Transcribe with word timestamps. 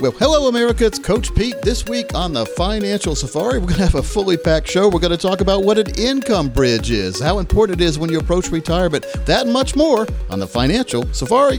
Well, 0.00 0.12
hello, 0.12 0.46
America. 0.46 0.86
It's 0.86 1.00
Coach 1.00 1.34
Pete. 1.34 1.60
This 1.62 1.84
week 1.86 2.14
on 2.14 2.32
the 2.32 2.46
Financial 2.46 3.16
Safari, 3.16 3.58
we're 3.58 3.66
going 3.66 3.78
to 3.78 3.82
have 3.82 3.96
a 3.96 4.02
fully 4.02 4.36
packed 4.36 4.68
show. 4.68 4.88
We're 4.88 5.00
going 5.00 5.10
to 5.10 5.16
talk 5.16 5.40
about 5.40 5.64
what 5.64 5.76
an 5.76 5.92
income 5.98 6.50
bridge 6.50 6.92
is, 6.92 7.20
how 7.20 7.40
important 7.40 7.80
it 7.80 7.84
is 7.84 7.98
when 7.98 8.08
you 8.08 8.20
approach 8.20 8.48
retirement, 8.52 9.04
that 9.26 9.42
and 9.46 9.52
much 9.52 9.74
more 9.74 10.06
on 10.30 10.38
the 10.38 10.46
Financial 10.46 11.04
Safari. 11.12 11.58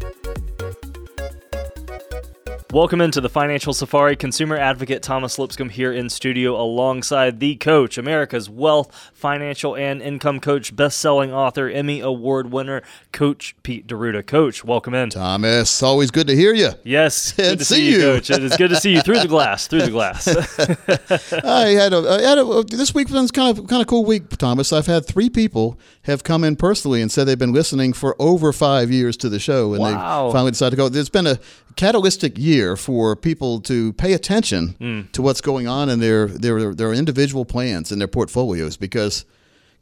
Welcome 2.71 3.01
into 3.01 3.19
the 3.19 3.27
Financial 3.27 3.73
Safari. 3.73 4.15
Consumer 4.15 4.55
advocate 4.55 5.03
Thomas 5.03 5.37
Lipscomb 5.37 5.67
here 5.67 5.91
in 5.91 6.09
studio 6.09 6.55
alongside 6.55 7.41
the 7.41 7.57
coach, 7.57 7.97
America's 7.97 8.49
wealth, 8.49 9.11
financial, 9.13 9.75
and 9.75 10.01
income 10.01 10.39
coach, 10.39 10.73
best-selling 10.73 11.33
author, 11.33 11.67
Emmy 11.69 11.99
Award 11.99 12.49
winner, 12.53 12.81
Coach 13.11 13.57
Pete 13.63 13.87
D'Arruda. 13.87 14.25
Coach, 14.25 14.63
welcome 14.63 14.93
in. 14.93 15.09
Thomas, 15.09 15.83
always 15.83 16.11
good 16.11 16.27
to 16.27 16.35
hear 16.35 16.53
you. 16.53 16.69
Yes, 16.85 17.31
good 17.35 17.45
And 17.45 17.59
to 17.59 17.65
see 17.65 17.75
see 17.75 17.85
you, 17.91 17.97
you. 17.97 18.01
Coach. 18.03 18.29
It 18.29 18.41
is 18.41 18.55
good 18.55 18.69
to 18.69 18.77
see 18.77 18.93
you 18.93 19.01
through 19.01 19.19
the 19.19 19.27
glass, 19.27 19.67
through 19.67 19.81
the 19.81 19.91
glass. 19.91 20.25
I 21.43 21.71
had 21.71 21.91
a, 21.91 21.97
I 22.09 22.21
had 22.21 22.37
a 22.37 22.45
uh, 22.45 22.63
this 22.65 22.93
week 22.95 23.09
was 23.09 23.31
kind 23.31 23.57
of 23.59 23.67
kind 23.67 23.81
of 23.81 23.87
cool 23.89 24.05
week, 24.05 24.29
Thomas. 24.37 24.71
I've 24.71 24.87
had 24.87 25.05
three 25.05 25.29
people 25.29 25.77
have 26.03 26.23
come 26.23 26.45
in 26.45 26.55
personally 26.55 27.01
and 27.01 27.11
said 27.11 27.25
they've 27.25 27.37
been 27.37 27.51
listening 27.51 27.91
for 27.91 28.15
over 28.17 28.53
five 28.53 28.89
years 28.91 29.17
to 29.17 29.27
the 29.27 29.39
show, 29.39 29.73
and 29.73 29.81
Wow. 29.81 30.27
they 30.27 30.33
finally 30.33 30.51
decided 30.51 30.71
to 30.71 30.77
go. 30.77 30.87
There's 30.87 31.09
been 31.09 31.27
a 31.27 31.37
catalytic 31.75 32.37
year 32.37 32.60
for 32.75 33.15
people 33.15 33.59
to 33.61 33.93
pay 33.93 34.13
attention 34.13 34.75
Hmm. 34.79 35.01
to 35.13 35.21
what's 35.21 35.41
going 35.41 35.67
on 35.67 35.89
in 35.89 35.99
their 35.99 36.27
their 36.27 36.73
their 36.73 36.93
individual 36.93 37.45
plans 37.45 37.91
and 37.91 37.99
their 38.01 38.07
portfolios 38.07 38.77
because, 38.77 39.25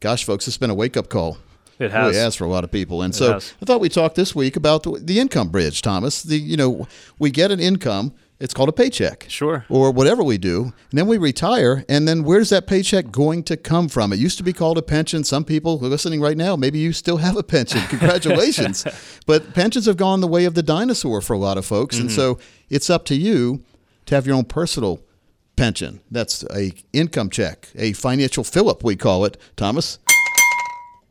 gosh, 0.00 0.24
folks, 0.24 0.46
it's 0.48 0.58
been 0.58 0.70
a 0.70 0.74
wake 0.74 0.96
up 0.96 1.08
call. 1.08 1.38
It 1.78 1.84
really 1.92 2.14
has. 2.14 2.16
has 2.16 2.34
for 2.36 2.44
a 2.44 2.48
lot 2.48 2.62
of 2.64 2.70
people, 2.70 3.00
and 3.02 3.14
so 3.14 3.32
has. 3.34 3.54
I 3.62 3.64
thought 3.64 3.80
we 3.80 3.88
talked 3.88 4.14
this 4.14 4.34
week 4.34 4.54
about 4.56 4.82
the, 4.82 5.00
the 5.02 5.18
income 5.18 5.48
bridge, 5.48 5.80
Thomas. 5.82 6.22
The 6.22 6.36
you 6.38 6.56
know 6.56 6.86
we 7.18 7.30
get 7.30 7.50
an 7.50 7.60
income. 7.60 8.12
It's 8.40 8.54
called 8.54 8.70
a 8.70 8.72
paycheck 8.72 9.26
Sure. 9.28 9.66
or 9.68 9.90
whatever 9.90 10.24
we 10.24 10.38
do, 10.38 10.72
and 10.90 10.98
then 10.98 11.06
we 11.06 11.18
retire, 11.18 11.84
and 11.90 12.08
then 12.08 12.24
where's 12.24 12.48
that 12.48 12.66
paycheck 12.66 13.10
going 13.10 13.42
to 13.44 13.56
come 13.56 13.86
from? 13.88 14.14
It 14.14 14.18
used 14.18 14.38
to 14.38 14.42
be 14.42 14.54
called 14.54 14.78
a 14.78 14.82
pension. 14.82 15.24
Some 15.24 15.44
people 15.44 15.76
who 15.76 15.86
are 15.86 15.90
listening 15.90 16.22
right 16.22 16.38
now, 16.38 16.56
maybe 16.56 16.78
you 16.78 16.94
still 16.94 17.18
have 17.18 17.36
a 17.36 17.42
pension. 17.42 17.82
Congratulations. 17.88 18.86
but 19.26 19.52
pensions 19.52 19.84
have 19.84 19.98
gone 19.98 20.22
the 20.22 20.26
way 20.26 20.46
of 20.46 20.54
the 20.54 20.62
dinosaur 20.62 21.20
for 21.20 21.34
a 21.34 21.38
lot 21.38 21.58
of 21.58 21.66
folks, 21.66 21.98
and 21.98 22.08
mm-hmm. 22.08 22.16
so 22.16 22.38
it's 22.70 22.88
up 22.88 23.04
to 23.06 23.14
you 23.14 23.62
to 24.06 24.14
have 24.14 24.26
your 24.26 24.36
own 24.36 24.46
personal 24.46 25.02
pension. 25.56 26.00
That's 26.10 26.42
a 26.44 26.72
income 26.94 27.28
check, 27.28 27.68
a 27.74 27.92
financial 27.92 28.42
fill-up 28.42 28.82
we 28.82 28.96
call 28.96 29.26
it, 29.26 29.36
Thomas. 29.56 29.98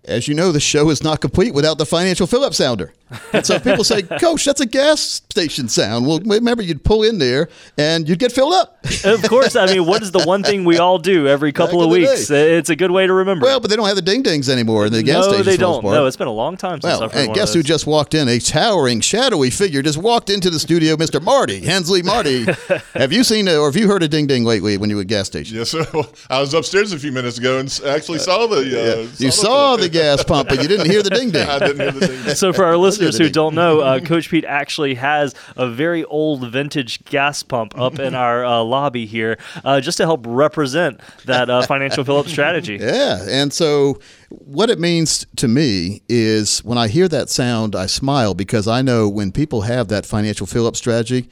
As 0.04 0.28
you 0.28 0.34
know, 0.34 0.52
the 0.52 0.60
show 0.60 0.90
is 0.90 1.04
not 1.04 1.22
complete 1.22 1.54
without 1.54 1.78
the 1.78 1.86
financial 1.86 2.26
fill-up 2.26 2.56
sounder. 2.56 2.92
And 3.34 3.46
so 3.46 3.60
people 3.60 3.84
say, 3.84 4.02
"Coach, 4.04 4.46
that's 4.46 4.62
a 4.62 4.66
gas 4.66 5.00
station 5.30 5.68
sound." 5.68 6.06
Well, 6.06 6.20
remember, 6.20 6.62
you'd 6.64 6.84
pull 6.84 7.04
in 7.04 7.18
there 7.20 7.50
and 7.78 8.08
you'd 8.08 8.20
get 8.20 8.32
filled 8.32 8.54
up. 8.54 8.78
of 9.04 9.24
course, 9.24 9.56
I 9.56 9.66
mean, 9.66 9.86
what 9.86 10.02
is 10.04 10.12
the 10.12 10.24
one 10.24 10.44
thing 10.44 10.64
we 10.66 10.78
all 10.78 10.98
do 11.00 11.28
every 11.28 11.52
couple 11.52 11.80
Back 11.80 11.86
of 11.86 11.92
weeks? 11.92 12.28
day. 12.28 12.58
It's 12.58 12.70
a 12.70 12.76
good 12.76 12.92
way 12.92 13.08
to 13.08 13.14
remember. 13.14 13.46
Well, 13.46 13.60
but 13.60 13.70
they 13.70 13.76
don't 13.76 13.88
have 13.88 13.96
the 13.96 14.02
ding 14.02 14.22
dings 14.24 14.50
anymore 14.50 14.86
in 14.86 14.94
the 14.94 15.04
gas 15.04 15.26
no, 15.26 15.34
stations. 15.34 15.46
they 15.46 15.52
for 15.54 15.58
the 15.58 15.66
most 15.66 15.76
don't. 15.76 15.82
part. 15.84 15.94
No, 15.96 16.06
it's 16.06 16.18
been 16.18 16.28
a 16.28 16.32
long 16.32 16.58
time 16.58 16.82
since 16.82 16.84
well, 16.84 17.04
I've 17.04 17.12
heard 17.12 17.20
and 17.20 17.28
one 17.30 17.36
guess 17.36 17.50
of 17.50 17.56
who 17.56 17.64
just 17.64 17.88
walked 17.88 18.14
in? 18.14 18.28
A 18.28 18.40
towering, 18.40 19.02
shadowy 19.02 19.50
figure 19.50 19.82
just 19.82 19.98
walked 19.98 20.30
into 20.30 20.50
the 20.50 20.60
studio, 20.60 20.96
Mr. 20.96 21.22
Marty 21.22 21.60
Hensley. 21.62 22.04
Marty, 22.04 22.46
have 22.94 23.12
you 23.12 23.24
seen 23.24 23.48
or 23.50 23.66
have 23.66 23.76
you 23.76 23.88
heard 23.88 24.04
a 24.04 24.08
ding 24.08 24.28
ding 24.28 24.44
lately 24.44 24.78
when 24.78 24.90
you 24.90 24.96
were 24.98 25.02
at 25.02 25.08
gas 25.08 25.28
station? 25.28 25.58
Yes, 25.58 25.70
sir. 25.72 25.86
Well, 25.94 26.12
I 26.30 26.40
was 26.40 26.54
upstairs 26.54 26.94
a 26.94 27.00
few 27.00 27.12
minutes 27.12 27.38
ago 27.38 27.58
and 27.60 27.82
actually 27.88 28.20
saw 28.20 28.46
the. 28.48 28.60
Uh, 28.60 29.08
You 29.18 29.32
saw 29.32 29.76
the 29.78 29.90
gas 29.90 30.24
pump, 30.24 30.50
but 30.50 30.62
you 30.62 30.68
didn't 30.68 30.86
hear 30.90 31.02
the 31.02 31.10
ding 31.20 31.32
ding. 31.32 31.48
I 31.48 31.60
didn't 31.60 31.80
hear 31.80 31.92
the 31.92 32.08
ding. 32.08 32.36
So, 32.36 32.54
for 32.54 32.66
our 32.66 32.78
listeners 32.78 32.99
who 33.00 33.30
don't 33.30 33.56
know, 33.56 33.80
uh, 33.80 34.00
Coach 34.06 34.30
Pete 34.30 34.46
actually 34.46 34.96
has 34.96 35.36
a 35.56 35.70
very 35.70 36.04
old 36.06 36.50
vintage 36.52 37.04
gas 37.06 37.44
pump 37.44 37.80
up 37.80 38.00
in 38.00 38.16
our 38.16 38.46
uh, 38.46 38.62
lobby 38.62 39.06
here, 39.06 39.38
uh, 39.64 39.82
just 39.82 39.98
to 39.98 40.06
help 40.06 40.26
represent 40.28 41.00
that 41.26 41.50
uh, 41.50 41.62
financial 41.64 42.04
fill-up 42.04 42.28
strategy. 42.30 42.78
Yeah. 42.80 43.26
And 43.28 43.54
so 43.54 44.00
what 44.30 44.70
it 44.70 44.80
means 44.80 45.26
to 45.38 45.48
me 45.48 46.02
is 46.08 46.60
when 46.64 46.78
I 46.78 46.88
hear 46.88 47.08
that 47.08 47.30
sound, 47.30 47.76
I 47.76 47.86
smile 47.86 48.34
because 48.34 48.68
I 48.68 48.82
know 48.82 49.10
when 49.10 49.32
people 49.32 49.62
have 49.62 49.88
that 49.90 50.06
financial 50.06 50.46
fill 50.46 50.68
up 50.68 50.76
strategy, 50.76 51.30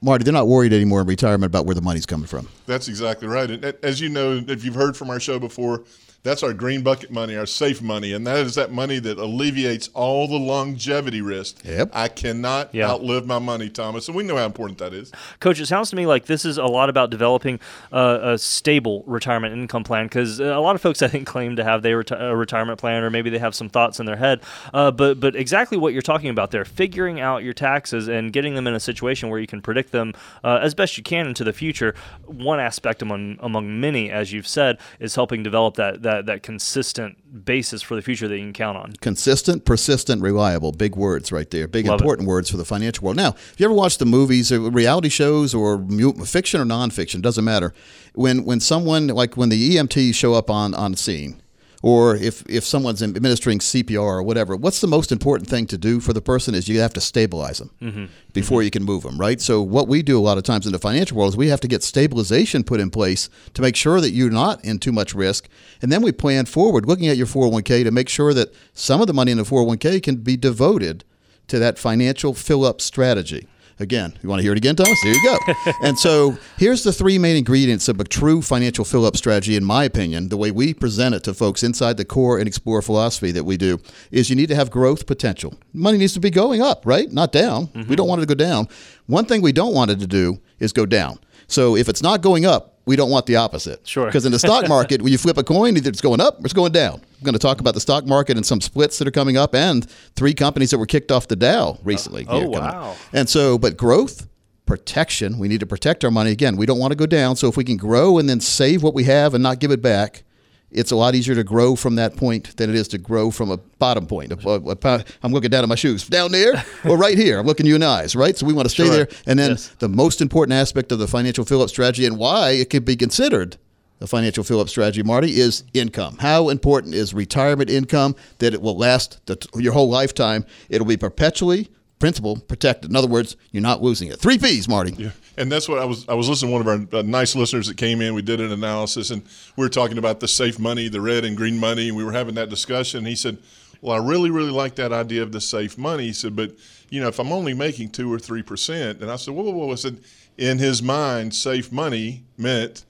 Marty, 0.00 0.24
they're 0.24 0.32
not 0.32 0.48
worried 0.48 0.72
anymore 0.72 1.00
in 1.00 1.06
retirement 1.06 1.50
about 1.50 1.64
where 1.64 1.76
the 1.76 1.80
money's 1.82 2.06
coming 2.06 2.26
from. 2.26 2.48
That's 2.66 2.88
exactly 2.88 3.28
right. 3.28 3.48
And 3.48 3.64
as 3.84 4.00
you 4.00 4.08
know, 4.08 4.42
if 4.48 4.64
you've 4.64 4.74
heard 4.74 4.96
from 4.96 5.10
our 5.10 5.20
show 5.20 5.38
before, 5.38 5.84
that's 6.24 6.42
our 6.44 6.52
green 6.52 6.82
bucket 6.82 7.10
money, 7.10 7.36
our 7.36 7.46
safe 7.46 7.82
money, 7.82 8.12
and 8.12 8.24
that 8.26 8.36
is 8.38 8.54
that 8.54 8.70
money 8.70 9.00
that 9.00 9.18
alleviates 9.18 9.90
all 9.92 10.28
the 10.28 10.36
longevity 10.36 11.20
risk. 11.20 11.64
Yep. 11.64 11.90
I 11.92 12.06
cannot 12.06 12.72
Yeah. 12.72 12.88
outlive 12.90 13.26
my 13.26 13.40
money, 13.40 13.68
Thomas, 13.68 14.06
and 14.06 14.16
we 14.16 14.22
know 14.22 14.36
how 14.36 14.44
important 14.46 14.78
that 14.78 14.94
is. 14.94 15.10
Coach, 15.40 15.58
it 15.58 15.66
sounds 15.66 15.90
to 15.90 15.96
me 15.96 16.06
like 16.06 16.26
this 16.26 16.44
is 16.44 16.58
a 16.58 16.64
lot 16.66 16.88
about 16.88 17.10
developing 17.10 17.58
uh, 17.92 18.18
a 18.22 18.38
stable 18.38 19.02
retirement 19.08 19.52
income 19.52 19.82
plan 19.82 20.06
because 20.06 20.38
a 20.38 20.58
lot 20.60 20.76
of 20.76 20.80
folks, 20.80 21.02
I 21.02 21.08
think, 21.08 21.26
claim 21.26 21.56
to 21.56 21.64
have 21.64 21.82
their 21.82 22.04
reti- 22.04 22.20
a 22.20 22.36
retirement 22.36 22.78
plan 22.78 23.02
or 23.02 23.10
maybe 23.10 23.28
they 23.28 23.38
have 23.38 23.54
some 23.54 23.68
thoughts 23.68 23.98
in 23.98 24.06
their 24.06 24.16
head. 24.16 24.40
Uh, 24.72 24.92
but 24.92 25.18
but 25.18 25.34
exactly 25.34 25.76
what 25.76 25.92
you're 25.92 26.02
talking 26.02 26.30
about 26.30 26.52
there, 26.52 26.64
figuring 26.64 27.18
out 27.18 27.42
your 27.42 27.52
taxes 27.54 28.06
and 28.06 28.32
getting 28.32 28.54
them 28.54 28.68
in 28.68 28.74
a 28.74 28.80
situation 28.80 29.28
where 29.28 29.40
you 29.40 29.46
can 29.48 29.60
predict 29.60 29.90
them 29.90 30.12
uh, 30.44 30.60
as 30.62 30.72
best 30.74 30.96
you 30.96 31.02
can 31.02 31.26
into 31.26 31.42
the 31.42 31.52
future. 31.52 31.94
One 32.26 32.60
aspect 32.60 33.02
among 33.02 33.38
among 33.40 33.80
many, 33.80 34.08
as 34.10 34.32
you've 34.32 34.46
said, 34.46 34.78
is 35.00 35.16
helping 35.16 35.42
develop 35.42 35.74
that 35.74 36.02
that 36.02 36.11
that 36.20 36.42
consistent 36.42 37.44
basis 37.44 37.80
for 37.80 37.94
the 37.94 38.02
future 38.02 38.28
that 38.28 38.36
you 38.36 38.44
can 38.44 38.52
count 38.52 38.76
on. 38.76 38.92
Consistent, 39.00 39.64
persistent, 39.64 40.20
reliable. 40.20 40.72
Big 40.72 40.96
words 40.96 41.32
right 41.32 41.50
there. 41.50 41.66
Big 41.66 41.86
Love 41.86 42.00
it. 42.00 42.02
important 42.02 42.28
words 42.28 42.50
for 42.50 42.58
the 42.58 42.64
financial 42.64 43.04
world. 43.04 43.16
Now, 43.16 43.30
if 43.30 43.54
you 43.58 43.64
ever 43.64 43.74
watch 43.74 43.98
the 43.98 44.04
movies 44.04 44.52
or 44.52 44.60
reality 44.70 45.08
shows 45.08 45.54
or 45.54 45.78
fiction 46.26 46.60
or 46.60 46.64
nonfiction, 46.64 47.22
doesn't 47.22 47.44
matter. 47.44 47.72
When 48.14 48.44
when 48.44 48.60
someone 48.60 49.06
like 49.08 49.36
when 49.36 49.48
the 49.48 49.76
EMTs 49.76 50.14
show 50.14 50.34
up 50.34 50.50
on 50.50 50.74
on 50.74 50.94
scene 50.94 51.41
or 51.82 52.14
if, 52.14 52.44
if 52.48 52.64
someone's 52.64 53.02
administering 53.02 53.58
CPR 53.58 54.00
or 54.00 54.22
whatever, 54.22 54.54
what's 54.54 54.80
the 54.80 54.86
most 54.86 55.10
important 55.10 55.48
thing 55.50 55.66
to 55.66 55.76
do 55.76 55.98
for 55.98 56.12
the 56.12 56.20
person 56.22 56.54
is 56.54 56.68
you 56.68 56.78
have 56.80 56.92
to 56.94 57.00
stabilize 57.00 57.58
them 57.58 57.70
Mm-hmm. 57.82 58.04
before 58.32 58.62
you 58.62 58.70
can 58.70 58.84
move 58.84 59.02
them, 59.02 59.18
right? 59.18 59.40
So 59.40 59.60
what 59.60 59.88
we 59.88 60.02
do 60.02 60.16
a 60.18 60.22
lot 60.22 60.38
of 60.38 60.44
times 60.44 60.64
in 60.66 60.72
the 60.72 60.78
financial 60.78 61.16
world 61.16 61.32
is 61.32 61.36
we 61.36 61.48
have 61.48 61.60
to 61.60 61.68
get 61.68 61.82
stabilization 61.82 62.62
put 62.62 62.78
in 62.80 62.90
place 62.90 63.28
to 63.54 63.62
make 63.62 63.74
sure 63.76 64.00
that 64.00 64.10
you're 64.10 64.30
not 64.30 64.64
in 64.64 64.78
too 64.78 64.92
much 64.92 65.12
risk, 65.14 65.48
and 65.82 65.90
then 65.90 66.02
we 66.02 66.12
plan 66.12 66.46
forward, 66.46 66.86
looking 66.86 67.08
at 67.08 67.16
your 67.16 67.26
401k 67.26 67.82
to 67.84 67.90
make 67.90 68.08
sure 68.08 68.32
that 68.32 68.54
some 68.72 69.00
of 69.00 69.08
the 69.08 69.12
money 69.14 69.32
in 69.32 69.38
the 69.38 69.44
401k 69.44 70.02
can 70.02 70.16
be 70.16 70.36
devoted 70.36 71.04
to 71.48 71.58
that 71.58 71.78
financial 71.78 72.32
fill 72.32 72.64
up 72.64 72.80
strategy. 72.80 73.48
Again, 73.78 74.14
you 74.22 74.28
want 74.28 74.40
to 74.40 74.42
hear 74.42 74.52
it 74.52 74.58
again, 74.58 74.76
Thomas? 74.76 74.98
Here 75.00 75.12
you 75.12 75.22
go. 75.22 75.72
and 75.82 75.98
so 75.98 76.36
here's 76.56 76.82
the 76.82 76.92
three 76.92 77.18
main 77.18 77.36
ingredients 77.36 77.88
of 77.88 78.00
a 78.00 78.04
true 78.04 78.42
financial 78.42 78.84
fill 78.84 79.04
up 79.04 79.16
strategy, 79.16 79.56
in 79.56 79.64
my 79.64 79.84
opinion, 79.84 80.28
the 80.28 80.36
way 80.36 80.50
we 80.50 80.74
present 80.74 81.14
it 81.14 81.24
to 81.24 81.34
folks 81.34 81.62
inside 81.62 81.96
the 81.96 82.04
core 82.04 82.38
and 82.38 82.46
explore 82.46 82.82
philosophy 82.82 83.30
that 83.32 83.44
we 83.44 83.56
do 83.56 83.80
is 84.10 84.30
you 84.30 84.36
need 84.36 84.48
to 84.48 84.54
have 84.54 84.70
growth 84.70 85.06
potential. 85.06 85.54
Money 85.72 85.98
needs 85.98 86.14
to 86.14 86.20
be 86.20 86.30
going 86.30 86.62
up, 86.62 86.86
right? 86.86 87.10
Not 87.10 87.32
down. 87.32 87.70
We 87.74 87.82
mm-hmm. 87.82 87.94
don't 87.94 88.08
want 88.08 88.20
it 88.20 88.26
to 88.26 88.34
go 88.34 88.44
down. 88.44 88.68
One 89.06 89.24
thing 89.24 89.42
we 89.42 89.52
don't 89.52 89.74
want 89.74 89.90
it 89.90 89.98
to 90.00 90.06
do 90.06 90.40
is 90.58 90.72
go 90.72 90.86
down. 90.86 91.18
So 91.46 91.76
if 91.76 91.88
it's 91.88 92.02
not 92.02 92.22
going 92.22 92.46
up, 92.46 92.71
we 92.84 92.96
don't 92.96 93.10
want 93.10 93.26
the 93.26 93.36
opposite. 93.36 93.86
Sure. 93.86 94.06
Because 94.06 94.26
in 94.26 94.32
the 94.32 94.38
stock 94.38 94.68
market, 94.68 95.02
when 95.02 95.12
you 95.12 95.18
flip 95.18 95.38
a 95.38 95.44
coin, 95.44 95.76
either 95.76 95.88
it's 95.88 96.00
going 96.00 96.20
up 96.20 96.38
or 96.38 96.44
it's 96.44 96.52
going 96.52 96.72
down. 96.72 96.94
I'm 96.94 97.24
going 97.24 97.34
to 97.34 97.38
talk 97.38 97.60
about 97.60 97.74
the 97.74 97.80
stock 97.80 98.06
market 98.06 98.36
and 98.36 98.44
some 98.44 98.60
splits 98.60 98.98
that 98.98 99.06
are 99.06 99.12
coming 99.12 99.36
up, 99.36 99.54
and 99.54 99.88
three 100.16 100.34
companies 100.34 100.70
that 100.70 100.78
were 100.78 100.86
kicked 100.86 101.12
off 101.12 101.28
the 101.28 101.36
Dow 101.36 101.78
recently. 101.84 102.26
Uh, 102.26 102.32
oh, 102.32 102.38
here 102.38 102.44
coming 102.46 102.58
up. 102.60 102.74
wow. 102.74 102.96
And 103.12 103.28
so, 103.28 103.58
but 103.58 103.76
growth, 103.76 104.26
protection, 104.66 105.38
we 105.38 105.48
need 105.48 105.60
to 105.60 105.66
protect 105.66 106.04
our 106.04 106.10
money. 106.10 106.30
Again, 106.30 106.56
we 106.56 106.66
don't 106.66 106.78
want 106.78 106.92
to 106.92 106.96
go 106.96 107.06
down. 107.06 107.36
So 107.36 107.48
if 107.48 107.56
we 107.56 107.64
can 107.64 107.76
grow 107.76 108.18
and 108.18 108.28
then 108.28 108.40
save 108.40 108.82
what 108.82 108.94
we 108.94 109.04
have 109.04 109.34
and 109.34 109.42
not 109.42 109.60
give 109.60 109.70
it 109.70 109.82
back, 109.82 110.24
it's 110.72 110.90
a 110.90 110.96
lot 110.96 111.14
easier 111.14 111.34
to 111.34 111.44
grow 111.44 111.76
from 111.76 111.96
that 111.96 112.16
point 112.16 112.56
than 112.56 112.70
it 112.70 112.76
is 112.76 112.88
to 112.88 112.98
grow 112.98 113.30
from 113.30 113.50
a 113.50 113.56
bottom 113.56 114.06
point. 114.06 114.32
A- 114.32 114.48
a- 114.48 114.76
a- 114.82 115.04
I'm 115.22 115.32
looking 115.32 115.50
down 115.50 115.62
at 115.62 115.68
my 115.68 115.74
shoes. 115.74 116.06
Down 116.06 116.32
there 116.32 116.64
or 116.84 116.96
right 116.96 117.16
here? 117.16 117.38
I'm 117.38 117.46
looking 117.46 117.66
you 117.66 117.74
in 117.74 117.80
the 117.82 117.86
eyes, 117.86 118.16
right? 118.16 118.36
So 118.36 118.46
we 118.46 118.52
want 118.52 118.66
to 118.66 118.70
stay 118.70 118.84
Sure. 118.86 118.92
there. 118.94 119.08
And 119.26 119.38
then 119.38 119.50
Yes. 119.52 119.70
the 119.78 119.88
most 119.88 120.20
important 120.20 120.54
aspect 120.58 120.92
of 120.92 120.98
the 120.98 121.06
financial 121.08 121.44
fill 121.44 121.62
up 121.62 121.68
strategy 121.68 122.06
and 122.06 122.16
why 122.18 122.50
it 122.50 122.70
could 122.70 122.84
be 122.84 122.96
considered 122.96 123.56
a 124.00 124.06
financial 124.06 124.42
fill 124.42 124.58
up 124.60 124.68
strategy, 124.68 125.02
Marty, 125.04 125.38
is 125.40 125.62
income. 125.74 126.16
How 126.18 126.48
important 126.48 126.94
is 126.94 127.14
retirement 127.14 127.70
income 127.70 128.16
that 128.38 128.52
it 128.52 128.60
will 128.60 128.76
last 128.76 129.18
the, 129.26 129.36
your 129.56 129.72
whole 129.74 129.88
lifetime? 129.88 130.44
It'll 130.68 130.86
be 130.86 130.96
perpetually 130.96 131.68
principal 132.02 132.36
protected. 132.36 132.90
In 132.90 132.96
other 132.96 133.06
words, 133.06 133.36
you're 133.52 133.62
not 133.62 133.80
losing 133.80 134.08
it. 134.08 134.18
Three 134.18 134.36
P's, 134.36 134.68
Marty. 134.68 134.92
Yeah, 134.98 135.10
and 135.36 135.52
that's 135.52 135.68
what 135.68 135.78
I 135.78 135.84
was. 135.84 136.08
I 136.08 136.14
was 136.14 136.28
listening 136.28 136.50
to 136.50 136.52
one 136.52 136.60
of 136.60 136.92
our 136.92 136.98
uh, 136.98 137.02
nice 137.02 137.36
listeners 137.36 137.68
that 137.68 137.76
came 137.76 138.00
in. 138.00 138.12
We 138.12 138.22
did 138.22 138.40
an 138.40 138.50
analysis, 138.50 139.12
and 139.12 139.22
we 139.56 139.64
were 139.64 139.68
talking 139.68 139.98
about 139.98 140.18
the 140.18 140.26
safe 140.26 140.58
money, 140.58 140.88
the 140.88 141.00
red 141.00 141.24
and 141.24 141.36
green 141.36 141.60
money, 141.60 141.86
and 141.86 141.96
we 141.96 142.02
were 142.02 142.10
having 142.10 142.34
that 142.34 142.48
discussion. 142.48 143.04
He 143.04 143.14
said, 143.14 143.38
"Well, 143.80 143.94
I 143.94 144.04
really, 144.04 144.30
really 144.30 144.50
like 144.50 144.74
that 144.74 144.92
idea 144.92 145.22
of 145.22 145.30
the 145.30 145.40
safe 145.40 145.78
money." 145.78 146.06
He 146.06 146.12
said, 146.12 146.34
"But 146.34 146.56
you 146.90 147.00
know, 147.00 147.06
if 147.06 147.20
I'm 147.20 147.30
only 147.30 147.54
making 147.54 147.90
two 147.90 148.12
or 148.12 148.18
three 148.18 148.42
percent," 148.42 149.00
and 149.00 149.08
I 149.08 149.14
said, 149.14 149.32
"Whoa, 149.34 149.44
whoa, 149.44 149.52
whoa!" 149.52 149.70
I 149.70 149.76
said, 149.76 149.98
"In 150.36 150.58
his 150.58 150.82
mind, 150.82 151.36
safe 151.36 151.70
money 151.70 152.24
meant 152.36 152.84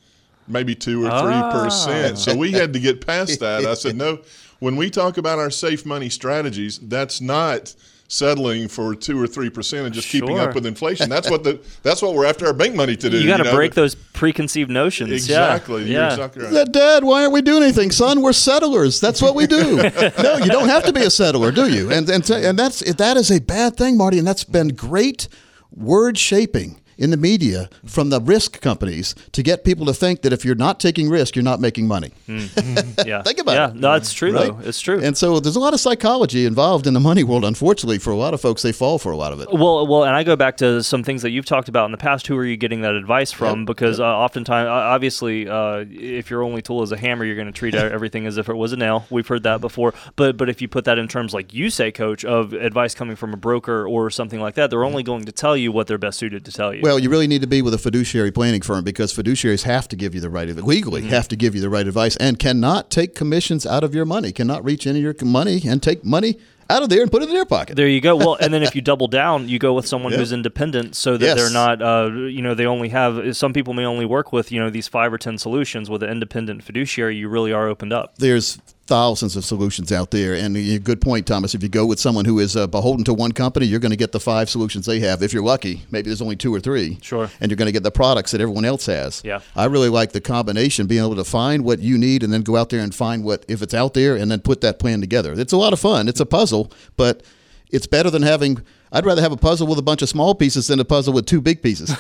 maybe 0.49 0.75
two 0.75 1.05
or 1.05 1.11
three 1.21 1.61
percent." 1.61 2.17
So 2.17 2.35
we 2.35 2.53
had 2.53 2.73
to 2.73 2.81
get 2.81 3.07
past 3.07 3.41
that. 3.41 3.67
I 3.67 3.75
said, 3.75 3.95
"No, 4.07 4.21
when 4.59 4.77
we 4.77 4.89
talk 4.89 5.19
about 5.19 5.39
our 5.39 5.51
safe 5.51 5.85
money 5.85 6.09
strategies, 6.09 6.79
that's 6.79 7.21
not." 7.21 7.75
Settling 8.13 8.69
for 8.69 8.95
two 8.95 9.19
or 9.19 9.27
three 9.27 9.49
percent 9.49 9.87
and 9.87 9.95
just 9.95 10.07
keeping 10.07 10.39
up 10.39 10.55
with 10.55 10.67
inflation. 10.67 11.09
That's 11.09 11.31
what 11.31 11.45
the 11.45 11.59
that's 11.83 12.03
what 12.03 12.13
we're 12.13 12.27
after 12.27 12.47
our 12.47 12.53
bank 12.53 12.75
money 12.75 12.95
to 12.95 13.09
do. 13.09 13.19
You 13.19 13.27
got 13.27 13.39
to 13.39 13.45
know? 13.45 13.55
break 13.55 13.73
those 13.73 13.95
preconceived 13.95 14.71
notions. 14.71 15.09
Yeah. 15.27 15.55
Exactly. 15.55 15.85
You're 15.85 16.03
Yeah. 16.03 16.11
exactly 16.11 16.45
right. 16.45 16.71
Dad, 16.71 17.05
why 17.05 17.23
aren't 17.23 17.33
we 17.33 17.41
doing 17.41 17.63
anything, 17.63 17.91
son? 17.91 18.21
We're 18.21 18.35
settlers. 18.35 19.01
That's 19.01 19.23
what 19.23 19.35
we 19.35 19.47
do. 19.47 19.77
no, 20.23 20.37
you 20.37 20.51
don't 20.51 20.69
have 20.69 20.85
to 20.85 20.93
be 20.93 21.01
a 21.01 21.09
settler, 21.11 21.51
do 21.53 21.73
you? 21.73 21.91
And 21.91 22.07
and 22.11 22.29
and 22.31 22.59
that's 22.59 22.81
that 22.81 23.17
is 23.17 23.31
a 23.31 23.41
bad 23.41 23.79
thing, 23.79 23.97
Marty. 23.97 24.19
And 24.19 24.27
that's 24.27 24.45
been 24.45 24.69
great 24.69 25.27
word 25.71 26.19
shaping 26.19 26.82
in 27.03 27.11
the 27.11 27.17
media 27.17 27.69
from 27.85 28.11
the 28.11 28.21
risk 28.21 28.61
companies 28.61 29.15
to 29.33 29.43
get 29.43 29.65
people 29.65 29.85
to 29.87 29.93
think 29.93 30.23
that 30.23 30.33
if 30.33 30.45
you're 30.45 30.55
not 30.55 30.79
taking 30.79 31.09
risk, 31.09 31.35
you're 31.35 31.43
not 31.43 31.61
making 31.61 31.87
money. 31.89 32.13
Yeah. 32.29 33.23
Think 33.23 33.39
about 33.41 33.55
yeah. 33.55 33.69
it. 33.71 33.75
No, 33.77 33.93
it's 33.95 34.13
true 34.13 34.33
Right? 34.33 34.47
though. 34.57 34.61
It's 34.69 34.81
true. 34.81 35.01
And 35.03 35.17
so 35.17 35.41
there's 35.41 35.57
a 35.57 35.61
lot 35.61 35.75
of 35.75 35.81
psychology 35.81 36.47
involved 36.47 36.87
in 36.87 36.95
the 36.95 37.01
money 37.01 37.25
world. 37.25 37.45
Unfortunately, 37.45 37.99
for 37.99 38.11
a 38.13 38.17
lot 38.17 38.35
of 38.35 38.41
folks, 38.41 38.63
they 38.63 38.71
fall 38.73 38.99
for 38.99 39.11
a 39.11 39.17
lot 39.17 39.33
of 39.33 39.41
it. 39.41 39.49
Well, 39.53 39.87
well, 39.87 40.05
and 40.05 40.15
I 40.15 40.23
go 40.23 40.37
back 40.37 40.57
to 40.59 40.83
some 40.83 41.03
things 41.03 41.23
that 41.23 41.31
you've 41.31 41.45
talked 41.45 41.69
about 41.69 41.87
in 41.87 41.91
the 41.93 41.99
past. 41.99 42.29
Who 42.29 42.37
are 42.37 42.45
you 42.45 42.57
getting 42.57 42.83
that 42.83 42.95
advice 42.95 43.33
from? 43.33 43.61
Yep, 43.61 43.67
Because 43.67 43.99
uh, 44.01 44.05
oftentimes, 44.05 44.69
obviously, 44.69 45.49
uh, 45.49 45.85
if 45.91 46.31
your 46.31 46.43
only 46.45 46.63
tool 46.63 46.83
is 46.85 46.93
a 46.93 46.97
hammer, 46.97 47.25
you're 47.25 47.35
going 47.37 47.47
to 47.47 47.53
treat 47.53 47.75
everything 47.97 48.27
as 48.27 48.37
if 48.39 48.49
it 48.49 48.55
was 48.55 48.73
a 48.73 48.77
nail. 48.77 49.07
We've 49.11 49.27
heard 49.27 49.43
that 49.43 49.61
before. 49.61 49.93
But 50.15 50.37
but 50.37 50.49
if 50.49 50.63
you 50.63 50.69
put 50.69 50.85
that 50.85 50.99
in 50.99 51.09
terms 51.09 51.35
like 51.35 51.53
you 51.53 51.69
say, 51.69 51.91
Coach, 51.91 52.25
of 52.25 52.53
advice 52.53 52.95
coming 52.95 53.17
from 53.17 53.35
a 53.35 53.37
broker 53.37 53.87
or 53.89 54.09
something 54.11 54.39
like 54.41 54.55
that, 54.55 54.71
they're 54.71 54.85
only 54.85 55.03
going 55.03 55.25
to 55.25 55.33
tell 55.33 55.57
you 55.57 55.73
what 55.73 55.89
they're 55.89 55.99
best 55.99 56.19
suited 56.21 56.45
to 56.45 56.53
tell 56.53 56.73
you. 56.73 56.81
Well, 56.83 56.92
you 56.97 57.11
really 57.11 57.27
need 57.27 57.41
to 57.43 57.47
be 57.47 57.63
with 57.63 57.75
a 57.75 57.79
fiduciary 57.79 58.31
planning 58.31 58.61
firm 58.63 58.85
because 58.85 59.13
fiduciaries 59.13 59.63
have 59.63 59.89
to 59.89 59.97
give 59.97 60.15
you 60.15 60.21
the 60.21 60.31
right 60.31 60.49
legally 60.49 61.03
have 61.03 61.29
to 61.29 61.37
give 61.37 61.55
you 61.55 61.61
the 61.61 61.71
right 61.71 61.87
advice 61.87 62.17
and 62.17 62.39
cannot 62.39 62.91
take 62.91 63.15
commissions 63.15 63.65
out 63.67 63.85
of 63.85 63.95
your 63.95 64.05
money, 64.05 64.33
cannot 64.33 64.65
reach 64.65 64.87
into 64.87 65.01
your 65.01 65.15
money 65.23 65.63
and 65.67 65.83
take 65.83 66.05
money 66.05 66.39
out 66.71 66.83
of 66.83 66.89
there 66.89 67.03
and 67.03 67.11
put 67.11 67.23
it 67.23 67.29
in 67.29 67.35
their 67.35 67.45
pocket. 67.45 67.77
There 67.77 67.89
you 67.89 68.01
go. 68.01 68.17
Well, 68.17 68.37
and 68.41 68.53
then 68.55 68.63
if 68.63 68.75
you 68.75 68.81
double 68.81 69.07
down, 69.09 69.49
you 69.49 69.59
go 69.59 69.75
with 69.75 69.87
someone 69.87 70.13
Yeah. 70.13 70.19
who's 70.19 70.33
independent, 70.33 70.97
so 70.97 71.17
that 71.19 71.25
Yes. 71.25 71.37
they're 71.37 71.51
not, 71.51 71.83
uh, 71.83 72.11
you 72.13 72.41
know, 72.41 72.55
they 72.55 72.65
only 72.67 72.89
have. 72.89 73.37
Some 73.37 73.53
people 73.53 73.75
may 73.75 73.85
only 73.85 74.07
work 74.07 74.33
with, 74.33 74.51
you 74.51 74.59
know, 74.61 74.71
these 74.71 74.89
five 74.89 75.13
or 75.13 75.19
ten 75.19 75.37
solutions. 75.39 75.91
With 75.91 76.03
an 76.03 76.09
independent 76.11 76.63
fiduciary, 76.65 77.17
you 77.17 77.29
really 77.29 77.53
are 77.53 77.69
opened 77.69 77.93
up. 77.93 78.17
There's 78.19 78.59
thousands 78.93 79.37
of 79.37 79.45
solutions 79.47 79.91
out 79.91 80.11
there, 80.11 80.35
and 80.35 80.55
a 80.55 80.79
good 80.79 81.01
point, 81.01 81.27
Thomas. 81.27 81.55
If 81.55 81.63
you 81.63 81.71
go 81.71 81.87
with 81.87 81.99
someone 81.99 82.27
who 82.27 82.41
is 82.41 82.59
uh, 82.59 82.67
beholden 82.67 83.07
to 83.07 83.15
one 83.15 83.33
company, 83.33 83.65
you're 83.65 83.81
going 83.81 83.89
to 83.89 83.97
get 83.97 84.13
the 84.13 84.21
five 84.21 84.51
solutions 84.51 84.85
they 84.85 85.01
have. 85.01 85.23
If 85.23 85.33
you're 85.33 85.43
lucky, 85.43 85.85
maybe 85.91 86.11
there's 86.11 86.21
only 86.21 86.37
two 86.37 86.55
or 86.55 86.61
three. 86.61 86.99
Sure. 87.01 87.31
And 87.41 87.51
you're 87.51 87.57
going 87.57 87.69
to 87.69 87.73
get 87.73 87.85
the 87.85 87.91
products 87.91 88.33
that 88.33 88.43
everyone 88.43 88.67
else 88.67 88.85
has. 88.85 89.23
Yeah. 89.25 89.41
I 89.57 89.65
really 89.65 89.89
like 89.89 90.13
the 90.13 90.21
combination, 90.21 90.89
being 90.89 91.03
able 91.03 91.17
to 91.17 91.25
find 91.25 91.65
what 91.65 91.79
you 91.79 91.97
need 91.97 92.23
and 92.23 92.31
then 92.31 92.43
go 92.43 92.55
out 92.57 92.69
there 92.69 92.81
and 92.81 92.95
find 92.95 93.25
what 93.25 93.47
if 93.49 93.63
it's 93.63 93.73
out 93.73 93.95
there, 93.95 94.15
and 94.15 94.31
then 94.31 94.41
put 94.41 94.61
that 94.61 94.79
plan 94.79 95.01
together. 95.01 95.33
It's 95.33 95.55
a 95.55 95.57
lot 95.57 95.73
of 95.73 95.81
fun. 95.81 96.07
It's 96.07 96.21
a 96.21 96.27
puzzle, 96.27 96.71
but 96.99 97.23
it's 97.73 97.87
better 97.87 98.11
than 98.11 98.23
having. 98.23 98.63
I'd 98.93 99.07
rather 99.07 99.23
have 99.23 99.33
a 99.33 99.37
puzzle 99.39 99.67
with 99.67 99.79
a 99.79 99.83
bunch 99.83 100.03
of 100.03 100.11
small 100.11 100.35
pieces 100.35 100.67
than 100.67 100.79
a 100.79 100.85
puzzle 100.85 101.15
with 101.15 101.25
two 101.25 101.41
big 101.41 101.63
pieces. 101.63 101.89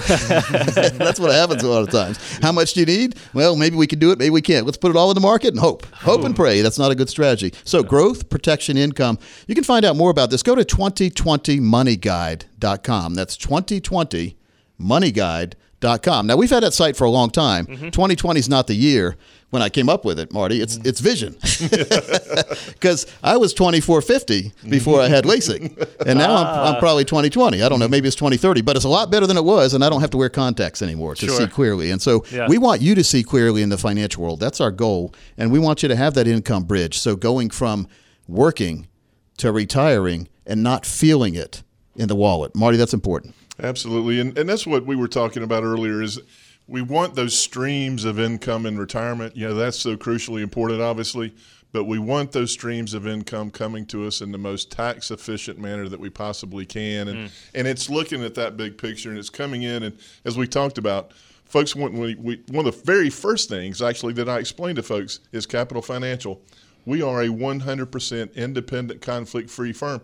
That's 0.98 1.18
what 1.18 1.32
happens 1.32 1.62
a 1.62 1.68
lot 1.68 1.82
of 1.82 1.90
times. 1.90 2.18
How 2.38 2.52
much 2.52 2.74
do 2.74 2.80
you 2.80 2.86
need? 2.86 3.14
Well, 3.32 3.56
maybe 3.56 3.76
we 3.76 3.86
can 3.86 3.98
do 3.98 4.10
it, 4.12 4.18
maybe 4.18 4.28
we 4.28 4.42
can't. 4.42 4.66
Let's 4.66 4.76
put 4.76 4.90
it 4.90 4.96
all 4.96 5.10
in 5.10 5.14
the 5.14 5.22
market 5.22 5.48
and 5.48 5.58
hope. 5.58 5.86
Hope 5.86 6.24
and 6.24 6.36
pray. 6.36 6.60
That's 6.60 6.78
not 6.78 6.92
a 6.92 6.94
good 6.94 7.08
strategy. 7.08 7.54
So, 7.64 7.82
growth, 7.82 8.28
protection, 8.28 8.76
income. 8.76 9.18
You 9.46 9.54
can 9.54 9.64
find 9.64 9.86
out 9.86 9.96
more 9.96 10.10
about 10.10 10.28
this. 10.30 10.42
Go 10.42 10.54
to 10.54 10.64
2020moneyguide.com. 10.64 13.14
That's 13.14 13.36
2020moneyguide.com. 13.38 16.26
Now, 16.26 16.36
we've 16.36 16.50
had 16.50 16.62
that 16.62 16.74
site 16.74 16.96
for 16.96 17.04
a 17.04 17.10
long 17.10 17.30
time. 17.30 17.64
Mm-hmm. 17.66 17.88
2020 17.88 18.38
is 18.38 18.50
not 18.50 18.66
the 18.66 18.74
year 18.74 19.16
when 19.52 19.60
I 19.60 19.68
came 19.68 19.90
up 19.90 20.02
with 20.06 20.18
it, 20.18 20.32
Marty. 20.32 20.62
It's 20.62 20.78
mm-hmm. 20.78 20.88
it's 20.88 21.00
vision. 21.00 21.36
Because 22.72 23.06
I 23.22 23.36
was 23.36 23.54
2450 23.54 24.52
before 24.68 25.00
I 25.00 25.06
had 25.08 25.24
LASIK. 25.24 26.04
And 26.04 26.18
now 26.18 26.34
I'm, 26.34 26.46
I'm 26.46 26.74
ah. 26.74 26.80
probably 26.80 27.04
2020. 27.04 27.62
I 27.62 27.68
don't 27.68 27.78
know, 27.78 27.86
maybe 27.86 28.08
it's 28.08 28.16
2030, 28.16 28.62
but 28.62 28.74
it's 28.74 28.84
a 28.84 28.88
lot 28.88 29.10
better 29.10 29.26
than 29.26 29.36
it 29.36 29.44
was. 29.44 29.72
And 29.72 29.84
I 29.84 29.88
don't 29.88 30.00
have 30.00 30.10
to 30.10 30.16
wear 30.16 30.28
contacts 30.28 30.82
anymore 30.82 31.14
to 31.14 31.26
Sure. 31.26 31.36
see 31.36 31.46
clearly. 31.46 31.92
And 31.92 32.02
so 32.02 32.24
Yeah. 32.32 32.48
we 32.48 32.58
want 32.58 32.80
you 32.80 32.96
to 32.96 33.04
see 33.04 33.22
clearly 33.22 33.62
in 33.62 33.68
the 33.68 33.78
financial 33.78 34.22
world. 34.22 34.40
That's 34.40 34.60
our 34.60 34.72
goal. 34.72 35.14
And 35.38 35.52
we 35.52 35.60
want 35.60 35.82
you 35.82 35.88
to 35.88 35.96
have 35.96 36.14
that 36.14 36.26
income 36.26 36.64
bridge. 36.64 36.98
So 36.98 37.14
going 37.14 37.50
from 37.50 37.86
working 38.26 38.88
to 39.36 39.52
retiring 39.52 40.28
and 40.44 40.62
not 40.62 40.84
feeling 40.84 41.34
it 41.36 41.62
in 41.94 42.08
the 42.08 42.16
wallet. 42.16 42.56
Marty, 42.56 42.76
that's 42.78 42.94
important. 42.94 43.34
Absolutely, 43.62 44.18
and 44.18 44.36
and 44.36 44.48
that's 44.48 44.66
what 44.66 44.86
we 44.86 44.96
were 44.96 45.08
talking 45.08 45.42
about 45.42 45.62
earlier. 45.62 46.02
Is 46.02 46.18
we 46.72 46.80
want 46.80 47.14
those 47.14 47.38
streams 47.38 48.06
of 48.06 48.18
income 48.18 48.64
in 48.64 48.78
retirement. 48.78 49.36
You 49.36 49.48
know, 49.48 49.54
that's 49.54 49.78
so 49.78 49.94
crucially 49.94 50.42
important, 50.42 50.80
obviously. 50.80 51.34
But 51.70 51.84
we 51.84 51.98
want 51.98 52.32
those 52.32 52.50
streams 52.50 52.94
of 52.94 53.06
income 53.06 53.50
coming 53.50 53.84
to 53.86 54.06
us 54.06 54.22
in 54.22 54.32
the 54.32 54.38
most 54.38 54.70
tax 54.70 55.10
efficient 55.10 55.58
manner 55.58 55.86
that 55.88 56.00
we 56.00 56.10
possibly 56.10 56.66
can, 56.66 57.08
and 57.08 57.28
mm. 57.28 57.32
and 57.54 57.66
it's 57.66 57.88
looking 57.88 58.22
at 58.22 58.34
that 58.34 58.56
big 58.56 58.76
picture, 58.76 59.10
and 59.10 59.18
it's 59.18 59.30
coming 59.30 59.62
in, 59.62 59.82
and 59.82 59.98
as 60.26 60.36
we 60.36 60.46
talked 60.46 60.76
about, 60.76 61.12
folks 61.44 61.74
want 61.74 61.94
we, 61.94 62.14
we 62.16 62.42
one 62.50 62.66
of 62.66 62.74
the 62.74 62.82
very 62.84 63.08
first 63.08 63.48
things 63.48 63.80
actually 63.80 64.12
that 64.14 64.28
I 64.28 64.38
explained 64.38 64.76
to 64.76 64.82
folks 64.82 65.20
is 65.32 65.46
Capital 65.46 65.82
Financial. 65.82 66.42
We 66.84 67.00
are 67.00 67.22
a 67.22 67.28
100% 67.28 68.34
independent, 68.34 69.00
conflict 69.00 69.48
free 69.48 69.72
firm. 69.72 70.02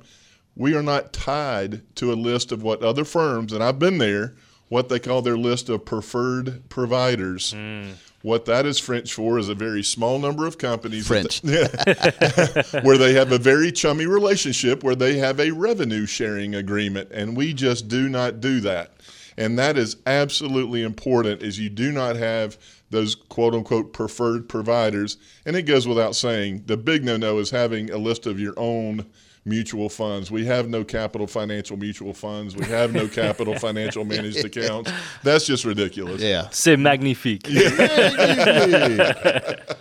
We 0.54 0.74
are 0.74 0.82
not 0.82 1.12
tied 1.12 1.82
to 1.96 2.12
a 2.12 2.14
list 2.14 2.50
of 2.50 2.62
what 2.62 2.82
other 2.82 3.04
firms, 3.04 3.52
and 3.52 3.62
I've 3.62 3.78
been 3.78 3.98
there, 3.98 4.36
what 4.68 4.88
they 4.88 4.98
call 4.98 5.22
their 5.22 5.36
list 5.36 5.68
of 5.68 5.84
preferred 5.84 6.68
providers. 6.68 7.52
Hmm. 7.52 7.92
What 8.22 8.46
that 8.46 8.66
is 8.66 8.80
French 8.80 9.14
for 9.14 9.38
is 9.38 9.48
a 9.48 9.54
very 9.54 9.82
small 9.84 10.18
number 10.18 10.46
of 10.46 10.58
companies. 10.58 11.06
French. 11.06 11.40
where 11.42 12.98
they 12.98 13.14
have 13.14 13.30
a 13.30 13.38
very 13.38 13.70
chummy 13.70 14.06
relationship, 14.06 14.82
where 14.82 14.96
they 14.96 15.18
have 15.18 15.38
a 15.38 15.52
revenue 15.52 16.04
sharing 16.04 16.54
agreement, 16.54 17.10
and 17.12 17.36
we 17.36 17.54
just 17.54 17.86
do 17.86 18.08
not 18.08 18.40
do 18.40 18.60
that. 18.60 18.92
And 19.36 19.56
that 19.60 19.78
is 19.78 19.96
absolutely 20.04 20.82
important. 20.82 21.42
Is 21.42 21.60
you 21.60 21.70
do 21.70 21.92
not 21.92 22.16
have 22.16 22.58
those 22.90 23.14
quote 23.14 23.54
unquote 23.54 23.92
preferred 23.92 24.48
providers. 24.48 25.16
And 25.44 25.56
it 25.56 25.62
goes 25.62 25.86
without 25.86 26.16
saying, 26.16 26.64
the 26.66 26.76
big 26.76 27.04
no 27.04 27.16
no 27.16 27.38
is 27.38 27.50
having 27.50 27.90
a 27.90 27.98
list 27.98 28.26
of 28.26 28.40
your 28.40 28.54
own 28.56 29.06
mutual 29.48 29.88
funds. 29.88 30.30
We 30.30 30.44
have 30.46 30.68
no 30.68 30.84
capital 30.84 31.26
financial 31.26 31.76
mutual 31.76 32.14
funds. 32.14 32.56
We 32.56 32.66
have 32.66 32.92
no 32.92 33.08
capital 33.08 33.58
financial 33.66 34.04
managed 34.04 34.44
accounts. 34.44 34.92
That's 35.22 35.46
just 35.46 35.64
ridiculous. 35.64 36.22
Yeah. 36.22 36.48
C'est 36.50 36.76
magnifique. 36.76 37.46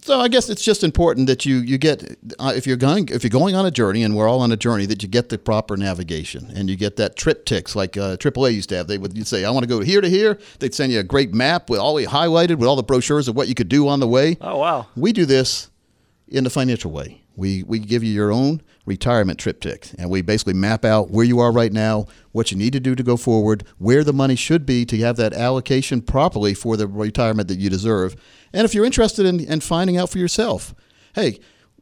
so 0.00 0.20
I 0.20 0.28
guess 0.28 0.48
it's 0.48 0.64
just 0.64 0.84
important 0.84 1.26
that 1.26 1.46
you 1.46 1.56
you 1.56 1.78
get 1.78 2.16
uh, 2.38 2.52
if 2.54 2.66
you're 2.66 2.76
going 2.76 3.08
if 3.08 3.22
you're 3.22 3.30
going 3.30 3.54
on 3.54 3.66
a 3.66 3.70
journey 3.70 4.02
and 4.02 4.16
we're 4.16 4.28
all 4.28 4.40
on 4.40 4.52
a 4.52 4.56
journey 4.56 4.86
that 4.86 5.02
you 5.02 5.08
get 5.08 5.28
the 5.28 5.38
proper 5.38 5.76
navigation 5.76 6.50
and 6.54 6.70
you 6.70 6.76
get 6.76 6.96
that 6.96 7.16
TripTiks 7.16 7.74
like 7.74 7.96
uh, 7.96 8.16
AAA 8.16 8.54
used 8.54 8.68
to 8.70 8.76
have. 8.76 8.86
They 8.86 8.98
would 8.98 9.16
you'd 9.16 9.26
say 9.26 9.44
I 9.44 9.50
want 9.50 9.64
to 9.64 9.68
go 9.68 9.80
here 9.80 10.00
to 10.00 10.08
here. 10.08 10.38
They'd 10.58 10.74
send 10.74 10.92
you 10.92 11.00
a 11.00 11.04
great 11.04 11.34
map 11.34 11.70
with 11.70 11.80
all 11.80 11.96
the 11.96 12.06
highlighted 12.06 12.56
with 12.56 12.68
all 12.68 12.76
the 12.76 12.82
brochures 12.82 13.28
of 13.28 13.36
what 13.36 13.48
you 13.48 13.54
could 13.54 13.68
do 13.68 13.88
on 13.88 14.00
the 14.00 14.08
way. 14.08 14.36
Oh 14.40 14.58
wow. 14.58 14.86
We 14.96 15.12
do 15.12 15.24
this 15.24 15.70
in 16.28 16.44
the 16.44 16.50
financial 16.50 16.90
way. 16.90 17.22
We 17.36 17.62
we 17.64 17.78
give 17.78 18.02
you 18.02 18.12
your 18.12 18.32
own 18.32 18.62
retirement 18.88 19.38
TripTik. 19.38 19.94
and 19.98 20.10
we 20.10 20.22
basically 20.22 20.54
map 20.54 20.84
out 20.84 21.10
where 21.10 21.24
you 21.24 21.38
are 21.38 21.52
right 21.52 21.72
now, 21.72 22.06
what 22.32 22.50
you 22.50 22.56
need 22.56 22.72
to 22.72 22.80
do 22.80 22.94
to 22.94 23.02
go 23.02 23.16
forward, 23.16 23.64
where 23.76 24.02
the 24.02 24.12
money 24.12 24.34
should 24.34 24.66
be 24.66 24.84
to 24.86 24.96
have 24.98 25.16
that 25.16 25.34
allocation 25.34 26.00
properly 26.00 26.54
for 26.54 26.76
the 26.76 26.88
retirement 26.88 27.48
that 27.48 27.58
you 27.58 27.70
deserve. 27.70 28.16
And 28.52 28.64
if 28.64 28.74
you're 28.74 28.84
interested 28.84 29.26
in, 29.26 29.40
in 29.40 29.60
finding 29.60 29.96
out 29.96 30.10
for 30.10 30.18
yourself, 30.18 30.74
hey, 31.14 31.38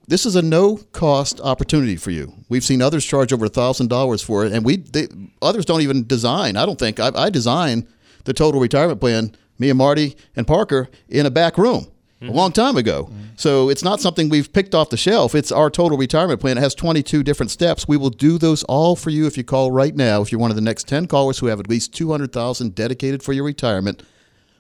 this 0.09 0.27
is 0.27 0.37
a 0.37 0.43
no 0.43 0.77
cost 0.93 1.41
opportunity 1.41 1.97
for 1.97 2.11
you. 2.11 2.33
We've 2.49 2.65
seen 2.65 2.83
others 2.83 3.05
charge 3.05 3.33
over 3.33 3.49
thousand 3.49 3.89
dollars 3.89 4.23
for 4.23 4.45
it, 4.45 4.53
and 4.53 4.65
we 4.65 4.77
they, 4.77 5.09
others 5.43 5.65
don't 5.65 5.81
even 5.81 6.07
design. 6.07 6.57
I 6.57 6.67
don't 6.67 6.79
think 6.79 7.01
I, 7.01 7.11
I 7.15 7.31
design 7.31 7.89
the 8.25 8.33
total 8.33 8.61
retirement 8.61 9.01
plan. 9.01 9.35
Me 9.59 9.71
and 9.71 9.79
Marty 9.79 10.17
and 10.37 10.47
Parker 10.47 10.89
in 11.09 11.27
a 11.27 11.31
back 11.31 11.57
room 11.57 11.87
a 12.23 12.27
long 12.27 12.53
time 12.53 12.77
ago. 12.77 13.11
So 13.37 13.69
it's 13.69 13.83
not 13.83 14.01
something 14.01 14.29
we've 14.29 14.53
picked 14.53 14.75
off 14.75 14.91
the 14.91 14.97
shelf. 14.97 15.35
It's 15.35 15.53
our 15.53 15.71
total 15.71 15.99
retirement 15.99 16.41
plan. 16.41 16.57
It 16.57 16.63
has 16.63 16.75
22 16.75 17.23
different 17.23 17.51
steps. 17.51 17.87
We 17.87 17.97
will 17.97 18.11
do 18.11 18.39
those 18.39 18.63
all 18.65 18.97
for 18.97 19.11
you 19.11 19.27
if 19.27 19.37
you 19.37 19.45
call 19.45 19.71
right 19.71 19.95
now. 19.95 20.23
If 20.23 20.33
you're 20.33 20.41
one 20.41 20.51
of 20.51 20.57
the 20.57 20.63
next 20.63 20.89
10 20.89 21.07
callers 21.07 21.39
who 21.39 21.47
have 21.47 21.61
at 21.61 21.69
least 21.69 21.95
200,000 21.95 22.75
dedicated 22.75 23.23
for 23.23 23.33
your 23.33 23.45
retirement, 23.45 24.03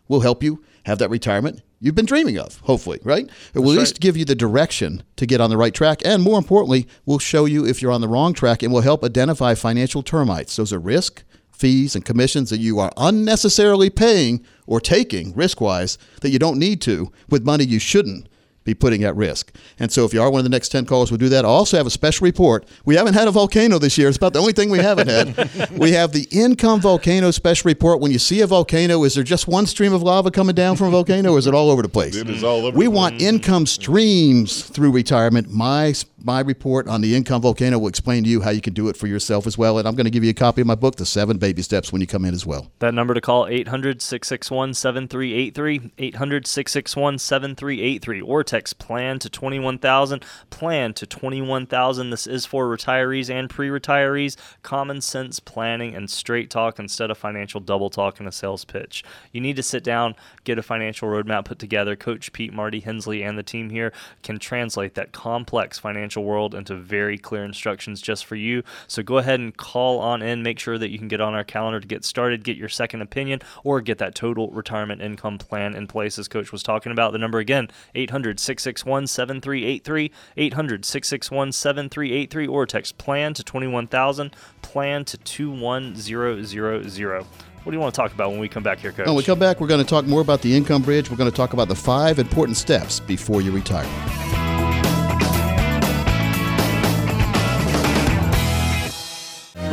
we'll 0.09 0.21
help 0.21 0.43
you 0.43 0.63
have 0.85 0.99
that 0.99 1.11
retirement 1.11 1.63
you've 1.81 1.95
been 1.95 2.07
dreaming 2.07 2.39
of, 2.39 2.59
hopefully, 2.61 2.99
right? 3.05 3.29
It 3.55 3.61
will 3.61 3.73
at 3.73 3.79
least 3.79 4.01
give 4.01 4.17
you 4.17 4.25
the 4.25 4.35
direction 4.35 5.03
to 5.17 5.27
get 5.27 5.41
on 5.41 5.51
the 5.51 5.57
right 5.57 5.75
track. 5.75 6.01
And 6.05 6.23
more 6.23 6.39
importantly, 6.39 6.87
we'll 7.05 7.19
show 7.19 7.45
you 7.45 7.67
if 7.67 7.83
you're 7.83 7.93
on 7.93 8.01
the 8.01 8.09
wrong 8.09 8.33
track 8.33 8.63
and 8.63 8.73
we'll 8.73 8.83
help 8.83 9.05
identify 9.05 9.55
financial 9.55 10.03
termites. 10.03 10.57
Those 10.57 10.73
are 10.73 10.79
risk, 10.79 11.23
fees, 11.57 11.95
and 11.95 12.05
commissions 12.05 12.51
that 12.51 12.61
you 12.61 12.79
are 12.79 12.93
unnecessarily 12.97 13.91
paying 13.91 14.45
or 14.67 14.81
taking 14.81 15.35
risk 15.35 15.61
wise 15.61 15.99
that 16.21 16.31
you 16.31 16.39
don't 16.39 16.59
need 16.59 16.81
to 16.83 17.11
with 17.29 17.45
money 17.45 17.65
you 17.65 17.79
shouldn't 17.79 18.29
be 18.67 18.75
putting 18.75 19.05
at 19.05 19.17
risk. 19.17 19.55
And 19.79 19.91
so 19.91 20.05
if 20.05 20.13
you 20.13 20.21
are 20.21 20.31
one 20.31 20.41
of 20.41 20.45
the 20.45 20.51
next 20.51 20.69
10 20.69 20.85
callers, 20.85 21.11
we'll 21.11 21.19
do 21.19 21.29
that. 21.31 21.45
I 21.45 21.49
also 21.49 21.79
have 21.79 21.87
a 21.87 21.91
special 21.91 22.25
report. 22.25 22.69
We 22.85 22.97
haven't 22.97 23.15
had 23.15 23.29
a 23.29 23.31
volcano 23.31 23.79
this 23.79 23.97
year. 23.97 24.09
It's 24.09 24.17
about 24.19 24.35
the 24.35 24.41
only 24.41 24.53
thing 24.53 24.69
we 24.69 24.79
haven't 24.79 25.09
had. 25.09 25.71
we 25.79 25.93
have 25.93 26.13
the 26.13 26.27
income 26.31 26.81
volcano 26.81 27.31
special 27.31 27.69
report. 27.69 28.01
When 28.01 28.11
you 28.11 28.19
see 28.19 28.41
a 28.43 28.47
volcano, 28.47 29.05
is 29.05 29.15
there 29.15 29.25
just 29.25 29.49
one 29.49 29.67
stream 29.67 29.95
of 29.95 30.03
lava 30.03 30.31
coming 30.31 30.55
down 30.55 30.77
from 30.77 30.89
a 30.89 30.91
volcano 30.91 31.35
or 31.35 31.39
is 31.39 31.47
it 31.47 31.55
all 31.55 31.71
over 31.71 31.81
the 31.81 31.89
place? 31.89 32.17
It 32.17 32.29
is 32.29 32.43
all 32.45 32.67
over 32.67 32.77
We 32.77 32.87
the 32.87 32.91
want 32.91 33.23
income 33.23 33.67
streams 33.67 34.65
through 34.65 34.91
retirement. 34.91 35.49
My 35.49 35.95
my 36.27 36.41
report 36.41 36.89
on 36.89 37.03
the 37.03 37.15
income 37.15 37.41
volcano 37.41 37.79
will 37.79 37.87
explain 37.87 38.25
to 38.25 38.29
you 38.29 38.41
how 38.41 38.51
you 38.51 38.61
can 38.61 38.75
do 38.75 38.89
it 38.89 38.97
for 38.97 39.07
yourself 39.07 39.47
as 39.47 39.57
well. 39.57 39.79
And 39.79 39.87
I'm 39.87 39.95
going 39.95 40.07
to 40.07 40.11
give 40.11 40.25
you 40.25 40.31
a 40.31 40.35
copy 40.35 40.61
of 40.61 40.67
my 40.67 40.75
book, 40.75 40.97
The 40.97 41.07
Seven 41.07 41.39
Baby 41.39 41.63
Steps, 41.63 41.93
when 41.93 42.01
you 42.01 42.09
come 42.09 42.25
in 42.25 42.35
as 42.35 42.45
well. 42.45 42.73
That 42.81 42.95
number 42.95 43.15
to 43.15 43.21
call 43.21 43.47
800-661-7383, 43.47 45.93
800-661-7383 45.97 48.23
or 48.27 48.43
text 48.43 48.81
plan 48.81 49.21
to 49.21 49.31
21,000, 49.31 50.25
plan 50.51 50.93
to 50.95 51.07
21,000. 51.07 52.11
This 52.11 52.27
is 52.27 52.45
for 52.45 52.67
retirees 52.67 53.31
and 53.31 53.49
pre-retirees. 53.49 54.35
Common 54.65 55.01
sense 55.01 55.39
planning 55.39 55.95
and 55.95 56.11
straight 56.11 56.51
talk 56.51 56.81
instead 56.81 57.13
of 57.13 57.19
financial 57.19 57.61
double 57.61 57.89
talk 57.89 58.19
and 58.19 58.29
a 58.29 58.33
sales 58.33 58.65
pitch. 58.65 59.05
You 59.31 59.41
need 59.41 59.55
to 59.55 59.63
sit 59.63 59.85
down, 59.85 60.17
get 60.43 60.59
a 60.59 60.63
financial 60.63 61.09
roadmap 61.09 61.45
put 61.45 61.61
together. 61.61 61.95
Coach 61.95 62.33
Pete, 62.33 62.53
Marty 62.53 62.81
Hensley 62.81 63.23
and 63.23 63.39
the 63.39 63.45
team 63.45 63.71
here 63.71 63.93
can 64.25 64.41
translate 64.41 64.95
that 64.95 65.13
complex 65.13 65.79
financial 65.79 66.16
world 66.21 66.55
into 66.55 66.75
very 66.75 67.19
clear 67.19 67.45
instructions 67.45 68.01
just 68.01 68.25
for 68.25 68.37
you. 68.37 68.63
So 68.87 69.03
go 69.03 69.19
ahead 69.19 69.41
and 69.41 69.57
call 69.57 69.99
on 69.99 70.23
in. 70.23 70.43
Make 70.43 70.59
sure 70.59 70.79
that 70.79 70.91
you 70.91 70.99
can 70.99 71.09
get 71.09 71.21
on 71.21 71.35
our 71.35 71.45
calendar 71.45 71.81
to 71.81 71.87
get 71.87 72.05
started, 72.05 72.45
get 72.45 72.57
your 72.57 72.69
second 72.69 73.03
opinion, 73.03 73.41
or 73.65 73.81
get 73.81 73.99
that 73.99 74.15
total 74.15 74.51
retirement 74.51 75.03
income 75.03 75.39
plan 75.39 75.75
in 75.75 75.87
place, 75.87 76.19
as 76.19 76.29
Coach 76.29 76.53
was 76.53 76.63
talking 76.63 76.93
about. 76.93 77.13
The 77.13 77.19
number 77.19 77.39
again, 77.39 77.69
800 77.95 78.41
661 78.41 79.07
7383, 79.07 80.11
800 80.37 80.85
661 80.85 81.53
7383, 81.53 82.47
or 82.47 82.67
text 82.67 82.99
plan 82.99 83.35
to 83.35 83.43
21000, 83.43 84.35
plan 84.63 85.05
to 85.05 85.19
21000. 85.19 87.27
What 87.67 87.73
do 87.73 87.77
you 87.77 87.81
want 87.81 87.97
to 87.97 88.01
talk 88.01 88.13
about 88.13 88.31
when 88.31 88.39
we 88.39 88.49
come 88.49 88.63
back 88.63 88.79
here, 88.79 88.93
Coach? 88.93 89.07
When 89.07 89.17
we 89.17 89.25
come 89.25 89.41
back, 89.41 89.61
we're 89.61 89.67
going 89.67 89.83
to 89.83 89.91
talk 89.91 90.07
more 90.07 90.21
about 90.21 90.41
the 90.41 90.57
income 90.57 90.83
bridge. 90.83 91.11
We're 91.11 91.17
going 91.17 91.29
to 91.29 91.37
talk 91.37 91.53
about 91.53 91.67
the 91.67 91.75
five 91.75 92.21
important 92.21 92.57
steps 92.57 93.01
before 93.01 93.43
you 93.43 93.51
retire. 93.51 93.89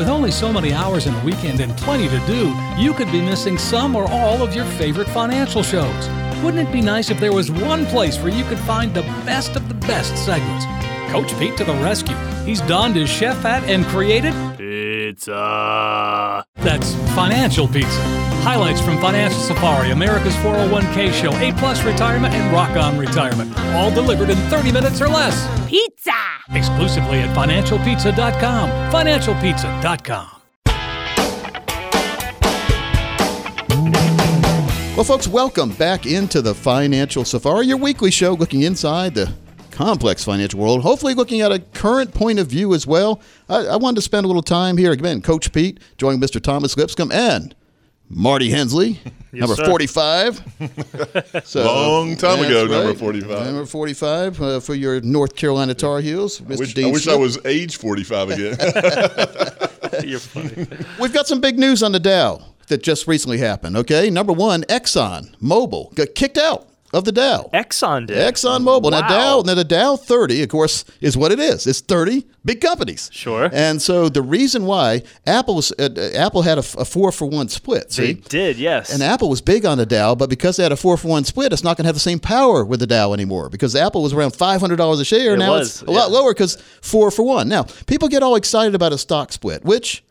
With 0.04 0.12
only 0.12 0.32
so 0.32 0.52
many 0.52 0.74
hours 0.74 1.08
in 1.08 1.14
a 1.14 1.24
weekend 1.24 1.62
and 1.62 1.72
plenty 1.78 2.10
to 2.10 2.20
do, 2.28 2.54
you 2.78 2.94
could 2.94 3.10
be 3.10 3.22
missing 3.22 3.58
some 3.58 3.96
or 3.96 4.04
all 4.12 4.44
of 4.44 4.54
your 4.54 4.66
favorite 4.66 5.08
financial 5.08 5.64
shows. 5.64 6.10
Wouldn't 6.44 6.68
it 6.68 6.74
be 6.74 6.82
nice 6.82 7.10
if 7.10 7.22
there 7.22 7.32
was 7.32 7.50
one 7.50 7.86
place 7.86 8.20
where 8.20 8.34
you 8.34 8.44
could 8.44 8.60
find 8.60 8.94
the 8.94 9.04
best 9.26 9.56
of 9.56 9.70
the 9.70 9.76
best 9.76 10.14
segments? 10.18 10.66
Coach 11.10 11.34
Pete 11.40 11.56
to 11.56 11.64
the 11.64 11.72
rescue. 11.76 12.18
He's 12.44 12.60
donned 12.60 12.98
his 12.98 13.10
chef 13.10 13.42
hat 13.44 13.64
and 13.64 13.86
created 13.86 14.34
Pizza. 14.58 15.34
Uh, 15.34 16.44
that's 16.58 16.96
Financial 17.16 17.66
Pizza. 17.66 18.02
Highlights 18.44 18.82
from 18.82 19.00
Financial 19.00 19.40
Safari, 19.40 19.92
America's 19.92 20.36
401k 20.36 21.14
show, 21.14 21.32
A 21.38 21.54
Plus 21.54 21.82
Retirement, 21.86 22.34
and 22.34 22.52
Rock 22.52 22.76
On 22.76 22.98
Retirement. 22.98 23.58
All 23.76 23.90
delivered 23.90 24.30
in 24.30 24.38
30 24.50 24.74
minutes 24.74 25.00
or 25.00 25.08
less. 25.08 25.48
Pizza! 25.70 26.23
Exclusively 26.56 27.20
at 27.20 27.36
financialpizza.com. 27.36 28.70
Financialpizza.com. 28.92 30.30
Well, 34.96 35.04
folks, 35.04 35.28
welcome 35.28 35.72
back 35.72 36.06
into 36.06 36.40
the 36.42 36.54
Financial 36.54 37.26
Safari, 37.26 37.66
your 37.66 37.78
weekly 37.78 38.12
show 38.12 38.34
looking 38.34 38.62
inside 38.62 39.16
the 39.16 39.34
complex 39.72 40.24
financial 40.24 40.60
world, 40.60 40.84
hopefully 40.84 41.16
looking 41.16 41.42
at 41.42 41.52
a 41.52 41.58
current 41.58 42.14
point 42.14 42.38
of 42.38 42.46
view 42.46 42.76
as 42.76 42.86
well. 42.86 43.20
I, 43.50 43.66
I 43.66 43.76
wanted 43.78 43.96
to 43.96 44.02
spend 44.04 44.26
a 44.26 44.28
little 44.28 44.44
time 44.44 44.78
here. 44.78 44.92
Again, 44.92 45.22
Coach 45.22 45.52
Pete, 45.52 45.80
joining 45.98 46.22
Mr. 46.22 46.40
Thomas 46.40 46.78
Lipscomb 46.78 47.12
and 47.12 47.56
Marty 48.16 48.50
Hensley, 48.50 49.00
number 49.32 49.56
sir. 49.56 49.66
45. 49.66 50.42
So, 51.46 51.64
Long 51.66 52.16
time 52.16 52.40
ago, 52.46 52.66
number 52.68 52.94
45. 52.94 53.46
Number 53.46 53.66
45 53.66 54.42
uh, 54.42 54.60
for 54.60 54.76
your 54.76 55.02
North 55.02 55.36
Carolina 55.36 55.74
Tar 55.74 56.00
Heels, 56.00 56.40
Mr. 56.40 56.54
I 56.54 56.56
wish, 56.60 56.74
Dean 56.74 56.86
I, 56.86 56.92
wish 56.92 57.08
I 57.08 57.16
was 57.16 57.44
age 57.46 57.78
45 57.78 58.30
again. 58.30 58.58
You're 60.08 60.20
funny. 60.20 60.68
We've 61.00 61.14
got 61.14 61.28
some 61.28 61.42
big 61.42 61.58
news 61.60 61.84
on 61.84 61.92
the 61.92 62.00
Dow 62.00 62.42
that 62.68 62.84
just 62.84 63.08
recently 63.08 63.38
happened. 63.40 63.78
Okay, 63.78 64.10
number 64.10 64.32
one, 64.34 64.62
Exxon 64.64 65.36
Mobil 65.38 65.94
got 65.96 66.16
kicked 66.16 66.38
out 66.38 66.68
of 66.94 67.06
the 67.06 67.12
Dow. 67.12 67.50
Exxon 67.54 68.08
did. 68.08 68.18
Exxon 68.18 68.62
Mobil. 68.62 68.92
Now 68.92 69.08
Dow, 69.08 69.42
now 69.46 69.56
the 69.56 69.64
Dow 69.64 69.96
30, 69.96 70.44
of 70.44 70.50
course, 70.50 70.86
is 71.02 71.18
what 71.18 71.32
it 71.32 71.40
is. 71.40 71.66
It's 71.68 71.82
30 71.82 72.26
big 72.46 72.62
companies. 72.62 73.10
Sure. 73.12 73.50
And 73.52 73.82
so 73.82 74.10
the 74.10 74.22
reason 74.22 74.66
why 74.66 75.02
Apple 75.26 75.56
was 75.56 75.72
uh, 75.80 75.90
uh, 75.96 76.10
Apple 76.16 76.42
had 76.44 76.58
a 76.58 76.64
four 76.64 77.12
for 77.12 77.26
one 77.26 77.50
split. 77.50 77.90
They 77.90 78.14
See. 78.14 78.14
did, 78.14 78.58
yes. 78.58 78.94
And 78.94 79.02
Apple 79.02 79.30
was 79.30 79.42
big 79.42 79.66
on 79.66 79.78
the 79.78 79.86
Dow, 79.86 80.16
but 80.16 80.30
because 80.30 80.58
they 80.58 80.64
had 80.64 80.72
a 80.72 80.78
four 80.78 80.98
for 80.98 81.08
one 81.08 81.24
split, 81.24 81.52
it's 81.52 81.64
not 81.64 81.78
going 81.78 81.84
to 81.84 81.88
have 81.88 81.96
the 81.96 82.00
same 82.00 82.20
power 82.20 82.64
with 82.64 82.80
the 82.80 82.88
Dow 82.88 83.14
anymore. 83.14 83.50
Because 83.50 83.76
Apple 83.76 84.04
was 84.04 84.14
around 84.14 84.36
five 84.36 84.62
hundred 84.62 84.78
dollars 84.78 85.00
a 85.00 85.06
share, 85.06 85.34
It 85.34 85.40
now 85.40 85.52
was, 85.52 85.82
it's 85.82 85.90
a 85.90 85.92
lot 85.92 86.12
lower 86.12 86.34
because 86.34 86.56
four 86.82 87.12
for 87.12 87.24
one. 87.24 87.50
Now 87.50 87.64
people 87.88 88.08
get 88.08 88.24
all 88.24 88.36
excited 88.36 88.76
about 88.76 88.94
a 88.94 88.98
stock 88.98 89.32
split, 89.32 89.64
which 89.66 90.04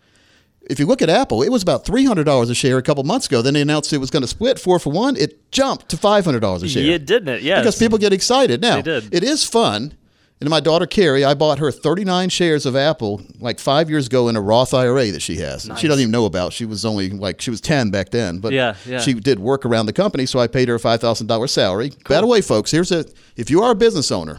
if 0.71 0.79
you 0.79 0.87
look 0.87 1.03
at 1.03 1.11
Apple, 1.11 1.43
it 1.43 1.49
was 1.51 1.63
about 1.63 1.85
three 1.85 2.05
hundred 2.05 2.25
dollars 2.25 2.51
a 2.51 2.55
share 2.55 2.79
a 2.79 2.83
couple 2.83 3.03
months 3.05 3.27
ago. 3.27 3.43
Then 3.43 3.55
they 3.55 3.61
announced 3.63 3.93
it 3.93 3.99
was 3.99 4.11
going 4.11 4.23
to 4.23 4.29
split 4.29 4.59
four 4.59 4.79
for 4.79 4.91
one. 4.93 5.17
It 5.17 5.51
jumped 5.53 5.89
to 5.91 5.97
five 5.97 6.25
hundred 6.25 6.41
dollars 6.41 6.63
a 6.63 6.69
share. 6.69 6.83
Yeah, 6.83 6.99
didn't 6.99 7.29
it? 7.29 7.43
Yes. 7.43 7.61
Because 7.61 7.79
people 7.79 7.99
get 7.99 8.13
excited. 8.13 8.61
Now, 8.61 8.79
it 8.79 9.25
is 9.25 9.45
fun. 9.45 9.95
And 10.41 10.51
my 10.51 10.59
daughter 10.59 10.87
Carrie, 10.87 11.25
I 11.25 11.35
bought 11.35 11.61
her 11.61 11.71
39 11.71 12.29
shares 12.29 12.67
of 12.67 12.75
Apple 12.75 13.23
like 13.39 13.61
five 13.61 13.89
years 13.89 14.09
ago 14.09 14.27
in 14.29 14.35
a 14.35 14.41
Roth 14.41 14.75
IRA 14.75 15.13
that 15.13 15.23
she 15.23 15.37
has. 15.37 15.71
She 15.79 15.87
doesn't 15.87 16.01
even 16.01 16.11
know 16.11 16.25
about. 16.25 16.53
She 16.53 16.65
was 16.65 16.85
only 16.85 17.11
like 17.11 17.41
she 17.41 17.51
was 17.51 17.61
10 17.61 17.93
back 17.93 18.11
then, 18.11 18.39
but 18.41 18.53
Yeah, 18.53 18.75
yeah. 18.85 18.99
she 18.99 19.15
did 19.15 19.39
work 19.39 19.65
around 19.65 19.87
the 19.87 19.93
company, 19.93 20.27
so 20.27 20.41
I 20.41 20.49
paid 20.49 20.67
her 20.67 20.75
a 20.75 20.81
five 20.81 21.01
thousand 21.01 21.29
dollars 21.29 21.53
salary. 21.53 21.93
By 22.09 22.21
the 22.21 22.27
way, 22.27 22.41
folks, 22.41 22.73
here's 22.73 22.91
a 22.91 23.05
if 23.37 23.51
you 23.51 23.63
are 23.63 23.71
a 23.71 23.75
business 23.77 24.11
owner 24.11 24.39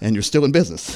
and 0.00 0.14
you're 0.14 0.22
still 0.22 0.44
in 0.44 0.52
business. 0.52 0.94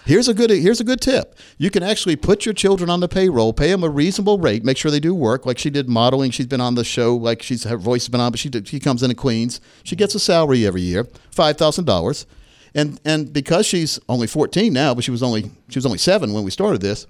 here's 0.04 0.28
a 0.28 0.34
good 0.34 0.50
here's 0.50 0.80
a 0.80 0.84
good 0.84 1.00
tip. 1.00 1.36
You 1.58 1.70
can 1.70 1.82
actually 1.82 2.16
put 2.16 2.44
your 2.44 2.54
children 2.54 2.90
on 2.90 3.00
the 3.00 3.08
payroll, 3.08 3.52
pay 3.52 3.70
them 3.70 3.84
a 3.84 3.88
reasonable 3.88 4.38
rate, 4.38 4.64
make 4.64 4.76
sure 4.76 4.90
they 4.90 5.00
do 5.00 5.14
work. 5.14 5.46
Like 5.46 5.58
she 5.58 5.70
did 5.70 5.88
modeling, 5.88 6.30
she's 6.30 6.46
been 6.46 6.60
on 6.60 6.74
the 6.74 6.84
show, 6.84 7.14
like 7.14 7.42
she's 7.42 7.64
her 7.64 7.76
voice 7.76 8.04
has 8.04 8.08
been 8.08 8.20
on, 8.20 8.32
but 8.32 8.40
she 8.40 8.48
did, 8.48 8.66
she 8.68 8.80
comes 8.80 9.02
into 9.02 9.14
Queens. 9.14 9.60
She 9.84 9.96
gets 9.96 10.14
a 10.14 10.20
salary 10.20 10.66
every 10.66 10.82
year, 10.82 11.06
five 11.30 11.56
thousand 11.56 11.84
dollars, 11.84 12.26
and 12.74 13.00
and 13.04 13.32
because 13.32 13.66
she's 13.66 13.98
only 14.08 14.26
14 14.26 14.72
now, 14.72 14.94
but 14.94 15.04
she 15.04 15.10
was 15.10 15.22
only 15.22 15.50
she 15.68 15.78
was 15.78 15.86
only 15.86 15.98
seven 15.98 16.32
when 16.32 16.44
we 16.44 16.50
started 16.50 16.80
this. 16.80 17.06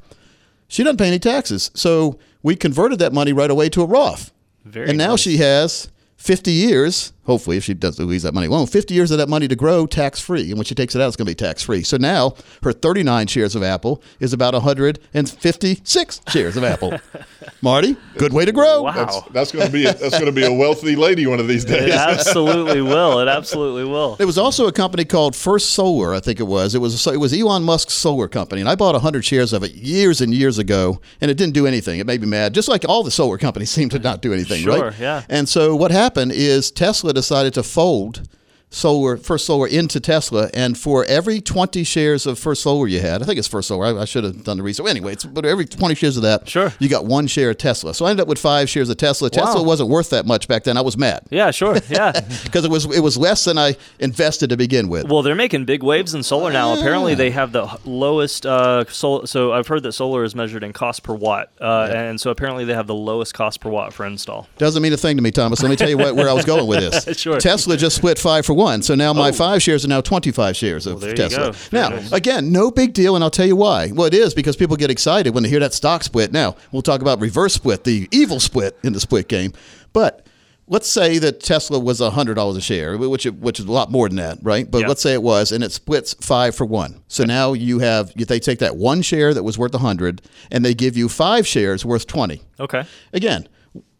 She 0.68 0.82
doesn't 0.82 0.98
pay 0.98 1.06
any 1.06 1.18
taxes, 1.18 1.70
so 1.74 2.18
we 2.42 2.56
converted 2.56 2.98
that 2.98 3.12
money 3.12 3.32
right 3.32 3.50
away 3.50 3.68
to 3.70 3.82
a 3.82 3.86
Roth. 3.86 4.32
Very 4.64 4.88
and 4.88 4.98
now 4.98 5.10
nice. 5.10 5.20
she 5.20 5.36
has 5.36 5.88
50 6.16 6.50
years, 6.50 7.12
hopefully, 7.26 7.56
if 7.56 7.64
she 7.64 7.74
doesn't 7.74 8.04
lose 8.06 8.22
that 8.22 8.34
money 8.34 8.48
well, 8.48 8.66
50 8.66 8.94
years 8.94 9.10
of 9.10 9.18
that 9.18 9.28
money 9.28 9.48
to 9.48 9.56
grow 9.56 9.86
tax 9.86 10.20
free. 10.20 10.48
And 10.50 10.54
when 10.54 10.64
she 10.64 10.74
takes 10.74 10.94
it 10.94 11.00
out, 11.02 11.08
it's 11.08 11.16
going 11.16 11.26
to 11.26 11.30
be 11.30 11.34
tax 11.34 11.62
free. 11.62 11.82
So 11.82 11.96
now 11.96 12.34
her 12.62 12.72
39 12.72 13.26
shares 13.26 13.54
of 13.54 13.62
Apple 13.62 14.02
is 14.20 14.32
about 14.32 14.54
156 14.54 16.20
shares 16.28 16.56
of 16.56 16.64
Apple. 16.64 16.98
Marty, 17.62 17.96
good 18.16 18.32
way 18.32 18.44
to 18.44 18.52
grow. 18.52 18.82
Wow. 18.82 18.92
That's, 18.92 19.20
that's 19.30 19.52
going 19.52 19.66
to 19.66 19.72
be 19.72 19.84
a, 19.86 19.92
that's 19.94 20.18
going 20.18 20.26
to 20.26 20.32
be 20.32 20.44
a 20.44 20.52
wealthy 20.52 20.96
lady 20.96 21.26
one 21.26 21.40
of 21.40 21.48
these 21.48 21.64
It 21.64 21.68
days. 21.68 21.92
absolutely 21.94 22.82
will. 22.82 23.20
It 23.20 23.28
absolutely 23.28 23.84
will. 23.84 24.16
There 24.16 24.26
was 24.26 24.38
also 24.38 24.66
a 24.66 24.72
company 24.72 25.04
called 25.04 25.34
First 25.36 25.70
Solar, 25.70 26.14
I 26.14 26.20
think 26.20 26.40
it 26.40 26.44
was. 26.46 26.74
It 26.74 26.78
was 26.80 27.06
it 27.06 27.18
was 27.20 27.32
Elon 27.32 27.62
Musk's 27.64 27.94
solar 27.94 28.28
company, 28.28 28.60
and 28.60 28.68
I 28.68 28.74
bought 28.74 28.94
100 28.94 29.24
shares 29.24 29.52
of 29.52 29.62
it 29.62 29.72
years 29.74 30.20
and 30.20 30.32
years 30.34 30.58
ago, 30.58 31.00
and 31.20 31.30
it 31.30 31.36
didn't 31.36 31.54
do 31.54 31.66
anything. 31.66 31.98
It 32.00 32.06
made 32.06 32.20
me 32.20 32.26
mad, 32.28 32.54
just 32.54 32.68
like 32.68 32.84
all 32.88 33.02
the 33.02 33.10
solar 33.10 33.38
companies 33.38 33.70
seem 33.76 33.88
to 33.90 33.98
not 33.98 34.22
do 34.22 34.32
anything, 34.32 34.62
Sure, 34.62 34.86
right? 34.90 34.98
yeah. 34.98 35.22
And 35.28 35.48
so 35.48 35.74
what 35.76 35.90
happened 35.90 36.32
is 36.32 36.70
Tesla 36.70 37.12
decided 37.16 37.54
to 37.54 37.62
fold 37.62 38.14
solar 38.70 39.16
First 39.16 39.46
Solar 39.46 39.66
into 39.68 40.00
Tesla, 40.00 40.50
and 40.52 40.76
for 40.76 41.04
every 41.06 41.40
20 41.40 41.84
shares 41.84 42.26
of 42.26 42.38
First 42.38 42.62
Solar 42.62 42.86
you 42.88 43.00
had, 43.00 43.22
I 43.22 43.24
think 43.24 43.38
it's 43.38 43.48
First 43.48 43.68
Solar. 43.68 43.86
I, 43.86 44.02
I 44.02 44.04
should 44.04 44.24
have 44.24 44.44
done 44.44 44.56
the 44.58 44.62
research. 44.62 44.86
Anyway, 44.88 45.12
it's 45.12 45.24
but 45.24 45.44
every 45.46 45.64
20 45.64 45.94
shares 45.94 46.16
of 46.16 46.24
that, 46.24 46.48
Sure. 46.48 46.72
you 46.78 46.88
got 46.88 47.04
one 47.06 47.26
share 47.26 47.50
of 47.50 47.58
Tesla. 47.58 47.94
So 47.94 48.04
I 48.06 48.10
ended 48.10 48.22
up 48.22 48.28
with 48.28 48.38
five 48.38 48.68
shares 48.68 48.90
of 48.90 48.96
Tesla. 48.96 49.30
Tesla 49.30 49.62
wasn't 49.62 49.88
worth 49.88 50.10
that 50.10 50.26
much 50.26 50.48
back 50.48 50.64
then. 50.64 50.76
I 50.76 50.80
was 50.82 50.96
mad 50.96 51.22
Yeah, 51.30 51.50
sure. 51.50 51.76
Yeah. 51.88 52.12
because 52.44 52.64
it 52.64 52.70
was 52.70 52.84
it 52.94 53.00
was 53.00 53.16
less 53.16 53.44
than 53.44 53.56
I 53.58 53.76
invested 53.98 54.50
to 54.50 54.56
begin 54.56 54.88
with. 54.88 55.08
Well, 55.08 55.22
they're 55.22 55.34
making 55.34 55.64
big 55.64 55.82
waves 55.82 56.14
in 56.14 56.22
solar 56.22 56.52
now. 56.52 56.74
Apparently, 56.78 57.14
they 57.14 57.30
have 57.30 57.52
the 57.52 57.78
lowest 57.84 58.44
uh, 58.46 58.84
sol- 58.88 59.26
So 59.26 59.52
I've 59.52 59.66
heard 59.68 59.82
that 59.84 59.92
solar 59.92 60.24
is 60.24 60.34
measured 60.34 60.62
in 60.64 60.72
cost 60.72 61.02
per 61.02 61.14
watt, 61.14 61.50
uh, 61.60 61.90
and 61.94 62.20
so 62.20 62.30
apparently 62.30 62.64
they 62.64 62.74
have 62.74 62.86
the 62.86 62.94
lowest 62.94 63.32
cost 63.34 63.60
per 63.60 63.70
watt 63.70 63.92
for 63.92 64.04
install. 64.04 64.48
Doesn't 64.58 64.82
mean 64.82 64.92
a 64.92 64.96
thing 64.96 65.16
to 65.16 65.22
me, 65.22 65.30
Thomas. 65.30 65.62
Let 65.62 65.70
me 65.70 65.76
tell 65.76 65.88
you 65.88 65.98
what, 65.98 66.14
where 66.16 66.28
I 66.28 66.32
was 66.32 66.44
going 66.44 66.66
with 66.66 66.80
this. 66.80 67.16
Sure. 67.26 67.40
Tesla 67.40 67.76
just 67.76 67.96
split 67.96 68.18
five 68.18 68.44
for 68.44 68.52
one, 68.56 68.82
so 68.82 68.94
now 68.96 69.12
my 69.12 69.30
five 69.30 69.62
shares 69.62 69.84
are 69.84 69.88
now 69.88 70.00
twenty-five 70.00 70.56
shares 70.56 70.86
of 70.86 71.02
you 71.02 71.14
Tesla. 71.14 71.54
Now, 71.70 71.90
nice. 71.90 72.10
again, 72.12 72.50
no 72.50 72.70
big 72.72 72.92
deal, 72.92 73.14
and 73.14 73.22
I'll 73.22 73.30
tell 73.30 73.46
you 73.46 73.56
why. 73.56 73.92
Well, 73.92 74.06
it 74.06 74.14
is 74.14 74.34
because 74.34 74.56
people 74.56 74.76
get 74.76 74.90
excited 74.90 75.34
when 75.34 75.42
they 75.44 75.48
hear 75.48 75.60
that 75.60 75.74
stock 75.74 76.02
split. 76.02 76.32
Now, 76.32 76.56
we'll 76.72 76.82
talk 76.82 77.00
about 77.02 77.20
reverse 77.20 77.54
split, 77.54 77.84
the 77.84 78.08
evil 78.10 78.40
split 78.40 78.76
in 78.82 78.92
the 78.92 79.00
split 79.00 79.28
game, 79.28 79.52
but. 79.92 80.22
Let's 80.68 80.88
say 80.88 81.18
that 81.18 81.38
Tesla 81.38 81.78
was 81.78 82.00
hundred 82.00 82.34
dollars 82.34 82.56
a 82.56 82.60
share, 82.60 82.98
which 82.98 83.24
which 83.24 83.60
is 83.60 83.66
a 83.66 83.70
lot 83.70 83.92
more 83.92 84.08
than 84.08 84.16
that, 84.16 84.38
right? 84.42 84.68
But 84.68 84.80
Yeah. 84.80 84.88
let's 84.88 85.00
say 85.00 85.12
it 85.12 85.22
was, 85.22 85.52
and 85.52 85.62
it 85.62 85.70
splits 85.70 86.14
five 86.14 86.56
for 86.56 86.64
one. 86.66 87.02
So 87.06 87.22
now 87.22 87.52
you 87.52 87.78
have 87.78 88.12
they 88.16 88.40
take 88.40 88.58
that 88.58 88.76
one 88.76 89.00
share 89.02 89.32
that 89.32 89.44
was 89.44 89.56
worth 89.56 89.72
a 89.76 89.78
hundred, 89.78 90.22
and 90.50 90.64
they 90.64 90.74
give 90.74 90.96
you 90.96 91.08
five 91.08 91.46
shares 91.46 91.84
worth 91.84 92.08
twenty. 92.08 92.42
Okay. 92.58 92.82
Again, 93.12 93.46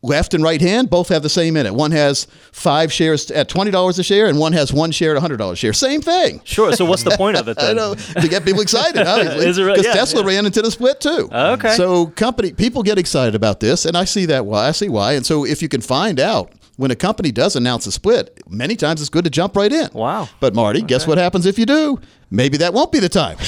left 0.07 0.35
and 0.35 0.43
right 0.43 0.61
hand 0.61 0.89
both 0.91 1.09
have 1.11 1.23
the 1.23 1.29
same 1.29 1.57
in 1.57 1.67
it. 1.67 1.75
One 1.75 1.91
has 1.93 2.27
five 2.53 2.93
shares 2.93 3.31
at 3.31 3.49
twenty 3.49 3.71
dollars 3.71 3.99
a 3.99 4.03
share, 4.03 4.27
and 4.27 4.39
one 4.39 4.53
has 4.53 4.73
one 4.73 4.91
share 4.91 5.15
at 5.15 5.21
hundred 5.21 5.37
dollars 5.37 5.59
a 5.59 5.61
share. 5.61 5.73
Same 5.73 6.01
thing. 6.01 6.41
Sure. 6.45 6.73
So 6.73 6.85
what's 6.85 7.03
the 7.03 7.11
point 7.17 7.37
of 7.37 7.49
it 7.49 7.59
I 7.59 7.67
then? 7.67 7.77
know 7.77 7.95
to 7.95 8.29
get 8.29 8.45
people 8.45 8.61
excited, 8.63 9.03
obviously, 9.07 9.47
Is 9.47 9.59
it 9.59 9.63
really? 9.65 9.79
because 9.79 9.87
Yeah, 9.95 10.01
Tesla 10.01 10.21
yeah. 10.23 10.27
ran 10.37 10.47
into 10.47 10.63
the 10.63 10.71
split 10.71 11.01
too. 11.01 11.29
Okay. 11.33 11.75
So 11.75 12.07
company 12.07 12.53
people 12.53 12.83
get 12.83 12.99
excited 12.99 13.35
about 13.35 13.61
this, 13.61 13.85
and 13.85 13.97
I 13.97 14.05
see 14.05 14.27
that 14.27 14.47
why. 14.47 14.69
I 14.69 14.73
see 14.73 14.89
why. 14.89 15.13
And 15.13 15.27
so 15.27 15.45
if 15.45 15.61
you 15.63 15.69
can 15.69 15.81
find 15.81 16.19
out 16.21 16.53
when 16.77 16.91
a 16.91 16.97
company 16.97 17.33
does 17.33 17.57
announce 17.57 17.87
a 17.87 17.93
split, 17.93 18.43
many 18.49 18.77
times 18.77 19.01
it's 19.01 19.11
good 19.11 19.25
to 19.25 19.31
jump 19.31 19.57
right 19.57 19.73
in. 19.73 19.89
Wow. 19.93 20.29
But 20.41 20.55
Marty, 20.55 20.83
guess 20.83 21.07
what 21.07 21.19
happens 21.19 21.47
if 21.47 21.59
you 21.59 21.67
do? 21.67 22.01
Maybe 22.31 22.57
that 22.59 22.75
won't 22.75 22.91
be 22.91 22.99
the 22.99 23.09
time. 23.09 23.39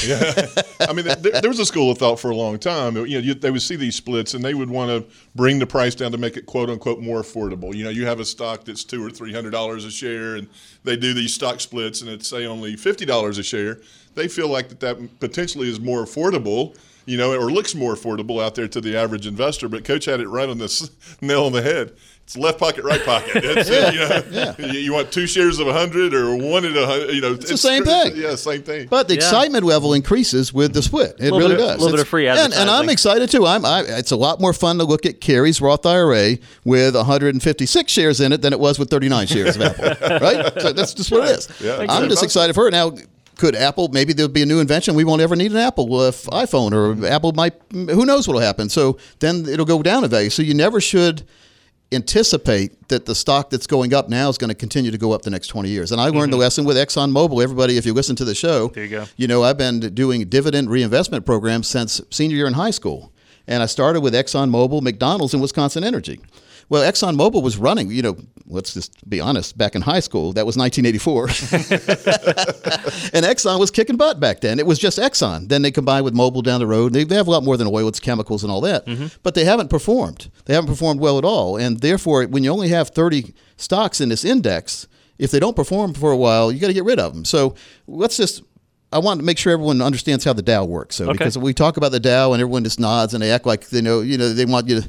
I 0.89 0.93
mean, 0.93 1.05
there, 1.05 1.41
there 1.41 1.51
was 1.51 1.59
a 1.59 1.67
school 1.67 1.91
of 1.91 1.99
thought 1.99 2.21
for 2.21 2.31
a 2.31 2.37
long 2.37 2.59
time. 2.59 2.97
You 2.97 3.03
know, 3.03 3.07
you, 3.07 3.35
they 3.35 3.51
would 3.51 3.61
see 3.61 3.77
these 3.77 3.97
splits 3.97 4.35
and 4.35 4.45
they 4.45 4.55
would 4.55 4.71
want 4.71 4.91
to 4.91 5.15
bring 5.35 5.59
the 5.59 5.67
price 5.67 5.95
down 5.97 6.13
to 6.13 6.19
make 6.19 6.37
it 6.37 6.47
"quote 6.47 6.71
unquote" 6.71 7.01
more 7.01 7.21
affordable. 7.21 7.75
You 7.75 7.85
know, 7.85 7.91
you 7.91 8.07
have 8.07 8.21
a 8.21 8.25
stock 8.25 8.65
that's 8.65 8.85
two 8.85 9.05
or 9.05 9.11
three 9.11 9.33
hundred 9.33 9.51
dollars 9.51 9.85
a 9.85 9.91
share, 9.91 10.37
and 10.37 10.49
they 10.85 10.97
do 10.97 11.13
these 11.13 11.35
stock 11.35 11.61
splits, 11.61 12.03
and 12.03 12.11
it's 12.11 12.29
say 12.29 12.47
only 12.47 12.77
fifty 12.77 13.05
dollars 13.05 13.37
a 13.39 13.43
share. 13.43 13.79
They 14.15 14.29
feel 14.29 14.49
like 14.49 14.69
that 14.69 14.81
that 14.81 15.21
potentially 15.21 15.69
is 15.69 15.81
more 15.81 16.05
affordable. 16.05 16.77
You 17.05 17.17
know, 17.17 17.33
or 17.33 17.51
looks 17.51 17.75
more 17.75 17.95
affordable 17.95 18.45
out 18.45 18.55
there 18.55 18.69
to 18.69 18.83
the 18.83 18.95
average 18.95 19.27
investor. 19.27 19.67
But 19.67 19.83
Coach 19.83 20.05
had 20.05 20.21
it 20.21 20.29
right 20.29 20.49
on 20.49 20.59
this 20.59 20.91
nail 21.23 21.47
on 21.47 21.53
the 21.53 21.63
head. 21.63 21.97
It's 22.29 22.37
left 22.37 22.59
pocket, 22.59 22.85
right 22.85 23.03
pocket. 23.07 23.37
It's, 23.43 23.71
uh, 23.71 23.91
you, 23.91 24.61
know, 24.67 24.73
you, 24.75 24.81
you 24.81 24.93
want 24.93 25.11
two 25.11 25.27
shares 25.27 25.61
of 25.61 25.67
a 25.67 25.73
hundred 25.73 26.13
or 26.13 26.37
one 26.37 26.67
at 26.67 26.77
a 26.77 26.85
hundred. 26.85 27.15
You 27.15 27.23
know, 27.23 27.33
it's, 27.33 27.49
the 27.49 27.57
same 27.57 27.85
thing. 27.85 28.17
Yeah, 28.17 28.35
same 28.35 28.63
thing. 28.63 28.87
But 28.87 29.09
the 29.09 29.15
Yeah. 29.15 29.21
excitement 29.21 29.65
level 29.65 29.95
increases 29.95 30.53
with 30.53 30.75
the 30.75 30.83
split. 30.83 31.17
It 31.19 31.31
really 31.31 31.57
bit- 31.57 31.63
does. 31.63 31.81
little 31.81 31.97
bit 31.97 32.01
of 32.03 32.09
free 32.09 32.29
and, 32.29 32.53
and 32.53 32.69
I'm 32.69 32.91
excited 32.91 33.31
too. 33.31 33.47
I'm. 33.47 33.65
I, 33.65 33.81
it's 33.81 34.11
a 34.11 34.17
lot 34.17 34.43
more 34.43 34.53
fun 34.53 34.77
to 34.77 34.85
look 34.85 35.07
at 35.07 35.23
Carrie's 35.23 35.63
Roth 35.63 35.87
IRA 35.87 36.37
with 36.67 36.95
156 36.95 37.91
shares 37.91 38.21
in 38.21 38.33
it 38.35 38.43
than 38.43 38.53
it 38.53 38.61
was 38.61 38.79
with 38.79 38.91
39 38.91 39.27
shares 39.27 39.57
of 39.57 39.63
Apple. 39.63 39.85
Right? 40.21 40.61
So 40.61 40.73
that's 40.75 40.93
just 40.93 41.11
what 41.11 41.27
it 41.31 41.39
is. 41.39 41.49
Yeah, 41.63 41.87
I'm 41.89 42.11
just 42.11 42.23
excited 42.23 42.53
for 42.53 42.69
it 42.69 42.73
now. 42.73 42.93
Could 43.37 43.55
Apple 43.55 43.89
maybe 43.89 44.13
there'll 44.13 44.31
be 44.31 44.43
a 44.43 44.47
new 44.47 44.61
invention? 44.61 44.95
We 44.95 45.05
won't 45.05 45.23
ever 45.23 45.35
need 45.35 45.53
an 45.53 45.57
Apple 45.57 45.95
uh, 45.95 46.09
f- 46.09 46.25
iPhone, 46.25 46.73
or 46.73 47.07
Apple 47.07 47.33
might. 47.33 47.55
Who 47.73 48.05
knows 48.05 48.29
what'll 48.29 48.43
happen? 48.43 48.69
So 48.69 48.99
then 49.21 49.47
it'll 49.49 49.65
go 49.65 49.81
down 49.83 50.05
in 50.05 50.11
value. 50.11 50.29
So 50.29 50.43
you 50.43 50.53
never 50.53 50.79
should 50.79 51.23
anticipate 51.91 52.89
that 52.89 53.07
the 53.07 53.15
stock 53.15 53.51
that's 53.51 53.67
going 53.67 53.95
up 53.95 54.09
now 54.09 54.29
is 54.29 54.39
going 54.39 54.49
to 54.49 54.55
continue 54.55 54.91
to 54.91 54.99
go 54.99 55.13
up 55.13 55.23
the 55.23 55.31
next 55.31 55.49
20 55.49 55.69
years. 55.69 55.91
And 55.93 56.01
I 56.01 56.09
learned 56.09 56.33
the 56.33 56.37
lesson 56.37 56.65
with 56.65 56.77
ExxonMobil. 56.77 57.43
Everybody, 57.43 57.77
if 57.77 57.87
you 57.87 57.95
listen 57.95 58.17
to 58.17 58.25
the 58.25 58.35
show, 58.35 58.69
Mm-hmm. 58.69 58.75
There 58.75 58.85
you 58.85 58.91
go. 58.91 59.05
you 59.17 59.27
know, 59.29 59.43
I've 59.43 59.59
been 59.59 59.81
doing 59.95 60.29
dividend 60.29 60.71
reinvestment 60.71 61.25
programs 61.27 61.69
since 61.69 62.01
senior 62.11 62.37
year 62.37 62.47
in 62.47 62.55
high 62.55 62.71
school. 62.71 63.13
And 63.47 63.63
I 63.63 63.67
started 63.67 64.01
with 64.01 64.13
ExxonMobil, 64.15 64.83
McDonald's, 64.83 65.33
and 65.33 65.41
Wisconsin 65.41 65.83
Energy. 65.85 66.21
Well, 66.71 66.91
ExxonMobil 66.91 67.43
was 67.43 67.57
running, 67.57 67.91
you 67.91 68.03
know, 68.03 68.17
let's 68.47 68.75
just 68.75 69.09
be 69.09 69.21
honest, 69.21 69.57
back 69.57 69.75
in 69.75 69.83
high 69.83 70.01
school, 70.01 70.33
that 70.35 70.45
was 70.45 70.57
1984. 70.57 71.29
and 73.15 73.25
Exxon 73.25 73.59
was 73.59 73.71
kicking 73.71 73.97
butt 73.97 74.21
back 74.21 74.41
then. 74.41 74.59
It 74.59 74.67
was 74.67 74.79
just 74.79 74.99
Exxon. 74.99 75.49
Then 75.49 75.63
they 75.63 75.71
combined 75.71 76.05
with 76.05 76.15
Mobil 76.15 76.43
down 76.43 76.61
the 76.61 76.67
road. 76.67 76.93
They, 76.93 77.05
they 77.05 77.15
have 77.15 77.27
a 77.27 77.31
lot 77.31 77.43
more 77.43 77.57
than 77.57 77.67
oil, 77.69 77.89
it's 77.89 78.01
chemicals 78.01 78.43
and 78.43 78.53
all 78.53 78.61
that. 78.63 78.85
Mm-hmm. 78.87 79.07
But 79.23 79.35
they 79.35 79.45
haven't 79.45 79.69
performed. 79.69 80.31
They 80.45 80.55
haven't 80.55 80.69
performed 80.69 81.01
well 81.01 81.17
at 81.19 81.25
all. 81.25 81.57
And 81.57 81.81
therefore, 81.81 82.25
when 82.25 82.45
you 82.45 82.51
only 82.51 82.69
have 82.69 82.91
30 82.91 83.35
stocks 83.57 84.01
in 84.01 84.11
this 84.11 84.25
index, 84.25 84.87
if 85.19 85.31
they 85.31 85.41
don't 85.41 85.57
perform 85.57 85.95
for 85.95 86.11
a 86.11 86.17
while, 86.17 86.53
you 86.53 86.61
got 86.61 86.69
to 86.69 86.75
get 86.75 86.85
rid 86.85 86.99
of 86.99 87.15
them. 87.15 87.25
So 87.25 87.55
let's 87.87 88.17
just. 88.17 88.43
I 88.91 88.99
want 89.01 89.21
to 89.21 89.27
make 89.27 89.37
sure 89.37 89.53
everyone 89.53 89.83
understands 89.83 90.25
how 90.25 90.33
the 90.33 90.41
Dow 90.41 90.65
works. 90.65 90.97
So 90.97 91.13
because 91.13 91.37
we 91.37 91.53
talk 91.53 91.77
about 91.77 91.93
the 91.93 92.01
Dow 92.01 92.33
and 92.33 92.41
everyone 92.41 92.65
just 92.65 92.81
nods 92.81 93.13
and 93.13 93.23
they 93.23 93.31
act 93.31 93.45
like 93.45 93.69
they 93.69 93.83
know, 93.83 94.01
you 94.01 94.17
know, 94.17 94.33
they 94.33 94.47
want 94.47 94.67
you 94.67 94.81
to, 94.81 94.89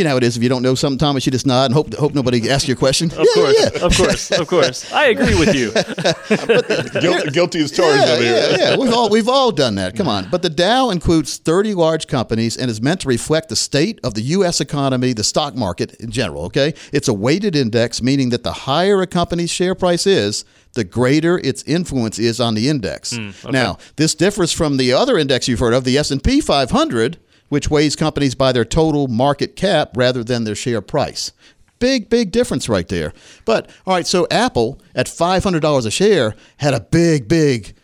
you 0.00 0.04
know 0.04 0.10
how 0.10 0.16
it 0.16 0.24
is. 0.24 0.36
If 0.36 0.42
you 0.42 0.48
don't 0.48 0.62
know 0.62 0.74
something, 0.74 0.98
Thomas, 0.98 1.26
you 1.26 1.32
just 1.32 1.46
nod 1.46 1.66
and 1.66 1.74
hope 1.74 1.94
hope 1.94 2.14
nobody 2.14 2.50
asks 2.50 2.66
you 2.66 2.74
a 2.74 2.76
question. 2.76 3.10
Of 3.12 3.28
course, 3.34 3.82
of 3.82 3.96
course, 3.96 4.30
of 4.32 4.48
course. 4.48 4.92
I 4.92 5.08
agree 5.08 5.38
with 5.38 5.54
you. 5.54 5.70
Guil- 5.70 7.32
guilty 7.32 7.60
as 7.60 7.70
charged 7.70 8.06
yeah, 8.06 8.12
over 8.12 8.22
here. 8.22 8.34
yeah, 8.34 8.56
yeah. 8.70 8.76
We've 8.78 8.92
all 8.92 9.10
we've 9.10 9.28
all 9.28 9.52
done 9.52 9.74
that. 9.74 9.94
Come 9.94 10.08
on. 10.08 10.28
But 10.30 10.40
the 10.42 10.48
Dow 10.48 10.90
includes 10.90 11.36
30 11.36 11.74
large 11.74 12.06
companies 12.06 12.56
and 12.56 12.70
is 12.70 12.80
meant 12.80 13.02
to 13.02 13.08
reflect 13.08 13.50
the 13.50 13.56
state 13.56 14.00
of 14.02 14.14
the 14.14 14.22
U.S. 14.22 14.60
economy, 14.60 15.12
the 15.12 15.24
stock 15.24 15.54
market 15.54 15.94
in 16.00 16.10
general. 16.10 16.44
Okay, 16.46 16.74
it's 16.92 17.08
a 17.08 17.14
weighted 17.14 17.54
index, 17.54 18.00
meaning 18.00 18.30
that 18.30 18.42
the 18.42 18.52
higher 18.52 19.02
a 19.02 19.06
company's 19.06 19.50
share 19.50 19.74
price 19.74 20.06
is, 20.06 20.44
the 20.72 20.84
greater 20.84 21.38
its 21.38 21.62
influence 21.64 22.18
is 22.18 22.40
on 22.40 22.54
the 22.54 22.68
index. 22.68 23.16
Hmm, 23.16 23.50
now, 23.50 23.76
this 23.96 24.14
differs 24.14 24.52
from 24.52 24.78
the 24.78 24.92
other 24.92 25.18
index 25.18 25.46
you've 25.46 25.60
heard 25.60 25.74
of, 25.74 25.84
the 25.84 25.98
S&P 25.98 26.40
500, 26.40 27.18
which 27.50 27.68
weighs 27.68 27.94
companies 27.94 28.34
by 28.34 28.52
their 28.52 28.64
total 28.64 29.08
market 29.08 29.56
cap 29.56 29.90
rather 29.94 30.24
than 30.24 30.44
their 30.44 30.54
share 30.54 30.80
price. 30.80 31.32
Big, 31.80 32.08
big 32.08 32.30
difference 32.30 32.68
right 32.68 32.88
there. 32.88 33.12
But 33.44 33.70
all 33.86 33.94
right, 33.94 34.06
so 34.06 34.26
Apple 34.30 34.80
at 34.94 35.08
five 35.08 35.44
hundred 35.44 35.60
dollars 35.60 35.84
a 35.84 35.90
share 35.90 36.34
had 36.56 36.72
a 36.72 36.80
big, 36.80 37.28
big 37.28 37.74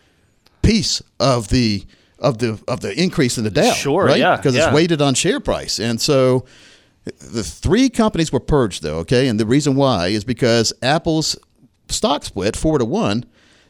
piece 0.62 1.02
of 1.20 1.48
the 1.48 1.84
of 2.18 2.38
the 2.38 2.62
of 2.68 2.80
the 2.80 2.98
increase 3.00 3.38
in 3.38 3.44
the 3.44 3.50
Dow. 3.50 3.72
Sure, 3.72 4.04
right? 4.04 4.18
yeah, 4.18 4.36
because 4.36 4.54
yeah. 4.54 4.66
it's 4.66 4.74
weighted 4.74 5.02
on 5.02 5.14
share 5.14 5.40
price, 5.40 5.78
and 5.78 6.00
so 6.00 6.46
the 7.04 7.42
three 7.42 7.88
companies 7.88 8.32
were 8.32 8.40
purged, 8.40 8.82
though. 8.82 8.98
Okay, 8.98 9.28
and 9.28 9.40
the 9.40 9.46
reason 9.46 9.76
why 9.76 10.08
is 10.08 10.24
because 10.24 10.72
Apple's 10.82 11.36
stock 11.88 12.24
split 12.24 12.56
four 12.56 12.78
to 12.78 12.84
one. 12.84 13.24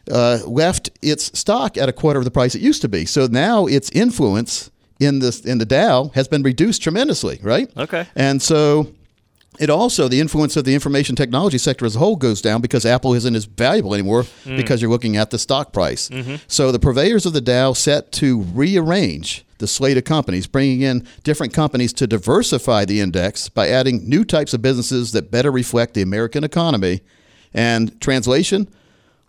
Uh, 0.09 0.39
left 0.47 0.89
its 1.03 1.37
stock 1.37 1.77
at 1.77 1.89
a 1.89 1.93
quarter 1.93 2.21
of 2.21 2.25
the 2.25 2.31
price 2.31 2.55
it 2.55 2.63
used 2.63 2.81
to 2.81 2.89
be. 2.89 3.05
So 3.05 3.27
now 3.27 3.67
its 3.67 3.91
influence 3.91 4.71
in 4.99 5.19
the 5.19 5.41
in 5.45 5.59
the 5.59 5.67
Dow 5.67 6.11
has 6.15 6.29
been 6.29 6.43
reduced 6.43 6.83
tremendously, 6.83 7.39
right? 7.43 7.71
Okay. 7.77 8.07
And 8.15 8.41
so 8.41 8.93
It 9.59 9.71
also 9.71 10.09
the 10.09 10.21
influence 10.21 10.57
of 10.57 10.65
the 10.65 10.75
information 10.75 11.17
technology 11.17 11.59
sector 11.59 11.87
as 11.87 11.97
a 11.97 11.99
whole 11.99 12.17
goes 12.17 12.43
down 12.43 12.61
because 12.61 12.85
Apple 12.85 13.15
isn't 13.15 13.35
as 13.35 13.47
valuable 13.47 13.95
anymore 13.95 14.25
hmm. 14.45 14.57
because 14.57 14.83
you're 14.83 14.91
looking 14.91 15.17
at 15.17 15.31
the 15.31 15.39
stock 15.39 15.73
price. 15.73 16.09
Mm-hmm. 16.09 16.37
So 16.47 16.73
the 16.73 16.79
purveyors 16.79 17.27
of 17.27 17.33
the 17.33 17.41
Dow 17.41 17.73
set 17.73 18.13
to 18.13 18.43
rearrange 18.43 19.45
the 19.59 19.67
slate 19.67 19.97
of 19.97 20.05
companies, 20.05 20.47
bringing 20.47 20.83
in 20.83 21.07
different 21.25 21.55
companies 21.55 21.93
to 21.95 22.07
diversify 22.07 22.85
the 22.85 23.01
index 23.01 23.49
by 23.49 23.69
adding 23.69 24.07
new 24.09 24.25
types 24.25 24.53
of 24.53 24.61
businesses 24.61 25.13
that 25.13 25.31
better 25.31 25.51
reflect 25.51 25.95
the 25.95 26.03
American 26.03 26.45
economy. 26.45 27.01
And 27.55 27.99
translation: 28.01 28.69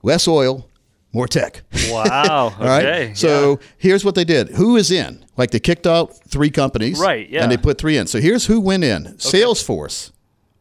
less 0.03 0.27
oil, 0.27 0.66
more 1.13 1.27
tech. 1.27 1.61
Wow. 1.89 2.53
All 2.59 2.65
right. 2.65 2.85
Okay. 2.85 3.13
So 3.15 3.59
here's 3.77 4.03
what 4.05 4.15
they 4.15 4.23
did. 4.23 4.49
Who 4.49 4.75
is 4.75 4.91
in? 4.91 5.25
Like 5.37 5.51
they 5.51 5.59
kicked 5.59 5.87
out 5.87 6.15
three 6.27 6.49
companies. 6.49 6.99
Right, 6.99 7.29
yeah. 7.29 7.43
And 7.43 7.51
they 7.51 7.57
put 7.57 7.77
three 7.77 7.97
in. 7.97 8.07
So 8.07 8.19
here's 8.19 8.45
who 8.45 8.59
went 8.59 8.83
in. 8.83 9.05
Salesforce. 9.17 10.11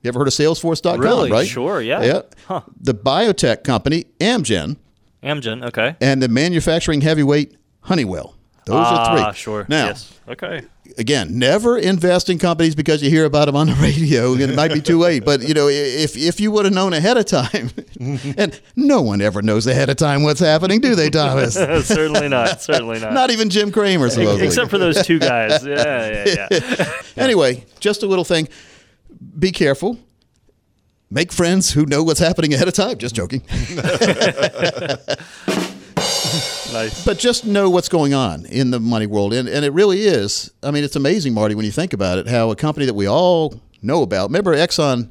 You 0.02 0.08
ever 0.08 0.20
heard 0.20 0.28
of 0.28 0.34
Salesforce.com? 0.34 1.00
Really? 1.00 1.30
Right. 1.32 1.48
Sure, 1.48 1.80
yeah. 1.80 2.02
Yeah. 2.02 2.22
Huh. 2.46 2.60
The 2.80 2.94
biotech 2.94 3.64
company 3.64 4.04
Amgen. 4.20 4.76
Amgen. 5.22 5.64
Okay. 5.66 5.96
and 6.00 6.22
the 6.22 6.28
manufacturing 6.28 7.00
heavyweight 7.00 7.56
Honeywell. 7.80 8.36
Those 8.66 8.76
are 8.86 9.14
three. 9.14 9.22
Ah, 9.24 9.32
sure. 9.32 9.66
Now, 9.68 9.86
yes. 9.86 10.12
Okay. 10.28 10.62
Again, 10.98 11.38
never 11.38 11.78
invest 11.78 12.28
in 12.30 12.38
companies 12.38 12.74
because 12.74 13.02
you 13.02 13.10
hear 13.10 13.24
about 13.24 13.46
them 13.46 13.56
on 13.56 13.66
the 13.68 13.74
radio 13.80 14.32
and 14.32 14.42
it 14.42 14.54
might 14.54 14.72
be 14.72 14.80
too 14.80 14.98
late. 14.98 15.24
But 15.24 15.46
you 15.46 15.54
know, 15.54 15.68
if 15.68 16.16
if 16.16 16.40
you 16.40 16.50
would 16.50 16.64
have 16.64 16.74
known 16.74 16.92
ahead 16.92 17.16
of 17.16 17.26
time, 17.26 17.70
and 18.36 18.60
no 18.74 19.02
one 19.02 19.20
ever 19.20 19.42
knows 19.42 19.66
ahead 19.66 19.90
of 19.90 19.96
time 19.96 20.22
what's 20.22 20.40
happening, 20.40 20.80
do 20.80 20.94
they, 20.94 21.10
Thomas? 21.10 21.54
Certainly 21.86 22.28
not. 22.28 22.60
Certainly 22.60 23.00
not. 23.00 23.12
Not 23.12 23.30
even 23.30 23.50
Jim 23.50 23.70
Cramer, 23.72 24.08
supposedly. 24.10 24.46
Except 24.46 24.70
for 24.70 24.78
those 24.78 25.04
two 25.06 25.18
guys. 25.18 25.64
Yeah, 25.66 26.24
yeah, 26.26 26.48
yeah. 26.50 26.92
Anyway, 27.16 27.64
just 27.80 28.02
a 28.02 28.06
little 28.06 28.24
thing. 28.24 28.48
Be 29.38 29.52
careful. 29.52 29.98
Make 31.08 31.32
friends 31.32 31.70
who 31.70 31.86
know 31.86 32.02
what's 32.02 32.18
happening 32.18 32.52
ahead 32.52 32.66
of 32.66 32.74
time. 32.74 32.98
Just 32.98 33.14
joking. 33.14 33.42
nice. 36.72 37.04
but 37.04 37.18
just 37.18 37.44
know 37.44 37.70
what's 37.70 37.88
going 37.88 38.14
on 38.14 38.46
in 38.46 38.70
the 38.70 38.80
money 38.80 39.06
world. 39.06 39.32
And, 39.32 39.48
and 39.48 39.64
it 39.64 39.72
really 39.72 40.02
is. 40.02 40.52
I 40.62 40.70
mean, 40.70 40.84
it's 40.84 40.96
amazing, 40.96 41.34
Marty, 41.34 41.54
when 41.54 41.64
you 41.64 41.72
think 41.72 41.92
about 41.92 42.18
it, 42.18 42.28
how 42.28 42.50
a 42.50 42.56
company 42.56 42.86
that 42.86 42.94
we 42.94 43.06
all 43.06 43.60
know 43.82 44.02
about. 44.02 44.28
Remember 44.28 44.54
Exxon 44.54 45.10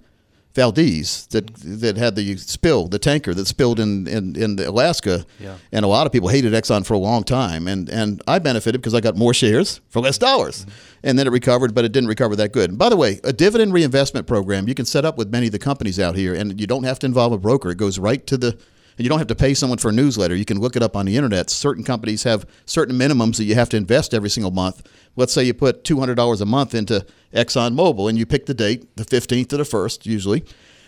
Valdez 0.56 1.28
that 1.28 1.54
that 1.58 1.98
had 1.98 2.16
the 2.16 2.38
spill, 2.38 2.88
the 2.88 2.98
tanker 2.98 3.34
that 3.34 3.46
spilled 3.46 3.78
in, 3.78 4.08
in, 4.08 4.36
in 4.42 4.58
Alaska. 4.60 5.26
Yeah. 5.38 5.58
And 5.74 5.84
a 5.84 5.88
lot 5.88 6.08
of 6.08 6.14
people 6.14 6.30
hated 6.30 6.54
Exxon 6.54 6.86
for 6.86 6.94
a 6.94 6.98
long 6.98 7.24
time. 7.24 7.68
And, 7.68 7.90
and 7.90 8.22
I 8.26 8.40
benefited 8.40 8.80
because 8.80 8.94
I 8.94 9.02
got 9.02 9.18
more 9.18 9.34
shares 9.34 9.82
for 9.90 10.00
less 10.02 10.18
dollars. 10.18 10.62
Mm-hmm. 10.62 10.72
And 11.04 11.20
then 11.20 11.28
it 11.28 11.32
recovered, 11.32 11.76
but 11.76 11.84
it 11.84 11.92
didn't 11.92 12.08
recover 12.08 12.38
that 12.38 12.54
good. 12.54 12.70
And 12.70 12.80
by 12.80 12.90
the 12.90 12.96
way, 12.96 13.20
a 13.24 13.34
dividend 13.34 13.74
reinvestment 13.74 14.28
program 14.28 14.68
you 14.68 14.74
can 14.74 14.86
set 14.86 15.04
up 15.04 15.18
with 15.18 15.30
many 15.30 15.48
of 15.48 15.52
the 15.52 15.60
companies 15.60 16.00
out 16.00 16.16
here, 16.16 16.34
and 16.34 16.60
you 16.60 16.68
don't 16.68 16.84
have 16.84 17.00
to 17.00 17.06
involve 17.06 17.34
a 17.34 17.38
broker. 17.38 17.70
It 17.70 17.78
goes 17.78 18.00
right 18.00 18.26
to 18.26 18.38
the 18.38 18.58
and 18.98 19.04
you 19.04 19.10
don't 19.10 19.20
have 19.20 19.28
to 19.28 19.36
pay 19.36 19.54
someone 19.54 19.78
for 19.78 19.90
a 19.90 19.94
newsletter. 19.94 20.36
You 20.36 20.46
can 20.46 20.60
look 20.60 20.76
it 20.76 20.84
up 20.84 20.96
on 20.96 21.06
the 21.06 21.16
internet. 21.16 21.50
Certain 21.50 21.84
companies 21.84 22.24
have 22.24 22.46
certain 22.66 22.98
minimums 22.98 23.38
that 23.38 23.44
you 23.44 23.56
have 23.56 23.70
to 23.70 23.78
invest 23.78 24.14
every 24.14 24.30
single 24.30 24.52
month. 24.52 24.88
Let's 25.16 25.34
say 25.34 25.44
you 25.44 25.54
put 25.54 25.84
$200 25.84 26.42
a 26.42 26.46
month 26.46 26.74
into 26.74 27.06
ExxonMobil 27.34 28.10
and 28.10 28.18
you 28.18 28.26
pick 28.26 28.46
the 28.46 28.54
date, 28.54 28.96
the 28.96 29.04
15th 29.04 29.50
to 29.50 29.58
the 29.58 29.64
1st, 29.64 30.06
usually. 30.06 30.46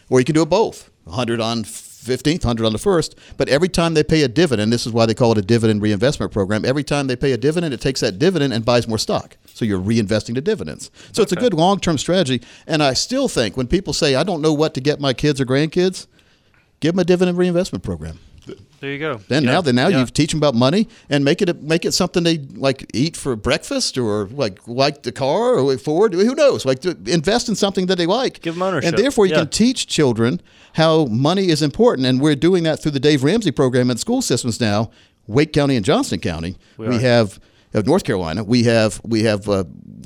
Or 0.09 0.19
you 0.19 0.25
can 0.25 0.35
do 0.35 0.43
it 0.43 0.49
both 0.49 0.89
100 1.03 1.41
on 1.41 1.63
15th, 1.63 2.45
100 2.45 2.65
on 2.65 2.71
the 2.71 2.79
1st. 2.79 3.15
But 3.35 3.49
every 3.49 3.67
time 3.67 3.93
they 3.93 4.03
pay 4.03 4.23
a 4.23 4.27
dividend, 4.27 4.71
this 4.71 4.85
is 4.85 4.93
why 4.93 5.05
they 5.05 5.13
call 5.13 5.33
it 5.33 5.37
a 5.37 5.41
dividend 5.41 5.81
reinvestment 5.81 6.31
program. 6.31 6.63
Every 6.63 6.83
time 6.83 7.07
they 7.07 7.15
pay 7.15 7.33
a 7.33 7.37
dividend, 7.37 7.73
it 7.73 7.81
takes 7.81 7.99
that 8.01 8.19
dividend 8.19 8.53
and 8.53 8.63
buys 8.63 8.87
more 8.87 8.97
stock. 8.97 9.35
So 9.45 9.65
you're 9.65 9.81
reinvesting 9.81 10.35
the 10.35 10.41
dividends. 10.41 10.91
So 11.11 11.21
it's 11.21 11.33
a 11.33 11.37
good 11.37 11.53
long 11.53 11.79
term 11.79 11.97
strategy. 11.97 12.41
And 12.65 12.81
I 12.81 12.93
still 12.93 13.27
think 13.27 13.57
when 13.57 13.67
people 13.67 13.91
say, 13.91 14.15
I 14.15 14.23
don't 14.23 14.41
know 14.41 14.53
what 14.53 14.73
to 14.75 14.81
get 14.81 15.01
my 15.01 15.13
kids 15.13 15.41
or 15.41 15.45
grandkids, 15.45 16.07
give 16.79 16.93
them 16.93 16.99
a 16.99 17.03
dividend 17.03 17.37
reinvestment 17.37 17.83
program. 17.83 18.19
There 18.79 18.91
you 18.91 18.99
go. 18.99 19.17
Then 19.27 19.43
Yeah, 19.43 19.53
now, 19.53 19.61
then 19.61 19.75
now 19.75 19.87
yeah. 19.87 19.99
you 19.99 20.05
teach 20.05 20.31
them 20.31 20.39
about 20.39 20.53
money 20.55 20.87
and 21.09 21.25
make 21.25 21.41
it 21.41 21.61
make 21.63 21.83
it 21.83 21.93
something 21.93 22.23
they 22.23 22.37
like 22.37 22.85
eat 22.93 23.17
for 23.17 23.35
breakfast 23.35 23.97
or 23.97 24.25
like 24.27 24.65
like 24.67 25.03
the 25.03 25.11
car 25.11 25.55
or 25.55 25.77
Ford. 25.77 26.13
Who 26.13 26.35
knows? 26.35 26.63
Like 26.65 26.85
invest 26.85 27.49
in 27.49 27.55
something 27.55 27.87
that 27.87 27.97
they 27.97 28.05
like. 28.05 28.41
Give 28.41 28.53
them 28.53 28.61
ownership. 28.61 28.89
and 28.93 28.97
therefore 28.97 29.25
you 29.25 29.33
Yeah. 29.33 29.39
can 29.39 29.49
teach 29.49 29.87
children 29.87 30.39
how 30.73 31.05
money 31.05 31.49
is 31.49 31.61
important. 31.61 32.07
And 32.07 32.21
we're 32.21 32.35
doing 32.35 32.63
that 32.63 32.81
through 32.81 32.91
the 32.91 32.99
Dave 32.99 33.23
Ramsey 33.23 33.51
program 33.51 33.89
in 33.89 33.97
school 33.97 34.21
systems 34.21 34.61
now. 34.61 34.91
Wake 35.25 35.51
County 35.51 35.75
and 35.75 35.83
Johnston 35.83 36.19
County. 36.19 36.55
We, 36.77 36.87
are. 36.87 36.99
have 36.99 37.39
of 37.73 37.85
North 37.85 38.03
Carolina. 38.05 38.43
We 38.43 38.63
have 38.63 39.01
we 39.03 39.23
have 39.23 39.49
uh, 39.49 39.65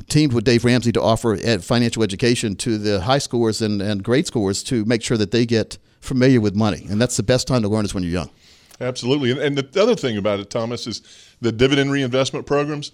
teamed 0.09 0.33
with 0.33 0.45
Dave 0.45 0.65
Ramsey 0.65 0.91
to 0.93 1.01
offer 1.01 1.37
financial 1.59 2.01
education 2.03 2.55
to 2.55 2.77
the 2.77 3.01
high 3.01 3.19
schoolers 3.19 3.61
and, 3.61 3.81
and 3.81 4.01
grade 4.03 4.25
schoolers 4.25 4.65
to 4.67 4.83
make 4.85 5.03
sure 5.03 5.17
that 5.17 5.31
they 5.31 5.45
get 5.45 5.77
familiar 6.01 6.41
with 6.41 6.55
money. 6.55 6.85
And 6.89 6.99
that's 6.99 7.17
the 7.17 7.23
best 7.23 7.47
time 7.47 7.61
to 7.61 7.69
learn 7.69 7.85
is 7.85 7.93
when 7.93 8.03
you're 8.03 8.11
young. 8.11 8.29
Absolutely. 8.79 9.31
And, 9.31 9.39
and 9.39 9.57
the 9.57 9.81
other 9.81 9.95
thing 9.95 10.17
about 10.17 10.39
it, 10.39 10.49
Thomas, 10.49 10.87
is 10.87 11.01
the 11.39 11.51
dividend 11.51 11.91
reinvestment 11.91 12.45
programs. 12.45 12.91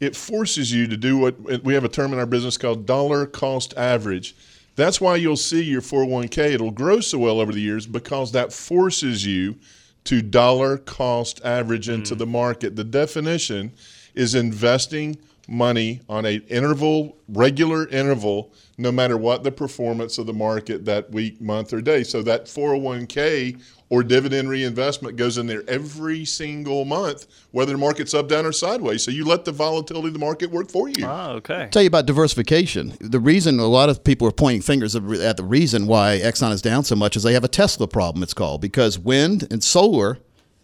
It 0.00 0.16
forces 0.16 0.72
you 0.72 0.86
to 0.86 0.96
do 0.96 1.18
what 1.18 1.40
we 1.64 1.74
have 1.74 1.84
a 1.84 1.88
term 1.88 2.12
in 2.12 2.18
our 2.18 2.26
business 2.26 2.56
called 2.56 2.86
dollar 2.86 3.26
cost 3.26 3.74
average. 3.76 4.34
That's 4.76 5.00
why 5.00 5.16
you'll 5.16 5.36
see 5.36 5.62
your 5.62 5.80
401k, 5.80 6.54
it'll 6.54 6.72
grow 6.72 7.00
so 7.00 7.18
well 7.18 7.40
over 7.40 7.52
the 7.52 7.60
years 7.60 7.86
because 7.86 8.32
that 8.32 8.52
forces 8.52 9.24
you 9.24 9.56
to 10.04 10.20
dollar 10.20 10.78
cost 10.78 11.40
average 11.44 11.88
into 11.88 12.14
mm. 12.14 12.18
the 12.18 12.26
market. 12.26 12.76
The 12.76 12.84
definition 12.84 13.72
is 14.14 14.34
investing 14.34 15.16
money 15.48 16.00
on 16.08 16.26
a 16.26 16.36
interval, 16.48 17.16
regular 17.28 17.88
interval, 17.88 18.52
no 18.76 18.90
matter 18.90 19.16
what 19.16 19.44
the 19.44 19.52
performance 19.52 20.18
of 20.18 20.26
the 20.26 20.32
market 20.32 20.84
that 20.84 21.10
week, 21.10 21.40
month, 21.40 21.72
or 21.72 21.80
day. 21.80 22.02
So 22.02 22.22
that 22.22 22.46
401k 22.46 23.60
or 23.90 24.02
dividend 24.02 24.48
reinvestment 24.48 25.16
goes 25.16 25.38
in 25.38 25.46
there 25.46 25.62
every 25.68 26.24
single 26.24 26.84
month, 26.84 27.26
whether 27.52 27.72
the 27.72 27.78
market's 27.78 28.14
up, 28.14 28.28
down, 28.28 28.46
or 28.46 28.52
sideways. 28.52 29.04
So 29.04 29.10
you 29.10 29.24
let 29.24 29.44
the 29.44 29.52
volatility 29.52 30.08
of 30.08 30.14
the 30.14 30.18
market 30.18 30.50
work 30.50 30.70
for 30.70 30.88
you. 30.88 31.04
Ah, 31.06 31.30
okay. 31.32 31.68
tell 31.70 31.82
you 31.82 31.88
about 31.88 32.06
diversification. 32.06 32.96
The 33.00 33.20
reason 33.20 33.60
a 33.60 33.66
lot 33.66 33.88
of 33.88 34.02
people 34.02 34.26
are 34.26 34.32
pointing 34.32 34.62
fingers 34.62 34.96
at 34.96 35.36
the 35.36 35.44
reason 35.44 35.86
why 35.86 36.20
Exxon 36.22 36.52
is 36.52 36.62
down 36.62 36.84
so 36.84 36.96
much 36.96 37.16
is 37.16 37.22
they 37.22 37.34
have 37.34 37.44
a 37.44 37.48
Tesla 37.48 37.86
problem. 37.86 38.22
It's 38.22 38.34
called 38.34 38.60
because 38.60 38.98
wind 38.98 39.46
and 39.50 39.62
solar 39.62 40.18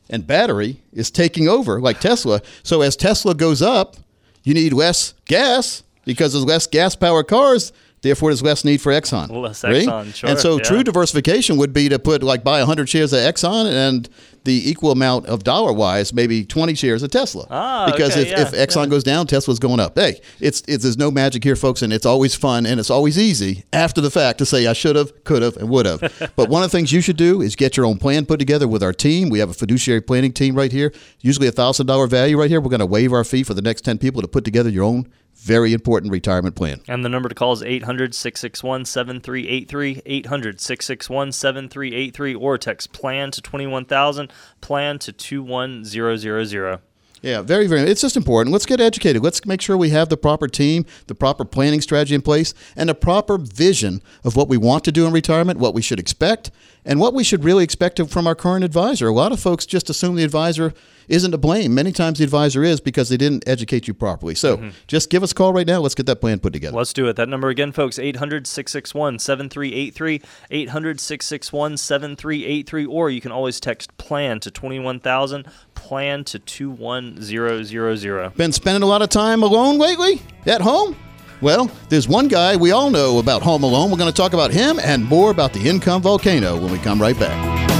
and 0.09 0.27
battery 0.27 0.83
is 0.92 1.11
taking 1.11 1.49
over, 1.49 1.81
like 1.81 2.01
Tesla. 2.01 2.40
So 2.62 2.83
as 2.83 2.96
Tesla 2.96 3.35
goes 3.35 3.62
up, 3.62 3.96
you 4.42 4.55
need 4.55 4.73
less 4.73 5.14
gas 5.27 5.85
because 6.05 6.33
there's 6.33 6.44
less 6.44 6.66
gas 6.66 6.96
powered 6.96 7.29
cars. 7.29 7.73
Therefore, 8.02 8.30
there's 8.30 8.42
less 8.42 8.64
need 8.64 8.80
for 8.80 8.92
Exxon. 8.92 9.30
Less 9.30 9.62
Right? 9.62 9.86
Exxon, 9.86 10.14
sure, 10.14 10.30
And 10.30 10.38
so, 10.38 10.56
yeah. 10.56 10.62
true 10.62 10.82
diversification 10.82 11.56
would 11.58 11.72
be 11.72 11.88
to 11.88 11.98
put 11.98 12.22
like 12.22 12.42
buy 12.42 12.58
100 12.58 12.88
shares 12.88 13.12
of 13.12 13.20
Exxon 13.20 13.66
and 13.66 14.08
the 14.44 14.70
equal 14.70 14.90
amount 14.90 15.26
of 15.26 15.44
dollar 15.44 15.72
wise, 15.72 16.14
maybe 16.14 16.44
20 16.44 16.74
shares 16.74 17.02
of 17.02 17.10
Tesla. 17.10 17.46
Ah, 17.50 17.90
because 17.90 18.12
okay, 18.12 18.22
if, 18.22 18.28
yeah, 18.28 18.40
if 18.40 18.52
Exxon 18.52 18.88
goes 18.88 19.04
down, 19.04 19.26
Tesla's 19.26 19.58
going 19.58 19.80
up. 19.80 19.98
Hey, 19.98 20.20
it's, 20.40 20.62
it's 20.66 20.82
there's 20.82 20.96
no 20.96 21.10
magic 21.10 21.44
here, 21.44 21.56
folks, 21.56 21.82
and 21.82 21.92
it's 21.92 22.06
always 22.06 22.34
fun 22.34 22.64
and 22.64 22.80
it's 22.80 22.88
always 22.88 23.18
easy 23.18 23.64
after 23.72 24.00
the 24.00 24.10
fact 24.10 24.38
to 24.38 24.46
say 24.46 24.66
I 24.66 24.72
should 24.72 24.96
have, 24.96 25.24
could 25.24 25.42
have, 25.42 25.56
and 25.58 25.68
would 25.68 25.84
have. 25.84 26.00
but 26.36 26.48
one 26.48 26.62
of 26.62 26.70
the 26.70 26.76
things 26.76 26.90
you 26.90 27.02
should 27.02 27.18
do 27.18 27.42
is 27.42 27.54
get 27.54 27.76
your 27.76 27.84
own 27.84 27.98
plan 27.98 28.24
put 28.24 28.38
together 28.38 28.66
with 28.66 28.82
our 28.82 28.94
team. 28.94 29.28
We 29.28 29.40
have 29.40 29.50
a 29.50 29.54
fiduciary 29.54 30.00
planning 30.00 30.32
team 30.32 30.54
right 30.54 30.72
here. 30.72 30.92
Usually 31.20 31.48
a 31.48 31.52
thousand 31.52 31.86
dollar 31.86 32.06
value 32.06 32.38
right 32.38 32.48
here. 32.48 32.60
We're 32.62 32.70
going 32.70 32.80
to 32.80 32.86
waive 32.86 33.12
our 33.12 33.24
fee 33.24 33.42
for 33.42 33.52
the 33.52 33.62
next 33.62 33.82
10 33.82 33.98
people 33.98 34.22
to 34.22 34.28
put 34.28 34.44
together 34.44 34.70
your 34.70 34.84
own 34.84 35.06
very 35.40 35.72
important 35.72 36.12
retirement 36.12 36.55
plan. 36.55 36.81
And 36.87 37.05
the 37.05 37.09
number 37.09 37.29
to 37.29 37.35
call 37.35 37.53
is 37.53 37.62
800 37.62 38.14
661 38.14 38.85
7383. 38.85 40.03
800 40.05 40.61
661 40.61 41.33
7383 41.33 42.35
or 42.35 42.59
text 42.59 42.92
plan 42.92 43.31
to 43.31 43.40
21000, 43.40 44.33
plan 44.61 44.98
to 44.98 45.12
21000. 45.12 46.81
Yeah, 47.22 47.42
very, 47.42 47.66
very. 47.66 47.83
It's 47.83 48.00
just 48.00 48.16
important. 48.16 48.53
Let's 48.53 48.64
get 48.64 48.81
educated. 48.81 49.22
Let's 49.22 49.44
make 49.44 49.61
sure 49.61 49.76
we 49.76 49.90
have 49.90 50.09
the 50.09 50.16
proper 50.16 50.48
team, 50.48 50.87
the 51.07 51.14
proper 51.14 51.44
planning 51.44 51.83
strategy 51.83 52.14
in 52.14 52.22
place, 52.22 52.55
and 52.76 52.88
a 52.88 52.94
proper 52.94 53.37
vision 53.37 54.00
of 54.24 54.37
what 54.37 54.48
we 54.48 54.57
want 54.57 54.85
to 54.85 54.92
do 54.92 55.07
in 55.07 55.12
retirement, 55.12 55.59
what 55.59 55.74
we 55.74 55.83
should 55.83 56.00
expect, 56.00 56.50
and 56.84 57.00
what 57.00 57.14
we 57.14 57.24
should 57.24 57.44
really 57.44 57.64
expect 57.64 58.00
from 58.08 58.26
our 58.26 58.34
current 58.34 58.64
advisor. 58.64 59.08
A 59.08 59.12
lot 59.12 59.32
of 59.32 59.40
folks 59.40 59.66
just 59.66 59.90
assume 59.90 60.16
the 60.16 60.24
advisor 60.24 60.72
isn't 61.08 61.32
to 61.32 61.38
blame. 61.38 61.74
Many 61.74 61.92
times 61.92 62.18
the 62.18 62.24
advisor 62.24 62.62
is 62.62 62.80
because 62.80 63.08
they 63.08 63.16
didn't 63.16 63.46
educate 63.46 63.88
you 63.88 63.94
properly. 63.94 64.34
So 64.34 64.56
mm-hmm. 64.56 64.68
just 64.86 65.10
give 65.10 65.22
us 65.22 65.32
a 65.32 65.34
call 65.34 65.52
right 65.52 65.66
now. 65.66 65.80
Let's 65.80 65.94
get 65.96 66.06
that 66.06 66.20
plan 66.20 66.38
put 66.38 66.52
together. 66.52 66.76
Let's 66.76 66.92
do 66.92 67.08
it. 67.08 67.16
That 67.16 67.28
number 67.28 67.48
again, 67.48 67.72
folks 67.72 67.98
800 67.98 68.46
661 68.46 69.18
7383. 69.18 70.22
800 70.50 71.00
661 71.00 71.76
7383. 71.76 72.86
Or 72.86 73.10
you 73.10 73.20
can 73.20 73.32
always 73.32 73.58
text 73.60 73.96
plan 73.98 74.40
to 74.40 74.50
21000, 74.50 75.46
plan 75.74 76.24
to 76.24 76.38
21000. 76.38 78.36
Been 78.36 78.52
spending 78.52 78.82
a 78.82 78.86
lot 78.86 79.02
of 79.02 79.08
time 79.08 79.42
alone 79.42 79.78
lately 79.78 80.22
at 80.46 80.60
home? 80.60 80.96
Well, 81.40 81.70
there's 81.88 82.07
one 82.07 82.29
guy 82.29 82.57
we 82.57 82.70
all 82.70 82.90
know 82.90 83.18
about 83.18 83.42
Home 83.42 83.62
Alone. 83.62 83.90
We're 83.90 83.96
going 83.96 84.12
to 84.12 84.16
talk 84.16 84.35
about 84.35 84.50
him 84.50 84.79
and 84.79 85.05
more 85.05 85.31
about 85.31 85.53
the 85.53 85.68
income 85.68 86.03
volcano 86.03 86.61
when 86.61 86.70
we 86.70 86.79
come 86.79 87.00
right 87.00 87.18
back. 87.18 87.79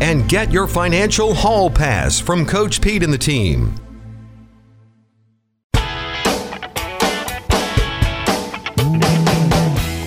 and 0.00 0.28
get 0.28 0.52
your 0.52 0.66
financial 0.66 1.34
hall 1.34 1.70
pass 1.70 2.18
from 2.18 2.46
Coach 2.46 2.80
Pete 2.80 3.02
and 3.02 3.12
the 3.12 3.18
team. 3.18 3.85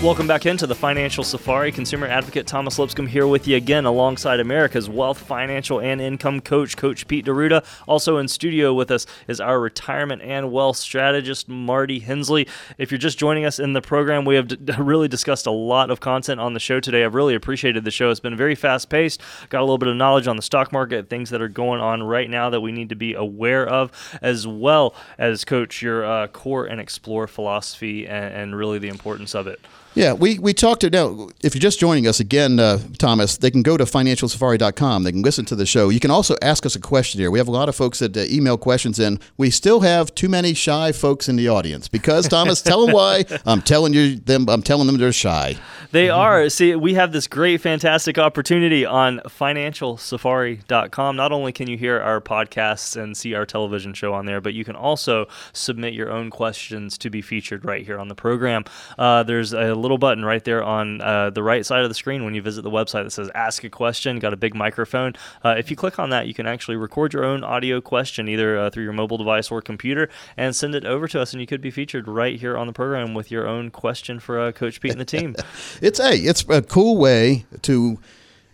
Welcome 0.02 0.28
back 0.28 0.46
into 0.46 0.66
the 0.66 0.76
Financial 0.76 1.26
Safari. 1.26 1.74
Consumer 1.74 2.08
advocate 2.08 2.48
Thomas 2.48 2.80
Lipscomb 2.80 3.06
here 3.06 3.28
with 3.28 3.50
you 3.50 3.58
again 3.58 3.84
alongside 3.84 4.40
America's 4.40 4.90
wealth, 4.90 5.18
financial, 5.18 5.82
and 5.82 6.00
income 6.00 6.40
coach, 6.40 6.78
Coach 6.78 7.06
Pete 7.06 7.26
D'Arruda. 7.26 7.66
Also 7.86 8.16
in 8.16 8.30
studio 8.30 8.74
with 8.74 8.92
us 8.92 9.06
is 9.28 9.42
our 9.42 9.60
retirement 9.60 10.22
and 10.22 10.54
wealth 10.54 10.78
strategist, 10.78 11.50
Marty 11.50 12.00
Hensley. 12.00 12.48
If 12.78 12.92
you're 12.92 12.98
just 12.98 13.20
joining 13.20 13.44
us 13.44 13.60
in 13.60 13.74
the 13.74 13.82
program, 13.82 14.24
we 14.24 14.36
have 14.36 14.48
d- 14.48 14.74
really 14.80 15.10
discussed 15.10 15.46
a 15.46 15.52
lot 15.52 15.92
of 15.92 16.00
content 16.00 16.40
on 16.40 16.54
the 16.54 16.62
show 16.62 16.80
today. 16.80 17.04
I've 17.04 17.14
really 17.14 17.36
appreciated 17.36 17.84
the 17.84 17.92
show. 17.92 18.10
It's 18.10 18.22
been 18.22 18.38
very 18.38 18.56
fast 18.56 18.90
paced, 18.90 19.20
got 19.50 19.60
a 19.60 19.66
little 19.66 19.78
bit 19.78 19.90
of 19.90 19.98
knowledge 19.98 20.28
on 20.30 20.38
the 20.38 20.42
stock 20.42 20.72
market, 20.72 21.10
things 21.10 21.30
that 21.32 21.42
are 21.42 21.50
going 21.50 21.82
on 21.82 22.04
right 22.04 22.30
now 22.30 22.50
that 22.52 22.62
we 22.62 22.72
need 22.72 22.88
to 22.88 22.96
be 22.96 23.16
aware 23.16 23.68
of, 23.68 23.92
as 24.22 24.48
well 24.48 24.96
as, 25.18 25.44
Coach, 25.44 25.82
your 25.82 26.06
uh, 26.06 26.28
core 26.28 26.66
and 26.66 26.80
explore 26.80 27.28
philosophy 27.28 28.08
and, 28.08 28.34
and 28.34 28.56
really 28.56 28.80
the 28.80 28.88
importance 28.88 29.36
of 29.36 29.46
it. 29.46 29.60
Yeah, 29.96 30.14
we, 30.14 30.38
we 30.38 30.54
talked 30.54 30.82
to 30.82 30.90
now. 30.90 31.30
If 31.42 31.56
you're 31.56 31.62
just 31.62 31.80
joining 31.80 32.06
us 32.06 32.20
again, 32.20 32.60
uh, 32.60 32.80
Thomas, 33.00 33.38
they 33.38 33.50
can 33.50 33.64
go 33.64 33.76
to 33.76 33.86
financialsafari.com. 33.86 35.04
They 35.04 35.12
can 35.12 35.24
listen 35.24 35.46
to 35.46 35.56
the 35.56 35.66
show. 35.66 35.90
You 35.90 36.00
can 36.00 36.12
also 36.12 36.36
ask 36.44 36.66
us 36.66 36.76
a 36.76 36.80
question 36.80 37.20
here. 37.20 37.32
We 37.32 37.40
have 37.40 37.48
a 37.48 37.52
lot 37.52 37.70
of 37.70 37.76
folks 37.76 38.00
that 38.00 38.16
uh, 38.16 38.22
email 38.30 38.58
questions 38.58 39.00
in. 39.00 39.20
We 39.38 39.50
still 39.50 39.80
have 39.80 40.14
too 40.14 40.30
many 40.30 40.54
shy 40.54 40.92
folks 40.92 41.28
in 41.28 41.38
the 41.38 41.50
audience 41.50 41.88
because 41.88 42.28
Thomas, 42.28 42.62
tell 42.62 42.86
them 42.86 42.94
why. 42.94 43.26
I'm 43.46 43.64
telling 43.64 43.94
you 43.94 44.16
them. 44.18 44.48
I'm 44.48 44.62
telling 44.62 44.86
them 44.86 44.98
they're 44.98 45.12
shy. 45.12 45.58
They 45.92 46.10
are. 46.10 46.50
See, 46.50 46.76
we 46.76 46.94
have 46.94 47.12
this 47.12 47.26
great, 47.26 47.62
fantastic 47.62 48.20
opportunity 48.20 48.86
on 48.86 49.22
financialsafari.com. 49.26 51.16
Not 51.16 51.32
only 51.32 51.52
can 51.52 51.68
you 51.68 51.78
hear 51.78 52.00
our 52.00 52.22
podcasts 52.22 52.96
and 52.96 53.18
see 53.18 53.34
our 53.34 53.46
television 53.46 53.96
show 53.96 54.14
on 54.14 54.28
there, 54.28 54.40
but 54.40 54.54
you 54.54 54.64
can 54.64 54.76
also 54.76 55.28
submit 55.52 55.96
your 55.96 56.12
own 56.12 56.30
questions 56.30 56.98
to 57.00 57.10
be 57.10 57.24
featured 57.24 57.66
right 57.66 57.84
here 57.84 57.98
on 57.98 58.08
the 58.08 58.16
program. 58.16 58.66
Uh, 59.00 59.24
there's 59.24 59.52
a 59.52 59.74
little 59.80 59.98
button 59.98 60.24
right 60.24 60.44
there 60.44 60.64
on 60.64 61.02
uh, 61.02 61.30
the 61.30 61.44
right 61.44 61.66
side 61.66 61.84
of 61.84 61.90
the 61.90 61.96
screen 61.96 62.24
when 62.24 62.34
you 62.34 62.42
visit 62.42 62.62
the 62.62 62.70
website 62.70 63.04
that 63.04 63.12
says 63.12 63.30
Ask 63.34 63.64
a 63.64 63.70
Question. 63.70 64.20
Got 64.20 64.34
a 64.34 64.38
big 64.38 64.56
microphone. 64.56 65.14
Uh, 65.44 65.56
if 65.58 65.70
you 65.70 65.76
click 65.76 66.00
on 66.00 66.10
that, 66.10 66.28
you 66.28 66.34
can 66.34 66.46
actually 66.46 66.78
record 66.78 67.14
your 67.14 67.24
own 67.24 67.44
audio 67.44 67.82
question 67.82 68.28
either 68.28 68.58
uh, 68.58 68.70
through 68.70 68.84
your 68.84 68.94
mobile 68.94 69.18
device 69.18 69.52
or 69.52 69.62
computer 69.62 70.10
and 70.38 70.56
send 70.56 70.76
it 70.76 70.86
over 70.86 71.08
to 71.08 71.22
us, 71.22 71.34
and 71.34 71.42
you 71.42 71.48
could 71.48 71.62
be 71.62 71.72
featured 71.72 72.08
right 72.08 72.40
here 72.40 72.58
on 72.58 72.68
the 72.68 72.74
program 72.74 73.14
with 73.14 73.32
your 73.32 73.48
own 73.48 73.72
question 73.72 74.20
for 74.20 74.40
uh, 74.40 74.52
Coach 74.52 74.82
Pete 74.82 74.92
and 74.92 75.02
the 75.02 75.06
team. 75.06 75.36
it's 75.82 76.00
a 76.00 76.14
it's 76.14 76.46
a 76.50 76.62
cool 76.62 76.98
way 76.98 77.46
to 77.62 78.00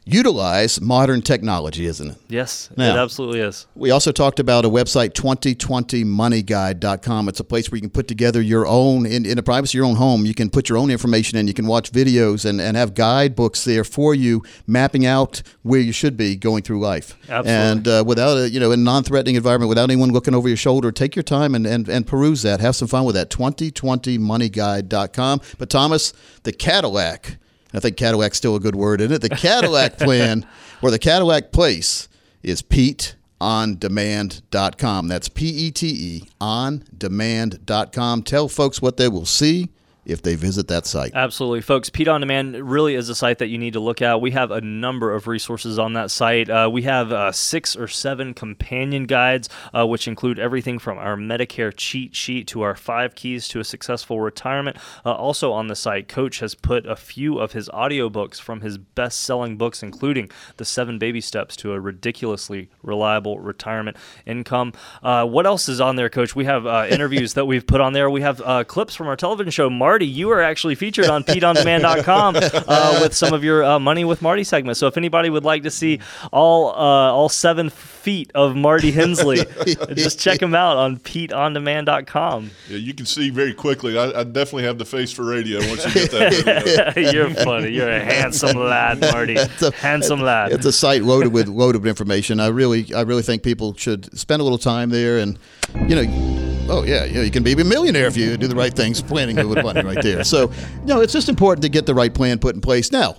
utilize 0.05 0.79
modern 0.79 1.21
technology, 1.21 1.85
isn't 1.87 2.11
it? 2.11 2.17
Yes, 2.29 2.69
Now- 2.77 2.95
it 2.95 2.99
absolutely 2.99 3.39
is. 3.39 3.65
We 3.75 3.91
also 3.91 4.11
talked 4.11 4.39
about 4.39 4.63
a 4.63 4.69
website, 4.69 5.13
2020moneyguide.com. 5.13 7.27
It's 7.27 7.39
a 7.39 7.43
place 7.43 7.71
where 7.71 7.77
you 7.77 7.81
can 7.81 7.89
put 7.89 8.07
together 8.07 8.41
your 8.41 8.67
own, 8.67 9.05
in, 9.05 9.25
in 9.25 9.35
the 9.35 9.43
privacy 9.43 9.77
of 9.77 9.79
your 9.79 9.85
own 9.85 9.95
home, 9.95 10.25
you 10.25 10.33
can 10.33 10.49
put 10.49 10.69
your 10.69 10.77
own 10.77 10.91
information 10.91 11.37
in. 11.37 11.47
You 11.47 11.53
can 11.53 11.67
watch 11.67 11.91
videos 11.91 12.47
and, 12.47 12.61
and 12.61 12.77
have 12.77 12.93
guidebooks 12.93 13.65
there 13.65 13.83
for 13.83 14.13
you, 14.13 14.43
mapping 14.67 15.05
out 15.05 15.41
where 15.63 15.79
you 15.79 15.91
should 15.91 16.15
be 16.15 16.35
going 16.35 16.63
through 16.63 16.79
life. 16.79 17.17
Absolutely. 17.23 17.51
And 17.51 17.87
uh, 17.87 18.03
without 18.05 18.37
a, 18.37 18.49
you 18.49 18.59
know, 18.59 18.71
in 18.71 18.81
a 18.81 18.83
non 18.83 19.03
threatening 19.03 19.35
environment, 19.35 19.69
without 19.69 19.89
anyone 19.89 20.11
looking 20.11 20.35
over 20.35 20.47
your 20.47 20.57
shoulder, 20.57 20.91
take 20.91 21.15
your 21.15 21.23
time 21.23 21.55
and, 21.55 21.65
and, 21.65 21.89
and 21.89 22.05
peruse 22.05 22.43
that. 22.43 22.59
Have 22.59 22.75
some 22.75 22.87
fun 22.87 23.05
with 23.05 23.15
that. 23.15 23.29
2020moneyguide.com. 23.31 25.41
But 25.57 25.69
Thomas, 25.69 26.13
the 26.43 26.51
Cadillac, 26.53 27.37
I 27.73 27.79
think 27.79 27.97
Cadillac's 27.97 28.37
still 28.37 28.55
a 28.55 28.59
good 28.59 28.75
word, 28.75 29.01
isn't 29.01 29.13
it? 29.13 29.21
The 29.21 29.29
Cadillac 29.29 29.97
plan 30.05 30.45
or 30.81 30.91
the 30.91 30.99
Cadillac 30.99 31.51
place 31.51 32.07
is 32.43 32.61
PeteOnDemand.com. 32.61 35.07
That's 35.07 35.29
P 35.29 35.47
E 35.47 35.71
T 35.71 35.87
E 35.87 36.23
on 36.39 36.83
demand.com. 36.97 38.23
Tell 38.23 38.47
folks 38.47 38.81
what 38.81 38.97
they 38.97 39.07
will 39.07 39.25
see 39.25 39.69
if 40.05 40.21
they 40.21 40.35
visit 40.35 40.67
that 40.67 40.85
site. 40.85 41.11
Absolutely, 41.15 41.61
folks. 41.61 41.89
Pete 41.89 42.07
on 42.07 42.21
Demand 42.21 42.55
really 42.69 42.95
is 42.95 43.09
a 43.09 43.15
site 43.15 43.39
that 43.39 43.47
you 43.47 43.57
need 43.57 43.73
to 43.73 43.79
look 43.79 44.01
at. 44.01 44.21
We 44.21 44.31
have 44.31 44.51
a 44.51 44.61
number 44.61 45.13
of 45.13 45.27
resources 45.27 45.79
on 45.79 45.93
that 45.93 46.11
site. 46.11 46.49
Uh, 46.49 46.69
we 46.71 46.83
have 46.83 47.11
uh, 47.11 47.31
six 47.31 47.75
or 47.75 47.87
seven 47.87 48.33
companion 48.33 49.05
guides, 49.05 49.49
uh, 49.73 49.85
which 49.85 50.07
include 50.07 50.39
everything 50.39 50.79
from 50.79 50.97
our 50.97 51.15
Medicare 51.15 51.73
cheat 51.75 52.15
sheet 52.15 52.47
to 52.47 52.61
our 52.61 52.75
five 52.75 53.15
keys 53.15 53.47
to 53.47 53.59
a 53.59 53.63
successful 53.63 54.19
retirement. 54.21 54.77
Uh, 55.05 55.13
also 55.13 55.51
on 55.51 55.67
the 55.67 55.75
site, 55.75 56.07
Coach 56.07 56.39
has 56.39 56.55
put 56.55 56.85
a 56.85 56.95
few 56.95 57.39
of 57.39 57.53
his 57.53 57.67
audiobooks 57.69 58.39
from 58.39 58.61
his 58.61 58.77
best 58.77 59.21
selling 59.21 59.57
books, 59.57 59.81
including 59.81 60.29
The 60.57 60.65
Seven 60.65 60.99
Baby 60.99 61.21
Steps 61.21 61.55
to 61.57 61.73
a 61.73 61.79
Ridiculously 61.79 62.69
Reliable 62.83 63.39
Retirement 63.39 63.97
Income. 64.25 64.73
Uh, 65.01 65.25
what 65.25 65.45
else 65.45 65.67
is 65.67 65.81
on 65.81 65.95
there, 65.95 66.09
Coach? 66.09 66.35
We 66.35 66.45
have 66.45 66.65
uh, 66.65 66.87
interviews 66.89 67.33
that 67.33 67.45
we've 67.45 67.65
put 67.65 67.81
on 67.81 67.93
there. 67.93 68.09
We 68.09 68.21
have 68.21 68.67
clips 68.67 68.95
from 68.95 69.07
our 69.07 69.15
television 69.15 69.51
show, 69.51 69.69
Marty. 69.95 70.07
You 70.07 70.29
are 70.31 70.41
actually 70.41 70.75
featured 70.75 71.05
on 71.05 71.23
PeteOnDemand.com 71.23 72.35
uh, 72.67 72.99
with 73.01 73.13
some 73.13 73.33
of 73.33 73.45
your 73.45 73.63
uh, 73.63 73.79
Money 73.79 74.03
with 74.03 74.21
Marty 74.21 74.43
segments. 74.43 74.77
So 74.77 74.87
if 74.87 74.97
anybody 74.97 75.29
would 75.29 75.45
like 75.45 75.63
to 75.63 75.71
see 75.71 76.01
all 76.33 76.71
uh, 76.71 77.13
all 77.13 77.29
seven 77.29 77.69
feet 77.69 78.29
of 78.35 78.57
Marty 78.57 78.91
Hensley, 78.91 79.45
just 79.93 80.19
check 80.19 80.41
him 80.41 80.53
out 80.53 80.75
on 80.75 80.97
PeteOnDemand.com. 80.97 82.51
Yeah, 82.67 82.77
you 82.77 82.93
can 82.93 83.05
see 83.05 83.29
very 83.29 83.53
quickly. 83.53 83.97
I, 83.97 84.19
I 84.19 84.23
definitely 84.25 84.63
have 84.63 84.79
the 84.79 84.83
face 84.83 85.13
for 85.13 85.23
radio 85.23 85.59
once 85.59 85.85
you 85.85 85.93
get 85.93 86.11
that. 86.11 86.93
You're 87.13 87.29
funny. 87.29 87.69
You're 87.69 87.89
a 87.89 88.03
handsome 88.03 88.57
lad, 88.57 88.99
Marty. 88.99 89.37
a- 89.37 89.71
handsome 89.77 90.19
lad. 90.19 90.51
It's 90.51 90.65
a 90.65 90.73
site 90.73 91.03
loaded 91.03 91.31
with 91.31 91.47
loaded 91.47 91.83
with 91.83 91.87
information. 91.87 92.41
I 92.41 92.47
really, 92.47 92.93
I 92.93 93.03
really 93.03 93.23
think 93.23 93.43
people 93.43 93.73
should 93.75 94.17
spend 94.19 94.41
a 94.41 94.43
little 94.43 94.57
time 94.57 94.89
there, 94.89 95.19
and 95.19 95.39
you 95.87 95.95
know, 95.95 96.44
oh 96.69 96.83
yeah, 96.83 97.05
yeah, 97.05 97.21
you 97.21 97.31
can 97.31 97.43
be 97.43 97.53
a 97.53 97.63
millionaire 97.63 98.07
if 98.07 98.17
you 98.17 98.37
do 98.37 98.47
the 98.47 98.55
right 98.55 98.73
things, 98.73 99.01
planning 99.01 99.35
with 99.47 99.63
money 99.63 99.81
right 99.83 100.01
there. 100.01 100.23
So, 100.23 100.51
you 100.81 100.85
know, 100.85 101.01
it's 101.01 101.13
just 101.13 101.29
important 101.29 101.61
to 101.63 101.69
get 101.69 101.85
the 101.85 101.93
right 101.93 102.13
plan 102.13 102.39
put 102.39 102.55
in 102.55 102.61
place. 102.61 102.91
Now, 102.91 103.17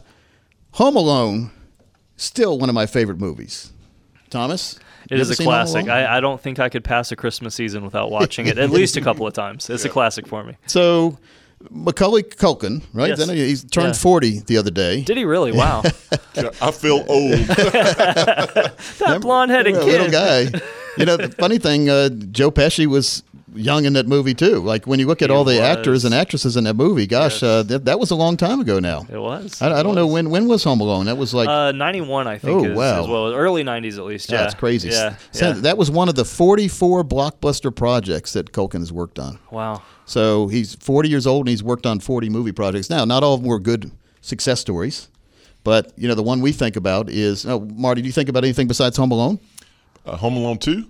Home 0.73 0.97
Alone, 0.97 1.51
still 2.17 2.59
one 2.59 2.69
of 2.69 2.75
my 2.75 2.87
favorite 2.87 3.19
movies. 3.19 3.73
Thomas, 4.31 4.79
It 5.11 5.17
you 5.17 5.21
is 5.23 5.31
ever 5.31 5.43
a 5.43 5.45
classic. 5.45 5.89
I, 5.89 6.17
I 6.17 6.21
don't 6.21 6.41
think 6.41 6.59
I 6.59 6.69
could 6.69 6.85
pass 6.85 7.13
a 7.13 7.17
Christmas 7.17 7.55
season 7.55 7.85
without 7.85 8.11
watching 8.11 8.47
it 8.49 8.59
at 8.59 8.71
least 8.71 8.97
a 8.97 9.01
couple 9.01 9.27
of 9.27 9.33
times. 9.33 9.71
It's 9.71 9.85
a 9.85 9.89
classic 9.89 10.27
for 10.27 10.43
me. 10.45 10.57
so. 10.67 11.19
Macaulay 11.71 12.23
Culkin, 12.23 12.83
right? 12.93 13.09
Yes. 13.09 13.19
Then 13.19 13.35
he 13.35 13.49
he 13.49 13.57
turned 13.57 13.87
Yeah. 13.87 13.93
40 13.95 14.41
the 14.41 14.59
other 14.59 14.71
day. 14.71 15.01
Did 15.03 15.17
he 15.17 15.25
really? 15.25 15.53
Wow. 15.53 15.83
I 16.61 16.71
feel 16.71 17.03
old. 17.09 17.33
that 17.49 19.19
blonde 19.23 19.51
headed 19.51 19.75
kid. 19.75 19.85
little 19.85 20.11
guy. 20.11 20.51
you 20.99 21.07
know, 21.07 21.17
the 21.17 21.31
funny 21.39 21.57
thing, 21.59 21.89
uh, 21.89 22.11
Joe 22.31 22.51
Pesci 22.51 22.87
was 22.87 23.23
young 23.57 23.85
in 23.85 23.95
that 23.95 24.07
movie 24.07 24.35
too. 24.35 24.61
Like 24.61 24.87
when 24.87 25.01
you 25.01 25.07
look 25.07 25.23
at 25.23 25.31
He 25.31 25.35
all 25.37 25.45
the 25.45 25.53
was. 25.55 25.61
actors 25.61 26.05
and 26.05 26.15
actresses 26.15 26.57
in 26.57 26.65
that 26.65 26.75
movie, 26.75 27.07
gosh, 27.07 27.43
uh, 27.43 27.63
that, 27.65 27.85
that 27.87 27.99
was 27.99 28.11
a 28.11 28.15
long 28.15 28.37
time 28.37 28.61
ago 28.61 28.79
now. 28.79 29.07
It 29.11 29.19
was. 29.19 29.61
I, 29.63 29.81
I 29.81 29.83
don't 29.83 29.95
know 29.95 30.07
when 30.07 30.31
when 30.31 30.47
was 30.49 30.63
Home 30.65 30.81
Alone. 30.81 31.07
That 31.07 31.17
was 31.17 31.35
like 31.35 31.49
Uh, 31.49 31.73
91, 31.73 32.27
I 32.27 32.39
think. 32.39 32.61
Oh, 32.61 32.65
is, 32.71 32.77
wow. 32.77 33.01
As 33.03 33.09
well. 33.09 33.33
Early 33.35 33.65
90s, 33.65 33.99
at 33.99 34.05
least. 34.05 34.31
Yeah. 34.31 34.39
that's 34.39 34.55
crazy. 34.55 34.91
Yeah. 34.91 35.17
So 35.33 35.49
yeah. 35.49 35.53
That 35.55 35.79
was 35.79 35.91
one 35.91 36.09
of 36.09 36.15
the 36.15 36.25
44 36.25 37.05
blockbuster 37.05 37.75
projects 37.75 38.33
that 38.35 38.53
Culkin 38.53 38.81
has 38.81 38.93
worked 38.93 39.19
on. 39.19 39.39
wow. 39.51 39.83
So 40.09 40.47
he's 40.47 40.77
40 40.77 41.09
years 41.09 41.27
old 41.27 41.47
and 41.47 41.49
he's 41.51 41.65
worked 41.65 41.85
on 41.85 41.99
40 41.99 42.29
movie 42.31 42.53
projects. 42.53 42.89
Now, 42.89 43.05
not 43.05 43.25
all 43.25 43.35
of 43.35 43.41
them 43.41 43.49
were 43.51 43.59
good 43.59 43.91
success 44.21 44.61
stories, 44.61 45.09
but 45.65 45.93
you 45.97 46.07
know 46.07 46.15
the 46.15 46.23
one 46.23 46.41
we 46.41 46.53
think 46.53 46.77
about 46.77 47.11
is. 47.11 47.45
Oh, 47.45 47.61
Marty, 47.61 48.03
do 48.03 48.07
you 48.07 48.13
think 48.13 48.29
about 48.29 48.45
anything 48.45 48.69
besides 48.69 48.97
Home 48.99 49.11
Alone? 49.11 49.41
Uh, 50.05 50.17
Home 50.17 50.37
Alone 50.37 50.59
2? 50.59 50.85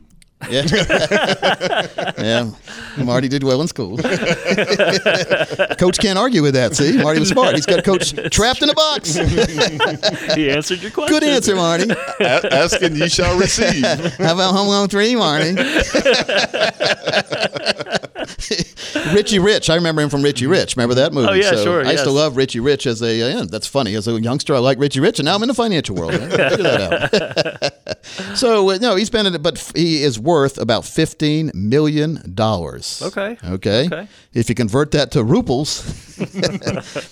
Yeah. 0.51 0.65
yeah. 2.19 2.51
Marty 2.99 3.29
did 3.29 3.43
well 3.43 3.61
in 3.63 3.69
school. 3.69 3.97
coach 5.79 5.99
can't 5.99 6.19
argue 6.19 6.43
with 6.43 6.55
that. 6.55 6.77
See, 6.77 7.03
Marty 7.03 7.21
was 7.21 7.31
smart. 7.31 7.55
He's 7.55 7.65
got 7.67 7.85
coach 7.85 8.15
trapped 8.31 8.63
in 8.63 8.69
a 8.71 8.75
box. 8.75 9.15
he 9.15 10.51
answered 10.51 10.83
your 10.83 10.91
question. 10.93 11.19
Good 11.19 11.25
answer, 11.25 11.57
Marty. 11.57 11.91
A- 12.21 12.55
ask 12.55 12.81
and 12.83 12.97
ye 12.97 13.09
shall 13.09 13.37
receive. 13.39 13.85
How 13.85 14.35
about 14.35 14.53
Home 14.53 14.69
Alone 14.69 14.89
3, 14.89 15.17
Marty? 15.17 15.57
Richie 19.15 19.39
Rich. 19.39 19.71
I 19.71 19.75
remember 19.77 20.03
him 20.03 20.11
from 20.11 20.23
Richie 20.23 20.47
Rich. 20.47 20.77
Remember 20.77 20.95
that 20.97 21.13
movie? 21.13 21.29
Oh, 21.29 21.33
yeah, 21.33 21.51
so 21.51 21.65
sure, 21.65 21.87
I 21.87 21.93
used 21.93 22.05
to 22.05 22.11
love 22.11 22.37
Richie 22.37 22.61
Rich 22.61 22.87
as 22.87 23.03
a. 23.03 23.23
Uh, 23.23 23.39
yeah, 23.41 23.45
that's 23.49 23.67
funny. 23.67 23.95
As 23.95 24.07
a 24.09 24.21
youngster, 24.21 24.55
I 24.55 24.59
like 24.59 24.79
Richie 24.79 25.01
Rich, 25.01 25.19
and 25.19 25.27
now 25.27 25.35
I'm 25.35 25.43
in 25.43 25.49
the 25.49 25.55
financial 25.55 25.97
world. 25.97 26.13
Figure 26.21 26.31
that 26.59 27.73
out. 27.95 28.37
so 28.37 28.71
uh, 28.71 28.79
no, 28.79 28.95
he's 28.97 29.11
been 29.11 29.27
in 29.27 29.35
it, 29.35 29.43
but 29.43 29.57
f- 29.57 29.73
he 29.75 30.03
is 30.03 30.19
worth 30.19 30.59
about 30.59 30.85
fifteen 30.85 31.51
million 31.55 32.35
dollars. 32.35 33.03
Okay. 33.05 33.39
Okay. 33.45 33.87
Okay. 33.87 34.09
If 34.35 34.49
you 34.49 34.55
convert 34.55 34.91
that 34.91 35.11
to 35.13 35.21
ruples, 35.25 35.83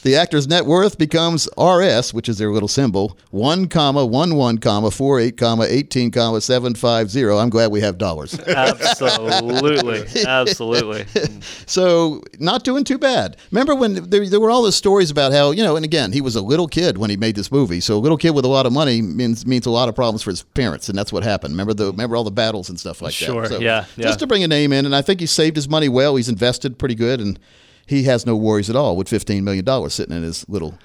the 0.02 0.16
actor's 0.16 0.46
net 0.46 0.66
worth 0.66 0.98
becomes 0.98 1.48
RS, 1.58 2.12
which 2.12 2.28
is 2.28 2.36
their 2.38 2.50
little 2.50 2.68
symbol, 2.68 3.18
one 3.30 3.66
comma 3.68 4.04
one 4.04 4.36
one 4.36 4.58
comma 4.58 4.90
four 4.90 5.20
eight 5.20 5.36
comma 5.38 5.64
eighteen 5.64 6.10
comma 6.10 6.40
seven 6.40 6.74
five 6.74 7.10
zero. 7.10 7.38
I'm 7.38 7.48
glad 7.50 7.70
we 7.70 7.80
have 7.80 7.96
dollars. 7.98 8.38
Absolutely. 8.40 10.24
Absolutely. 10.26 11.06
So 11.66 12.22
not 12.38 12.62
doing 12.64 12.84
too 12.84 12.98
bad. 12.98 13.36
Remember 13.50 13.74
when 13.74 14.10
there, 14.10 14.28
there 14.28 14.40
were 14.40 14.50
all 14.50 14.62
those 14.62 14.76
stories 14.76 15.10
about 15.10 15.32
how 15.32 15.50
you 15.50 15.62
know, 15.62 15.76
and 15.76 15.84
again, 15.84 16.12
he 16.12 16.20
was 16.20 16.36
a 16.36 16.42
little 16.42 16.68
kid 16.68 16.98
when 16.98 17.10
he 17.10 17.16
made 17.16 17.36
this 17.36 17.50
movie. 17.50 17.80
So 17.80 17.96
a 17.96 17.98
little 18.00 18.18
kid 18.18 18.30
with 18.30 18.44
a 18.44 18.48
lot 18.48 18.66
of 18.66 18.72
money 18.72 19.00
means 19.02 19.46
means 19.46 19.66
a 19.66 19.70
lot 19.70 19.88
of 19.88 19.94
problems 19.94 20.22
for 20.22 20.30
his 20.30 20.42
parents, 20.42 20.88
and 20.88 20.98
that's 20.98 21.12
what 21.12 21.22
happened. 21.22 21.52
Remember 21.54 21.72
the 21.74 21.86
remember 21.90 22.16
all 22.16 22.24
the 22.24 22.30
battles 22.30 22.68
and 22.68 22.78
stuff 22.78 23.00
like 23.00 23.12
Sure, 23.14 23.42
that. 23.42 23.48
So 23.48 23.60
yeah, 23.60 23.86
yeah. 23.96 24.06
Just 24.06 24.18
to 24.20 24.26
bring 24.26 24.44
a 24.44 24.48
name 24.48 24.72
in, 24.72 24.84
and 24.84 24.94
I 24.94 25.02
think 25.02 25.20
he 25.20 25.26
saved 25.26 25.56
his 25.56 25.68
money 25.68 25.88
well. 25.88 26.16
He's 26.16 26.28
invested 26.28 26.78
pretty 26.78 26.94
good, 26.94 27.20
and 27.20 27.38
he 27.86 28.04
has 28.04 28.26
no 28.26 28.36
worries 28.36 28.68
at 28.70 28.76
all 28.76 28.96
with 28.96 29.08
fifteen 29.08 29.44
million 29.44 29.64
dollars 29.64 29.94
sitting 29.94 30.16
in 30.16 30.22
his 30.22 30.46
little 30.48 30.78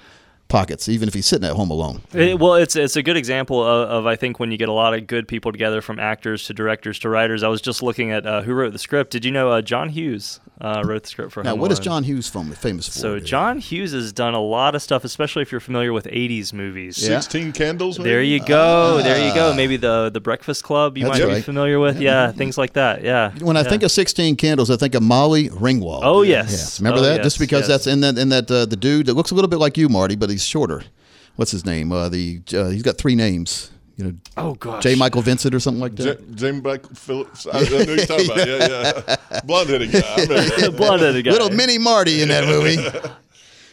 pockets, 0.50 0.88
even 0.88 1.08
if 1.08 1.14
he's 1.14 1.24
sitting 1.26 1.48
at 1.48 1.54
home 1.56 1.70
alone. 1.70 2.02
It- 2.12 2.38
well, 2.38 2.54
it's 2.56 2.76
it's 2.76 2.96
a 2.96 3.02
good 3.02 3.16
example 3.16 3.62
of, 3.66 3.88
of 3.88 4.06
I 4.06 4.16
think 4.16 4.38
when 4.38 4.50
you 4.52 4.58
get 4.58 4.68
a 4.68 4.72
lot 4.72 4.92
of 4.92 5.06
good 5.06 5.26
people 5.26 5.52
together, 5.52 5.80
from 5.80 5.98
actors 5.98 6.44
to 6.44 6.52
directors 6.54 6.98
to 6.98 7.08
writers. 7.08 7.42
I 7.42 7.48
was 7.48 7.62
just 7.62 7.82
looking 7.82 8.10
at 8.12 8.26
uh, 8.26 8.42
who 8.42 8.52
wrote 8.52 8.72
the 8.72 8.78
script. 8.78 9.10
Did 9.12 9.24
you 9.24 9.30
know 9.30 9.50
uh, 9.50 9.62
John 9.62 9.88
Hughes 9.88 10.40
uh, 10.60 10.82
wrote 10.84 11.04
the 11.04 11.08
script 11.08 11.32
for 11.32 11.42
Now, 11.42 11.50
Home 11.50 11.60
what 11.60 11.72
is 11.72 11.78
Alone? 11.78 11.84
John 11.84 12.04
Hughes 12.04 12.28
from, 12.28 12.52
famous 12.52 12.86
for? 12.88 12.98
So 12.98 13.14
dude? 13.18 13.24
John 13.26 13.58
Hughes 13.60 13.92
has 13.92 14.12
done 14.12 14.34
a 14.34 14.40
lot 14.40 14.74
of 14.74 14.82
stuff, 14.82 15.04
especially 15.04 15.42
if 15.42 15.50
you're 15.52 15.60
familiar 15.60 15.92
with 15.92 16.04
'80s 16.06 16.52
movies. 16.52 16.98
Yeah. 17.02 17.20
Sixteen 17.20 17.52
candles. 17.52 17.98
Maybe? 17.98 18.10
There 18.10 18.22
you 18.22 18.44
go. 18.44 19.00
there 19.02 19.26
you 19.26 19.32
go. 19.34 19.54
Maybe 19.54 19.76
the 19.78 20.10
the 20.12 20.20
Breakfast 20.20 20.64
Club 20.64 20.98
you 20.98 21.04
That's 21.06 21.20
might 21.20 21.34
be 21.36 21.40
familiar 21.42 21.78
with. 21.78 22.00
Yeah, 22.00 22.32
things 22.32 22.58
like 22.58 22.74
that. 22.74 23.02
Yeah. 23.04 23.30
When 23.40 23.56
I 23.56 23.62
yeah. 23.62 23.68
think 23.68 23.82
of 23.84 23.90
16 23.90 24.36
candles, 24.36 24.70
I 24.70 24.76
think 24.76 24.94
of 24.94 25.02
Molly 25.02 25.48
Ringwald. 25.50 26.00
Oh, 26.02 26.22
yes. 26.22 26.50
Yes. 26.50 26.80
Remember 26.80 26.98
Oh, 27.00 27.02
that? 27.02 27.16
yes, 27.16 27.24
Just 27.24 27.38
because 27.38 27.60
yes. 27.62 27.68
that's 27.68 27.86
in 27.86 28.00
that 28.00 28.18
in 28.18 28.28
that 28.30 28.50
uh, 28.50 28.66
the 28.66 28.76
dude 28.76 29.06
that 29.06 29.14
looks 29.14 29.30
a 29.30 29.34
little 29.34 29.48
bit 29.48 29.58
like 29.58 29.76
you, 29.76 29.88
Marty, 29.88 30.16
but 30.16 30.28
he's 30.30 30.39
shorter. 30.44 30.82
What's 31.36 31.50
his 31.50 31.64
name? 31.64 31.92
Uh, 31.92 32.08
the 32.08 32.40
uh, 32.54 32.68
he's 32.68 32.82
got 32.82 32.98
three 32.98 33.14
names. 33.14 33.70
You 33.96 34.04
know, 34.04 34.12
oh 34.38 34.54
gosh, 34.54 34.82
J. 34.82 34.94
Michael 34.94 35.20
Vincent 35.22 35.54
or 35.54 35.60
something 35.60 35.80
like 35.80 35.94
J- 35.94 36.04
that. 36.04 36.34
James 36.34 36.60
Black 36.62 36.86
Phillips. 36.94 37.46
I, 37.46 37.58
I 37.58 37.62
know 37.68 37.78
you're 37.92 38.06
talking 38.06 38.30
about. 38.30 38.48
Yeah, 38.48 39.02
yeah. 39.30 39.40
Blonde 39.44 39.68
headed 39.68 39.92
guy. 39.92 40.00
I 40.00 40.22
remember 40.22 40.56
that. 40.56 40.76
blood 40.76 41.00
guy. 41.00 41.30
Little 41.30 41.50
mini 41.50 41.78
Marty 41.78 42.22
in 42.22 42.28
that 42.28 42.46
movie. 42.46 42.76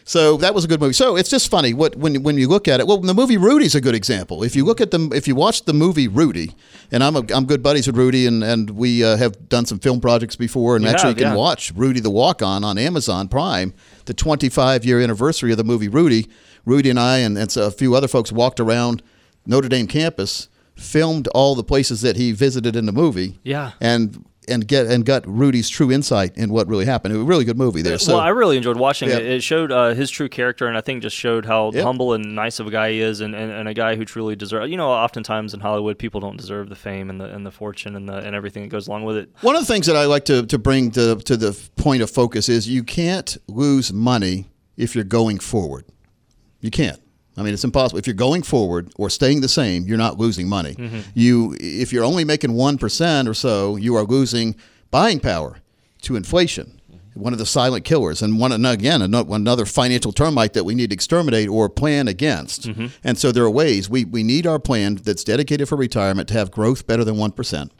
So 0.07 0.37
that 0.37 0.55
was 0.55 0.63
a 0.63 0.69
good 0.69 0.79
movie. 0.79 0.93
So 0.93 1.17
it's 1.17 1.29
just 1.29 1.51
funny 1.51 1.73
what 1.73 1.97
when 1.97 2.23
when 2.23 2.37
you 2.37 2.47
look 2.47 2.69
at 2.69 2.79
it. 2.79 2.87
Well, 2.87 2.97
the 2.99 3.13
movie 3.13 3.35
Rudy's 3.35 3.75
a 3.75 3.81
good 3.81 3.93
example. 3.93 4.41
If 4.41 4.55
you 4.55 4.63
look 4.63 4.79
at 4.79 4.91
them, 4.91 5.11
if 5.11 5.27
you 5.27 5.35
watch 5.35 5.65
the 5.65 5.73
movie 5.73 6.07
Rudy, 6.07 6.55
and 6.93 7.03
I'm 7.03 7.17
a, 7.17 7.23
I'm 7.35 7.45
good 7.45 7.61
buddies 7.61 7.87
with 7.87 7.97
Rudy, 7.97 8.25
and 8.25 8.41
and 8.41 8.69
we 8.69 9.03
uh, 9.03 9.17
have 9.17 9.49
done 9.49 9.65
some 9.65 9.79
film 9.79 9.99
projects 9.99 10.37
before, 10.37 10.77
and 10.77 10.85
You 10.85 10.91
actually 10.91 11.09
have, 11.09 11.17
you 11.19 11.25
can 11.25 11.33
yeah. 11.33 11.37
watch 11.37 11.73
Rudy 11.75 11.99
the 11.99 12.09
Walk 12.09 12.41
On 12.41 12.63
on 12.63 12.77
Amazon 12.77 13.27
Prime, 13.27 13.73
the 14.05 14.13
25 14.13 14.85
year 14.85 15.01
anniversary 15.01 15.51
of 15.51 15.57
the 15.57 15.65
movie 15.65 15.89
Rudy. 15.89 16.29
Rudy 16.67 16.89
and 16.89 16.99
I 16.99 17.17
and, 17.19 17.37
and 17.37 17.57
a 17.57 17.71
few 17.71 17.95
other 17.95 18.07
folks 18.07 18.31
walked 18.31 18.59
around 18.59 19.01
Notre 19.45 19.69
Dame 19.69 19.87
campus, 19.87 20.49
filmed 20.75 21.27
all 21.29 21.55
the 21.55 21.63
places 21.63 22.01
that 22.01 22.17
he 22.17 22.31
visited 22.33 22.75
in 22.75 22.85
the 22.85 22.91
movie. 22.91 23.39
Yeah. 23.43 23.71
and 23.81 24.23
and 24.49 24.65
get 24.65 24.87
and 24.87 25.05
got 25.05 25.27
Rudy's 25.27 25.67
true 25.67 25.91
insight 25.91 26.37
in 26.37 26.49
what 26.51 26.69
really 26.69 26.85
happened. 26.85 27.13
It 27.13 27.17
was 27.17 27.25
a 27.25 27.27
really 27.27 27.43
good 27.43 27.57
movie 27.57 27.81
there. 27.81 27.97
So 27.97 28.13
well, 28.13 28.21
I 28.21 28.29
really 28.29 28.55
enjoyed 28.55 28.77
watching 28.77 29.09
Yeah. 29.09 29.17
it. 29.17 29.25
It 29.25 29.43
showed 29.43 29.73
uh, 29.73 29.93
his 29.93 30.09
true 30.09 30.29
character, 30.29 30.67
and 30.67 30.77
I 30.77 30.79
think 30.81 31.01
just 31.01 31.17
showed 31.17 31.45
how 31.45 31.71
Yep. 31.73 31.83
humble 31.83 32.13
and 32.13 32.33
nice 32.33 32.61
of 32.61 32.67
a 32.67 32.71
guy 32.71 32.91
he 32.91 33.01
is, 33.01 33.19
and, 33.19 33.35
and, 33.35 33.51
and 33.51 33.67
a 33.67 33.73
guy 33.73 33.97
who 33.97 34.05
truly 34.05 34.37
deserves. 34.37 34.71
You 34.71 34.77
know, 34.77 34.89
oftentimes 34.89 35.53
in 35.53 35.59
Hollywood, 35.59 35.99
people 35.99 36.21
don't 36.21 36.37
deserve 36.37 36.69
the 36.69 36.77
fame 36.77 37.09
and 37.09 37.19
the 37.19 37.25
and 37.25 37.45
the 37.45 37.51
fortune 37.51 37.93
and 37.97 38.07
the 38.07 38.19
and 38.19 38.33
everything 38.37 38.63
that 38.63 38.69
goes 38.69 38.87
along 38.87 39.03
with 39.03 39.17
it. 39.17 39.29
One 39.41 39.55
of 39.57 39.61
the 39.67 39.73
things 39.73 39.85
that 39.87 39.97
I 39.97 40.05
like 40.05 40.23
to, 40.25 40.45
to 40.45 40.57
bring 40.57 40.91
to, 40.91 41.15
to 41.17 41.35
the 41.35 41.51
point 41.75 42.01
of 42.01 42.09
focus 42.09 42.47
is 42.47 42.69
you 42.69 42.83
can't 42.85 43.35
lose 43.49 43.91
money 43.91 44.45
if 44.77 44.95
you're 44.95 45.03
going 45.03 45.39
forward. 45.39 45.83
You 46.67 46.71
can't. 46.71 46.99
I 47.37 47.43
mean, 47.43 47.53
it's 47.53 47.63
impossible. 47.63 47.97
If 47.97 48.07
you're 48.07 48.13
going 48.13 48.43
forward 48.43 48.91
or 48.97 49.09
staying 49.09 49.39
the 49.39 49.47
same, 49.47 49.85
you're 49.85 49.97
not 49.97 50.17
losing 50.17 50.49
money. 50.49 50.75
Mm-hmm. 50.75 50.99
You, 51.13 51.55
if 51.61 51.93
you're 51.93 52.03
only 52.03 52.25
making 52.25 52.51
one 52.51 52.77
percent 52.77 53.29
or 53.29 53.33
so, 53.33 53.77
you 53.77 53.95
are 53.95 54.03
losing 54.03 54.57
buying 54.91 55.21
power 55.21 55.59
to 56.01 56.17
inflation. 56.17 56.81
Mm-hmm. 56.91 57.21
One 57.21 57.31
of 57.31 57.39
the 57.39 57.45
silent 57.45 57.85
killers, 57.85 58.21
and 58.21 58.37
one 58.37 58.51
and 58.51 58.67
again 58.67 59.01
another 59.01 59.65
financial 59.65 60.11
termite 60.11 60.51
that 60.55 60.65
we 60.65 60.75
need 60.75 60.89
to 60.89 60.93
exterminate 60.93 61.47
or 61.47 61.69
plan 61.69 62.09
against. 62.09 62.63
Mm-hmm. 62.63 62.87
And 63.01 63.17
so 63.17 63.31
there 63.31 63.45
are 63.45 63.49
ways 63.49 63.89
we, 63.89 64.03
we 64.03 64.23
need 64.23 64.45
our 64.45 64.59
plan 64.59 64.95
that's 64.95 65.23
dedicated 65.23 65.69
for 65.69 65.77
retirement 65.77 66.27
to 66.27 66.33
have 66.33 66.51
growth 66.51 66.85
better 66.85 67.05
than 67.05 67.15
one 67.15 67.31
percent. 67.31 67.71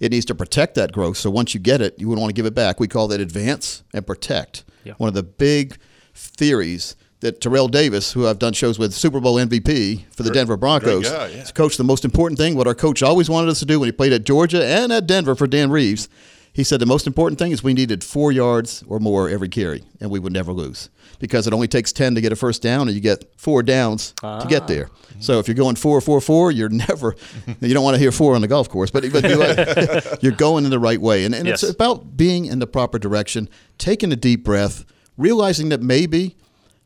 It 0.00 0.10
needs 0.10 0.24
to 0.26 0.34
protect 0.34 0.74
that 0.74 0.90
growth. 0.90 1.16
So 1.16 1.30
once 1.30 1.54
you 1.54 1.60
get 1.60 1.80
it, 1.80 1.96
you 1.96 2.08
wouldn't 2.08 2.22
want 2.22 2.34
to 2.34 2.34
give 2.34 2.46
it 2.46 2.56
back. 2.56 2.80
We 2.80 2.88
call 2.88 3.06
that 3.06 3.20
advance 3.20 3.84
and 3.94 4.04
protect. 4.04 4.64
Yeah. 4.82 4.94
One 4.94 5.06
of 5.06 5.14
the 5.14 5.22
big 5.22 5.78
theories 6.12 6.96
that 7.22 7.40
Terrell 7.40 7.68
Davis, 7.68 8.12
who 8.12 8.26
I've 8.26 8.38
done 8.38 8.52
shows 8.52 8.78
with, 8.78 8.92
Super 8.92 9.20
Bowl 9.20 9.36
MVP 9.36 10.04
for 10.10 10.22
the 10.22 10.30
Denver 10.30 10.56
Broncos, 10.56 11.08
guy, 11.08 11.28
yeah. 11.28 11.38
has 11.38 11.50
coached 11.52 11.78
the 11.78 11.84
most 11.84 12.04
important 12.04 12.38
thing, 12.38 12.54
what 12.54 12.66
our 12.66 12.74
coach 12.74 13.02
always 13.02 13.30
wanted 13.30 13.48
us 13.48 13.58
to 13.60 13.64
do 13.64 13.80
when 13.80 13.86
he 13.86 13.92
played 13.92 14.12
at 14.12 14.24
Georgia 14.24 14.64
and 14.64 14.92
at 14.92 15.06
Denver 15.06 15.34
for 15.34 15.46
Dan 15.46 15.70
Reeves. 15.70 16.08
He 16.54 16.64
said 16.64 16.80
the 16.80 16.86
most 16.86 17.06
important 17.06 17.38
thing 17.38 17.50
is 17.50 17.62
we 17.62 17.72
needed 17.72 18.04
four 18.04 18.30
yards 18.30 18.84
or 18.86 18.98
more 19.00 19.28
every 19.28 19.48
carry, 19.48 19.84
and 20.00 20.10
we 20.10 20.18
would 20.18 20.34
never 20.34 20.52
lose 20.52 20.90
because 21.18 21.46
it 21.46 21.54
only 21.54 21.68
takes 21.68 21.92
10 21.92 22.16
to 22.16 22.20
get 22.20 22.32
a 22.32 22.36
first 22.36 22.60
down, 22.60 22.88
and 22.88 22.94
you 22.94 23.00
get 23.00 23.24
four 23.38 23.62
downs 23.62 24.12
to 24.20 24.44
get 24.48 24.62
ah. 24.62 24.66
there. 24.66 24.90
So 25.20 25.38
if 25.38 25.46
you're 25.48 25.54
going 25.54 25.76
four, 25.76 26.00
four, 26.00 26.20
four, 26.20 26.50
you're 26.50 26.68
never, 26.68 27.14
you 27.60 27.72
don't 27.72 27.84
want 27.84 27.94
to 27.94 28.00
hear 28.00 28.12
four 28.12 28.34
on 28.34 28.42
the 28.42 28.48
golf 28.48 28.68
course, 28.68 28.90
but, 28.90 29.10
but 29.12 29.22
you're, 29.22 30.16
you're 30.20 30.36
going 30.36 30.64
in 30.64 30.70
the 30.70 30.80
right 30.80 31.00
way. 31.00 31.24
And, 31.24 31.34
and 31.34 31.46
Yes. 31.46 31.62
it's 31.62 31.72
about 31.72 32.16
being 32.16 32.46
in 32.46 32.58
the 32.58 32.66
proper 32.66 32.98
direction, 32.98 33.48
taking 33.78 34.12
a 34.12 34.16
deep 34.16 34.44
breath, 34.44 34.84
realizing 35.16 35.68
that 35.70 35.80
maybe 35.80 36.36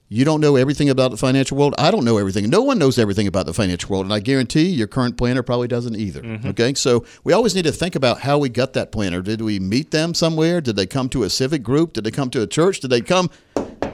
you 0.09 0.25
don't 0.25 0.41
know 0.41 0.57
everything 0.57 0.89
about 0.89 1.11
the 1.11 1.17
financial 1.17 1.57
world. 1.57 1.75
I 1.79 1.91
don't 1.91 2.05
know 2.05 2.19
everything. 2.19 2.49
No 2.49 2.63
one 2.63 2.79
knows 2.79 2.99
everything 2.99 3.27
about 3.27 3.47
the 3.47 3.55
financial 3.55 3.91
world. 3.91 4.07
And 4.07 4.13
I 4.13 4.21
guarantee 4.21 4.67
your 4.69 4.87
current 4.87 5.17
planner 5.17 5.43
probably 5.43 5.67
doesn't 5.67 5.97
either. 5.97 6.23
Mm-hmm. 6.23 6.49
Okay. 6.49 6.75
So 6.75 7.05
we 7.25 7.33
always 7.33 7.55
need 7.55 7.65
to 7.65 7.73
think 7.73 7.97
about 7.97 8.21
how 8.21 8.39
we 8.39 8.49
got 8.49 8.73
that 8.75 8.93
planner. 8.93 9.21
Did 9.21 9.43
we 9.43 9.59
meet 9.59 9.91
them 9.91 10.15
somewhere? 10.15 10.61
Did 10.61 10.77
they 10.77 10.87
come 10.87 11.09
to 11.09 11.25
a 11.25 11.31
civic 11.31 11.63
group? 11.63 11.95
Did 11.95 12.05
they 12.05 12.13
come 12.13 12.31
to 12.31 12.43
a 12.43 12.47
church? 12.47 12.81
Did 12.81 12.89
they 12.91 13.01
come 13.01 13.31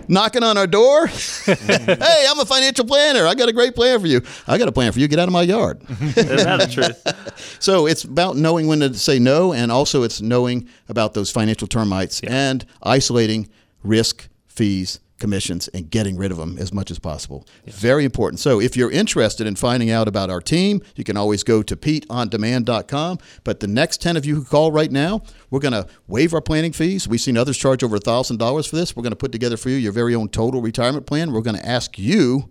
knocking 0.07 0.43
on 0.43 0.59
our 0.59 0.67
door? 0.67 1.07
hey, 1.47 2.27
I'm 2.29 2.39
a 2.39 2.45
financial 2.45 2.85
planner. 2.85 3.27
I 3.27 3.35
got 3.35 3.49
a 3.49 3.53
great 3.53 3.75
plan 3.75 3.99
for 3.99 4.07
you. 4.07 4.21
I 4.47 4.59
got 4.59 4.69
a 4.69 4.73
plan 4.73 4.93
for 4.93 5.01
you. 5.01 5.09
Get 5.09 5.19
out 5.19 5.29
of 5.29 5.33
my 5.33 5.43
yard. 5.43 5.83
Isn't 5.89 6.37
that 6.37 6.61
the 6.61 6.67
truth? 6.73 7.19
So 7.59 7.87
it's 7.87 8.05
about 8.05 8.37
knowing 8.37 8.67
when 8.67 8.81
to 8.81 8.93
say 8.95 9.19
no, 9.19 9.53
and 9.53 9.73
also 9.73 10.03
it's 10.03 10.21
knowing 10.21 10.69
about 10.89 11.15
those 11.15 11.31
financial 11.31 11.67
termites 11.67 12.21
and 12.21 12.65
isolating 12.83 13.49
risk, 13.83 14.29
fees, 14.47 15.01
commissions, 15.23 15.69
and 15.69 15.89
getting 15.89 16.17
rid 16.17 16.33
of 16.33 16.37
them 16.37 16.59
as 16.59 16.73
much 16.73 16.91
as 16.91 16.99
possible. 16.99 17.47
Very 17.67 18.05
important. 18.05 18.41
So 18.41 18.61
if 18.61 18.77
you're 18.77 18.91
interested 18.91 19.47
in 19.47 19.55
finding 19.55 19.89
out 19.89 20.09
about 20.09 20.29
our 20.31 20.41
team, 20.41 20.83
you 20.97 21.05
can 21.05 21.17
always 21.17 21.45
go 21.45 21.63
to 21.63 21.77
PeteOnDemand.com. 21.77 23.19
But 23.45 23.61
the 23.61 23.69
next 23.69 24.03
10 24.03 24.17
of 24.17 24.27
you 24.27 24.35
who 24.35 24.45
call 24.45 24.73
right 24.73 24.91
now, 24.91 25.23
we're 25.49 25.61
going 25.61 25.73
to 25.73 25.87
waive 26.09 26.35
our 26.35 26.41
planning 26.41 26.73
fees. 26.73 27.07
We've 27.07 27.21
seen 27.21 27.39
others 27.39 27.57
charge 27.57 27.85
over 27.85 27.99
$1,000 27.99 28.69
for 28.69 28.77
this. 28.77 28.97
We're 28.97 29.05
going 29.05 29.13
to 29.13 29.17
put 29.17 29.31
together 29.31 29.57
for 29.57 29.71
you 29.71 29.77
your 29.77 29.93
very 29.93 30.15
own 30.15 30.29
total 30.29 30.61
retirement 30.61 31.07
plan. 31.07 31.33
We're 31.33 31.41
going 31.41 31.57
to 31.57 31.67
ask 31.67 31.99
you 31.99 32.51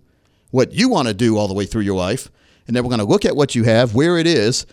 what 0.50 0.72
you 0.72 0.88
want 0.88 1.08
to 1.08 1.14
do 1.14 1.36
all 1.36 1.46
the 1.46 1.54
way 1.54 1.66
through 1.66 1.82
your 1.82 1.96
life. 1.96 2.30
And 2.66 2.74
then 2.74 2.84
we're 2.84 2.90
going 2.90 3.00
to 3.00 3.04
look 3.04 3.26
at 3.26 3.36
what 3.36 3.54
you 3.54 3.64
have, 3.64 3.94
where 3.94 4.16
it 4.16 4.26
is, 4.26 4.64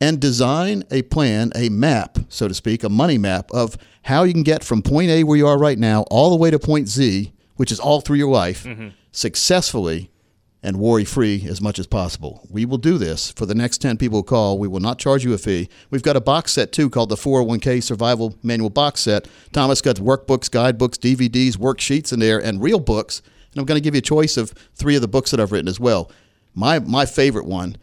and 0.00 0.20
design 0.20 0.84
a 0.90 1.02
plan, 1.02 1.50
a 1.54 1.68
map, 1.68 2.18
so 2.28 2.48
to 2.48 2.54
speak, 2.54 2.84
a 2.84 2.88
money 2.88 3.18
map 3.18 3.50
of 3.50 3.76
how 4.02 4.22
you 4.22 4.32
can 4.32 4.42
get 4.42 4.64
from 4.64 4.82
point 4.82 5.10
A, 5.10 5.24
where 5.24 5.36
you 5.36 5.46
are 5.46 5.58
right 5.58 5.78
now, 5.78 6.02
all 6.10 6.30
the 6.30 6.36
way 6.36 6.50
to 6.50 6.58
point 6.58 6.88
Z, 6.88 7.32
which 7.60 7.70
is 7.70 7.78
all 7.78 8.00
through 8.00 8.16
your 8.16 8.32
life, 8.32 8.64
mm-hmm. 8.64 8.88
successfully 9.12 10.10
and 10.62 10.78
worry 10.78 11.04
free 11.04 11.44
as 11.46 11.60
much 11.60 11.78
as 11.78 11.86
possible. 11.86 12.48
We 12.50 12.64
will 12.64 12.78
do 12.78 12.96
this 12.96 13.32
for 13.32 13.44
the 13.44 13.54
next 13.54 13.82
10 13.82 13.98
people 13.98 14.20
who 14.20 14.22
call. 14.22 14.58
We 14.58 14.66
will 14.66 14.80
not 14.80 14.98
charge 14.98 15.24
you 15.24 15.34
a 15.34 15.38
fee. 15.38 15.68
We've 15.90 16.02
got 16.02 16.16
a 16.16 16.22
box 16.22 16.52
set 16.52 16.72
too 16.72 16.88
called 16.88 17.10
the 17.10 17.16
401k 17.16 17.82
Survival 17.82 18.34
Manual 18.42 18.70
Box 18.70 19.02
Set. 19.02 19.28
Thomas 19.52 19.82
got 19.82 19.96
workbooks, 19.96 20.50
guidebooks, 20.50 20.96
DVDs, 20.96 21.58
worksheets 21.58 22.14
in 22.14 22.18
there, 22.18 22.38
and 22.38 22.62
real 22.62 22.80
books. 22.80 23.20
And 23.52 23.60
I'm 23.60 23.66
going 23.66 23.76
to 23.76 23.84
give 23.84 23.94
you 23.94 23.98
a 23.98 24.00
choice 24.00 24.38
of 24.38 24.54
three 24.74 24.96
of 24.96 25.02
the 25.02 25.08
books 25.08 25.30
that 25.30 25.38
I've 25.38 25.52
written 25.52 25.68
as 25.68 25.78
well. 25.78 26.10
My, 26.54 26.78
my 26.78 27.04
favorite 27.04 27.44
one 27.44 27.76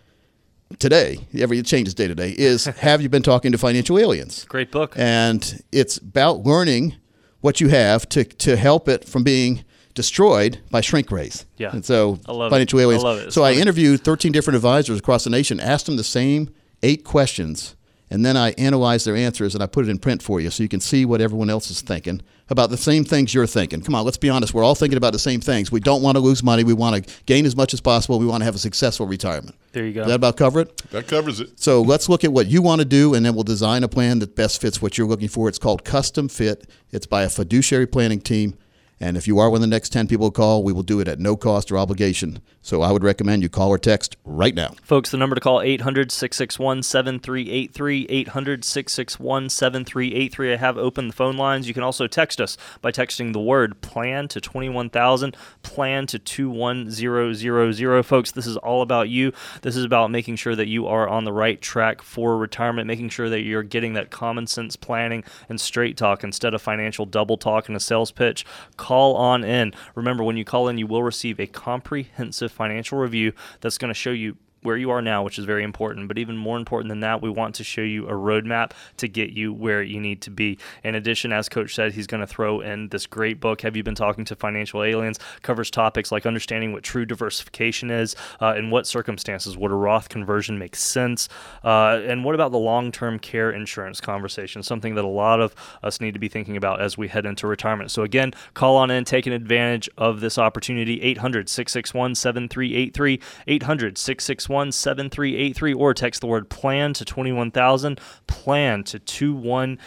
today, 0.79 1.19
every 1.37 1.59
it 1.59 1.67
changes 1.67 1.93
day 1.93 2.07
to 2.07 2.15
day, 2.15 2.33
is 2.35 2.65
Have 2.79 2.99
You 2.99 3.09
Been 3.09 3.21
Talking 3.21 3.51
to 3.51 3.59
Financial 3.59 3.99
Aliens? 3.99 4.43
Great 4.45 4.71
book. 4.71 4.95
and 4.97 5.63
it's 5.71 5.99
about 5.99 6.39
learning 6.39 6.95
what 7.41 7.61
you 7.61 7.69
have 7.69 8.09
to 8.09 8.23
to 8.23 8.55
help 8.57 8.89
it 8.89 9.05
from 9.05 9.23
being 9.23 9.63
destroyed 9.97 10.59
by 10.69 10.79
shrink 10.79 11.11
rays. 11.11 11.45
Yeah. 11.57 11.71
And 11.71 11.83
so 11.83 12.19
I 12.27 12.31
love 12.31 12.51
it. 12.51 12.55
financial 12.55 12.79
I 12.79 12.85
love 12.85 13.17
it. 13.17 13.25
It's 13.25 13.35
So 13.35 13.43
I 13.43 13.53
interviewed 13.53 14.03
13 14.03 14.31
different 14.31 14.55
advisors 14.55 14.99
across 14.99 15.23
the 15.23 15.31
nation, 15.31 15.59
asked 15.59 15.87
them 15.87 15.97
the 15.97 16.03
same 16.03 16.53
eight 16.83 17.03
questions, 17.03 17.75
and 18.11 18.23
then 18.23 18.37
I 18.37 18.51
analyze 18.51 19.03
their 19.03 19.15
answers 19.15 19.55
and 19.55 19.63
I 19.63 19.65
put 19.65 19.85
it 19.85 19.89
in 19.89 19.97
print 19.97 20.21
for 20.21 20.39
you 20.39 20.51
so 20.51 20.61
you 20.61 20.69
can 20.69 20.79
see 20.79 21.03
what 21.03 21.19
everyone 21.19 21.49
else 21.49 21.71
is 21.71 21.81
thinking 21.81 22.21
about 22.49 22.69
the 22.69 22.77
same 22.77 23.03
things 23.03 23.33
you're 23.33 23.47
thinking. 23.47 23.81
Come 23.81 23.95
on, 23.95 24.05
let's 24.05 24.17
be 24.17 24.29
honest. 24.29 24.53
We're 24.53 24.63
all 24.63 24.75
thinking 24.75 24.97
about 24.97 25.13
the 25.13 25.19
same 25.19 25.41
things. 25.41 25.71
We 25.71 25.79
don't 25.79 26.03
want 26.03 26.15
to 26.15 26.21
lose 26.21 26.43
money. 26.43 26.63
We 26.63 26.73
want 26.73 27.07
to 27.07 27.13
gain 27.25 27.45
as 27.45 27.55
much 27.55 27.73
as 27.73 27.81
possible. 27.81 28.19
We 28.19 28.27
want 28.27 28.41
to 28.41 28.45
have 28.45 28.55
a 28.55 28.59
successful 28.59 29.07
retirement. 29.07 29.55
There 29.71 29.83
you 29.83 29.93
go. 29.93 30.01
Does 30.01 30.09
that 30.09 30.15
about 30.15 30.37
cover 30.37 30.61
it? 30.61 30.77
That 30.91 31.07
covers 31.07 31.39
it. 31.39 31.59
So 31.59 31.81
let's 31.81 32.07
look 32.07 32.23
at 32.23 32.31
what 32.31 32.47
you 32.47 32.61
want 32.61 32.79
to 32.79 32.85
do, 32.85 33.15
and 33.15 33.25
then 33.25 33.33
we'll 33.33 33.43
design 33.43 33.83
a 33.83 33.87
plan 33.87 34.19
that 34.19 34.35
best 34.35 34.61
fits 34.61 34.81
what 34.81 34.97
you're 34.97 35.07
looking 35.07 35.27
for. 35.27 35.49
It's 35.49 35.59
called 35.59 35.83
Custom 35.83 36.29
Fit. 36.29 36.69
It's 36.91 37.07
by 37.07 37.23
a 37.23 37.29
fiduciary 37.29 37.87
planning 37.87 38.21
team. 38.21 38.57
And 38.99 39.15
if 39.15 39.27
you 39.27 39.37
are 39.37 39.49
one 39.49 39.57
of 39.57 39.61
the 39.61 39.67
next 39.67 39.93
10 39.93 40.07
people 40.07 40.31
to 40.31 40.35
call, 40.35 40.63
we 40.63 40.73
will 40.73 40.83
do 40.83 40.99
it 40.99 41.07
at 41.07 41.19
no 41.19 41.35
cost 41.35 41.71
or 41.71 41.77
obligation. 41.77 42.41
So 42.63 42.81
I 42.81 42.91
would 42.91 43.03
recommend 43.03 43.43
you 43.43 43.49
call 43.49 43.69
or 43.69 43.77
text 43.77 44.17
right 44.25 44.55
now. 44.55 44.73
Folks, 44.83 45.11
the 45.11 45.17
number 45.17 45.35
to 45.35 45.41
call 45.41 45.61
800 45.61 46.11
661 46.11 46.83
7383 46.83 48.07
800 48.09 48.65
661 48.65 49.49
7383. 49.49 50.53
I 50.53 50.57
have 50.57 50.77
opened 50.77 51.11
the 51.11 51.15
phone 51.15 51.37
lines. 51.37 51.67
You 51.67 51.73
can 51.73 51.83
also 51.83 52.07
text 52.07 52.41
us 52.41 52.57
by 52.81 52.91
texting 52.91 53.33
the 53.33 53.39
word 53.39 53.81
plan 53.81 54.27
to 54.29 54.41
21000 54.41 55.37
plan 55.61 56.07
to 56.07 56.17
21000. 56.19 58.03
Folks, 58.03 58.31
this 58.31 58.47
is 58.47 58.57
all 58.57 58.81
about 58.81 59.09
you. 59.09 59.31
This 59.61 59.75
is 59.75 59.85
about 59.85 60.11
making 60.11 60.37
sure 60.37 60.55
that 60.55 60.67
you 60.67 60.87
are 60.87 61.07
on 61.07 61.23
the 61.23 61.33
right 61.33 61.61
track 61.61 62.01
for 62.01 62.37
retirement, 62.37 62.87
making 62.87 63.09
sure 63.09 63.29
that 63.29 63.41
you're 63.41 63.63
getting 63.63 63.93
that 63.93 64.09
common 64.09 64.47
sense 64.47 64.75
planning 64.75 65.23
and 65.47 65.61
straight 65.61 65.97
talk 65.97 66.23
instead 66.23 66.53
of 66.53 66.61
financial 66.61 67.05
double 67.05 67.37
talk 67.37 67.67
and 67.67 67.77
a 67.77 67.79
sales 67.79 68.11
pitch. 68.11 68.43
Call 68.75 68.86
on 68.95 69.43
in. 69.43 69.73
Remember, 69.95 70.23
when 70.23 70.37
you 70.37 70.45
call 70.45 70.67
in, 70.67 70.77
you 70.77 70.87
will 70.87 71.03
receive 71.03 71.39
a 71.39 71.47
comprehensive 71.47 72.51
financial 72.51 72.97
review 72.97 73.33
that's 73.61 73.77
going 73.77 73.89
to 73.89 73.93
show 73.93 74.11
you 74.11 74.37
where 74.67 74.75
you 74.75 74.91
are 74.91 75.01
now, 75.01 75.23
which 75.23 75.39
is 75.39 75.45
very 75.45 75.63
important. 75.63 76.09
But 76.09 76.17
even 76.17 76.35
more 76.35 76.57
important 76.57 76.89
than 76.89 76.99
that, 76.99 77.21
we 77.21 77.29
want 77.29 77.55
to 77.55 77.63
show 77.63 77.81
you 77.81 78.05
a 78.09 78.11
roadmap 78.11 78.71
to 78.97 79.07
get 79.07 79.29
you 79.29 79.53
where 79.53 79.81
you 79.81 80.01
need 80.01 80.21
to 80.23 80.29
be. 80.29 80.59
In 80.83 80.93
addition, 80.93 81.31
as 81.31 81.47
Coach 81.47 81.73
said, 81.73 81.93
he's 81.93 82.05
going 82.05 82.19
to 82.19 82.27
throw 82.27 82.59
in 82.59 82.89
this 82.89 83.05
great 83.05 83.39
book, 83.39 83.61
Have 83.61 83.77
You 83.77 83.83
Been 83.83 83.95
Talking 83.95 84.25
to 84.25 84.35
Financial 84.35 84.83
Aliens? 84.83 85.19
Covers 85.41 85.71
topics 85.71 86.11
like 86.11 86.25
understanding 86.25 86.73
what 86.73 86.83
true 86.83 87.05
diversification 87.05 87.89
is, 87.89 88.13
uh, 88.41 88.55
in 88.57 88.69
what 88.69 88.85
circumstances 88.85 89.55
would 89.55 89.71
a 89.71 89.75
Roth 89.75 90.09
conversion 90.09 90.59
make 90.59 90.75
sense, 90.75 91.29
uh, 91.63 92.01
and 92.03 92.25
what 92.25 92.35
about 92.35 92.51
the 92.51 92.57
long 92.57 92.91
term 92.91 93.19
care 93.19 93.49
insurance 93.49 94.01
conversation, 94.01 94.63
something 94.63 94.95
that 94.95 95.05
a 95.05 95.07
lot 95.07 95.39
of 95.39 95.55
us 95.81 96.01
need 96.01 96.13
to 96.13 96.19
be 96.19 96.27
thinking 96.27 96.57
about 96.57 96.81
as 96.81 96.97
we 96.97 97.07
head 97.07 97.25
into 97.25 97.47
retirement. 97.47 97.89
So, 97.89 98.03
again, 98.03 98.33
call 98.53 98.75
on 98.75 98.91
in, 98.91 99.05
taking 99.05 99.31
advantage 99.31 99.89
of 99.97 100.19
this 100.19 100.37
opportunity. 100.37 101.01
800 101.01 101.47
661 101.47 102.15
7383, 102.15 103.21
800 103.47 103.97
661 103.97 104.56
7383 104.71 105.73
or 105.73 105.93
text 105.93 106.21
the 106.21 106.27
word 106.27 106.49
plan 106.49 106.93
to 106.93 107.05
21000 107.05 107.99
plan 108.27 108.83
to 108.83 108.99
21000 108.99 109.79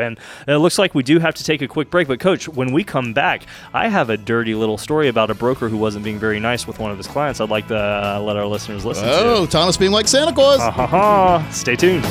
and 0.00 0.18
it 0.48 0.58
looks 0.58 0.78
like 0.78 0.94
we 0.94 1.02
do 1.02 1.18
have 1.18 1.34
to 1.34 1.44
take 1.44 1.62
a 1.62 1.68
quick 1.68 1.90
break 1.90 2.08
but 2.08 2.20
coach 2.20 2.48
when 2.48 2.72
we 2.72 2.82
come 2.84 3.12
back 3.12 3.44
i 3.74 3.88
have 3.88 4.10
a 4.10 4.16
dirty 4.16 4.54
little 4.54 4.78
story 4.78 5.08
about 5.08 5.30
a 5.30 5.34
broker 5.34 5.68
who 5.68 5.76
wasn't 5.76 6.02
being 6.04 6.18
very 6.18 6.40
nice 6.40 6.66
with 6.66 6.78
one 6.78 6.90
of 6.90 6.96
his 6.96 7.06
clients 7.06 7.40
i'd 7.40 7.50
like 7.50 7.68
to 7.68 7.76
uh, 7.76 8.20
let 8.20 8.36
our 8.36 8.46
listeners 8.46 8.84
listen 8.84 9.04
Oh, 9.06 9.44
to 9.46 9.50
Thomas 9.50 9.76
being 9.76 9.92
like 9.92 10.06
Santa 10.08 10.32
Claus. 10.32 10.60
ha 10.60 10.70
ha 10.70 10.86
ha 10.86 11.48
stay 11.50 11.76
tuned 11.76 12.04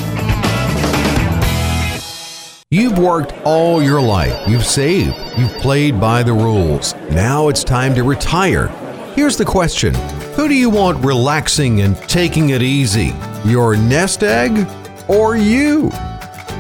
You've 2.72 3.00
worked 3.00 3.34
all 3.46 3.82
your 3.82 4.00
life. 4.00 4.48
You've 4.48 4.64
saved. 4.64 5.16
You've 5.40 5.52
played 5.54 6.00
by 6.00 6.22
the 6.22 6.34
rules. 6.34 6.94
Now 7.10 7.48
it's 7.48 7.64
time 7.64 7.96
to 7.96 8.04
retire. 8.04 8.68
Here's 9.16 9.38
the 9.38 9.44
question 9.46 9.96
Who 10.40 10.48
do 10.48 10.56
you 10.56 10.70
want 10.70 11.04
relaxing 11.04 11.82
and 11.82 11.98
taking 12.08 12.52
it 12.52 12.62
easy? 12.62 13.14
Your 13.44 13.76
nest 13.76 14.24
egg 14.24 14.66
or 15.10 15.36
you? 15.36 15.90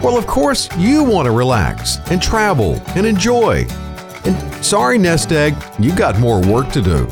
Well, 0.03 0.17
of 0.17 0.27
course, 0.27 0.67
you 0.75 1.01
want 1.01 1.27
to 1.27 1.31
relax 1.31 1.99
and 2.11 2.21
travel 2.21 2.81
and 2.87 3.05
enjoy. 3.05 3.65
And 4.25 4.65
sorry, 4.65 4.97
nest 4.97 5.31
egg, 5.31 5.55
you 5.79 5.95
got 5.95 6.19
more 6.19 6.41
work 6.45 6.73
to 6.73 6.81
do. 6.81 7.07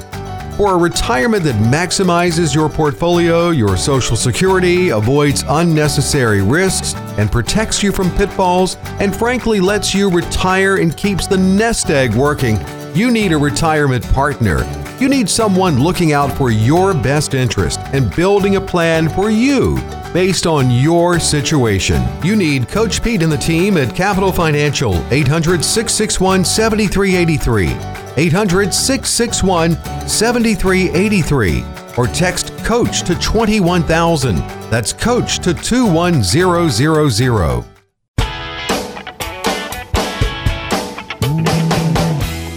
For 0.58 0.74
a 0.74 0.78
retirement 0.78 1.46
that 1.46 1.56
maximizes 1.56 2.54
your 2.54 2.68
portfolio, 2.68 3.52
your 3.52 3.78
social 3.78 4.18
security, 4.18 4.90
avoids 4.90 5.46
unnecessary 5.48 6.42
risks, 6.42 6.96
and 7.18 7.32
protects 7.32 7.82
you 7.82 7.94
from 7.94 8.12
pitfalls, 8.18 8.76
and 9.00 9.16
frankly 9.16 9.62
lets 9.62 9.96
you 9.96 10.10
retire 10.10 10.76
and 10.76 10.98
keeps 10.98 11.28
the 11.28 11.38
nest 11.38 11.92
egg 11.92 12.14
working, 12.14 12.60
you 12.94 13.10
need 13.10 13.32
a 13.32 13.38
retirement 13.38 14.04
partner. 14.12 14.66
You 15.00 15.10
need 15.10 15.30
someone 15.30 15.80
looking 15.80 16.12
out 16.12 16.36
for 16.36 16.50
your 16.50 16.92
best 16.92 17.36
interest 17.36 17.80
and 17.94 18.14
building 18.16 18.56
a 18.56 18.62
plan 18.62 19.08
for 19.08 19.30
you 19.30 19.76
based 20.12 20.48
on 20.48 20.72
your 20.72 21.20
situation. 21.20 22.04
You 22.24 22.36
need 22.36 22.68
Coach 22.68 23.04
Pete 23.04 23.22
and 23.22 23.32
the 23.32 23.38
team 23.38 23.78
at 23.78 23.96
Capital 23.96 24.32
Financial, 24.32 24.96
800 25.12 25.64
661 25.64 26.44
7383. 26.44 27.68
800 28.18 28.74
661 28.74 29.74
7383 30.08 31.64
or 31.96 32.08
text 32.08 32.52
coach 32.66 33.04
to 33.04 33.14
21000 33.20 34.38
that's 34.72 34.94
coach 34.94 35.38
to 35.40 35.54
21000 35.54 37.77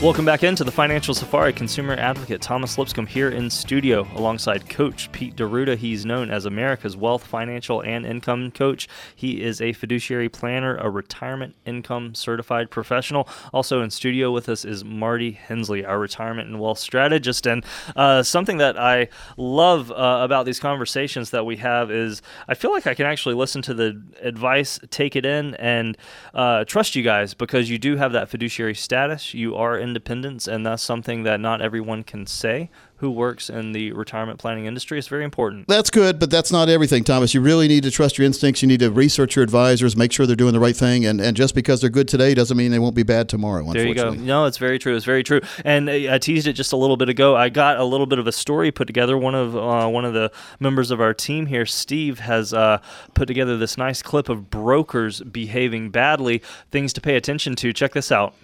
Welcome 0.03 0.25
back 0.25 0.43
into 0.43 0.65
the 0.65 0.73
Financial 0.73 1.13
Safari. 1.13 1.53
Consumer 1.53 1.93
advocate 1.93 2.41
Thomas 2.41 2.79
Lipscomb 2.79 3.07
here 3.07 3.29
in 3.29 3.51
studio 3.51 4.09
alongside 4.15 4.67
Coach 4.67 5.13
Pete 5.13 5.37
D'Arruda. 5.37 5.77
He's 5.77 6.07
known 6.07 6.31
as 6.31 6.47
America's 6.47 6.97
Wealth, 6.97 7.27
Financial, 7.27 7.83
and 7.83 8.07
Income 8.07 8.53
Coach. 8.53 8.89
He 9.15 9.43
is 9.43 9.61
a 9.61 9.75
fiduciary 9.75 10.31
planner, 10.31 10.79
a 10.79 10.89
retirement 10.89 11.55
income 11.67 12.15
certified 12.15 12.71
professional. 12.71 13.29
Also 13.53 13.83
in 13.83 13.91
studio 13.91 14.33
with 14.33 14.49
us 14.49 14.65
is 14.65 14.87
Marty 14.87 15.33
Hensley, 15.33 15.85
our 15.85 15.99
retirement 15.99 16.49
and 16.49 16.59
wealth 16.59 16.79
strategist. 16.79 17.47
And 17.47 17.63
uh, 17.95 18.23
something 18.23 18.57
that 18.57 18.79
I 18.79 19.09
love 19.37 19.91
uh, 19.91 20.21
about 20.23 20.47
these 20.47 20.59
conversations 20.59 21.29
that 21.33 21.45
we 21.45 21.57
have 21.57 21.91
is 21.91 22.23
I 22.49 22.55
feel 22.55 22.73
like 22.73 22.87
I 22.87 22.95
can 22.95 23.05
actually 23.05 23.35
listen 23.35 23.61
to 23.63 23.75
the 23.75 24.03
advice, 24.23 24.81
take 24.89 25.15
it 25.15 25.27
in, 25.27 25.57
and 25.57 25.99
uh, 26.33 26.65
trust 26.65 26.97
you 26.97 27.03
guys 27.03 27.35
because 27.35 27.69
you 27.69 27.77
do 27.77 27.97
have 27.97 28.13
that 28.13 28.31
fiduciary 28.31 28.75
status. 28.75 29.35
You 29.35 29.57
are 29.57 29.90
independence, 29.91 30.47
and 30.47 30.65
that's 30.65 30.83
something 30.83 31.25
that 31.25 31.41
not 31.41 31.61
everyone 31.61 32.03
can 32.05 32.27
say 32.27 32.71
who 33.01 33.11
works 33.11 33.49
in 33.49 33.73
the 33.73 33.93
retirement 33.93 34.39
planning 34.39 34.67
industry. 34.67 34.99
It's 34.99 35.09
very 35.09 35.25
important. 35.25 35.67
That's 35.69 35.89
good, 35.89 36.19
but 36.19 36.31
that's 36.31 36.53
not 36.53 36.69
everything, 36.69 37.03
Thomas. 37.03 37.33
You 37.33 37.41
really 37.41 37.67
need 37.67 37.83
to 37.85 37.91
trust 37.91 38.19
your 38.19 38.27
instincts. 38.27 38.61
You 38.61 38.69
need 38.69 38.81
to 38.81 38.91
research 38.91 39.37
your 39.37 39.43
advisors, 39.43 39.97
make 39.97 40.13
sure 40.13 40.27
they're 40.27 40.37
doing 40.37 40.53
the 40.53 40.61
right 40.61 40.77
thing, 40.77 41.07
and, 41.07 41.19
and 41.19 41.35
just 41.35 41.55
because 41.55 41.81
they're 41.81 41.89
good 41.89 42.09
today 42.09 42.35
doesn't 42.35 42.59
mean 42.59 42.71
they 42.71 42.79
won't 42.79 42.95
be 42.95 43.03
bad 43.03 43.29
tomorrow. 43.29 43.65
There 43.73 43.87
you 43.87 43.95
go. 43.95 44.11
No, 44.11 44.45
it's 44.45 44.59
very 44.59 44.79
true. 44.79 44.95
It's 44.95 45.07
very 45.07 45.23
true. 45.23 45.41
And 45.65 45.89
I 45.89 46.19
teased 46.19 46.47
it 46.47 46.53
just 46.53 46.73
a 46.73 46.77
little 46.77 46.99
bit 46.99 47.09
ago. 47.09 47.35
I 47.35 47.49
got 47.49 47.79
a 47.79 47.85
little 47.85 48.07
bit 48.07 48.19
of 48.19 48.27
a 48.27 48.33
story 48.33 48.71
put 48.71 48.87
together. 48.87 49.17
One 49.17 49.35
of 49.35 49.57
uh, 49.57 49.89
one 49.89 50.05
of 50.05 50.13
the 50.13 50.31
members 50.61 50.91
of 50.91 51.01
our 51.01 51.15
team 51.15 51.47
here, 51.47 51.65
Steve, 51.65 52.21
has 52.21 52.53
uh, 52.53 52.81
put 53.15 53.27
together 53.27 53.57
this 53.57 53.79
nice 53.79 54.03
clip 54.03 54.29
of 54.29 54.51
brokers 54.51 55.23
behaving 55.23 55.91
badly. 55.91 56.43
Things 56.71 56.93
to 56.93 57.01
pay 57.01 57.17
attention 57.17 57.57
to. 57.57 57.73
Check 57.73 57.95
this 57.95 58.13
out. 58.13 58.35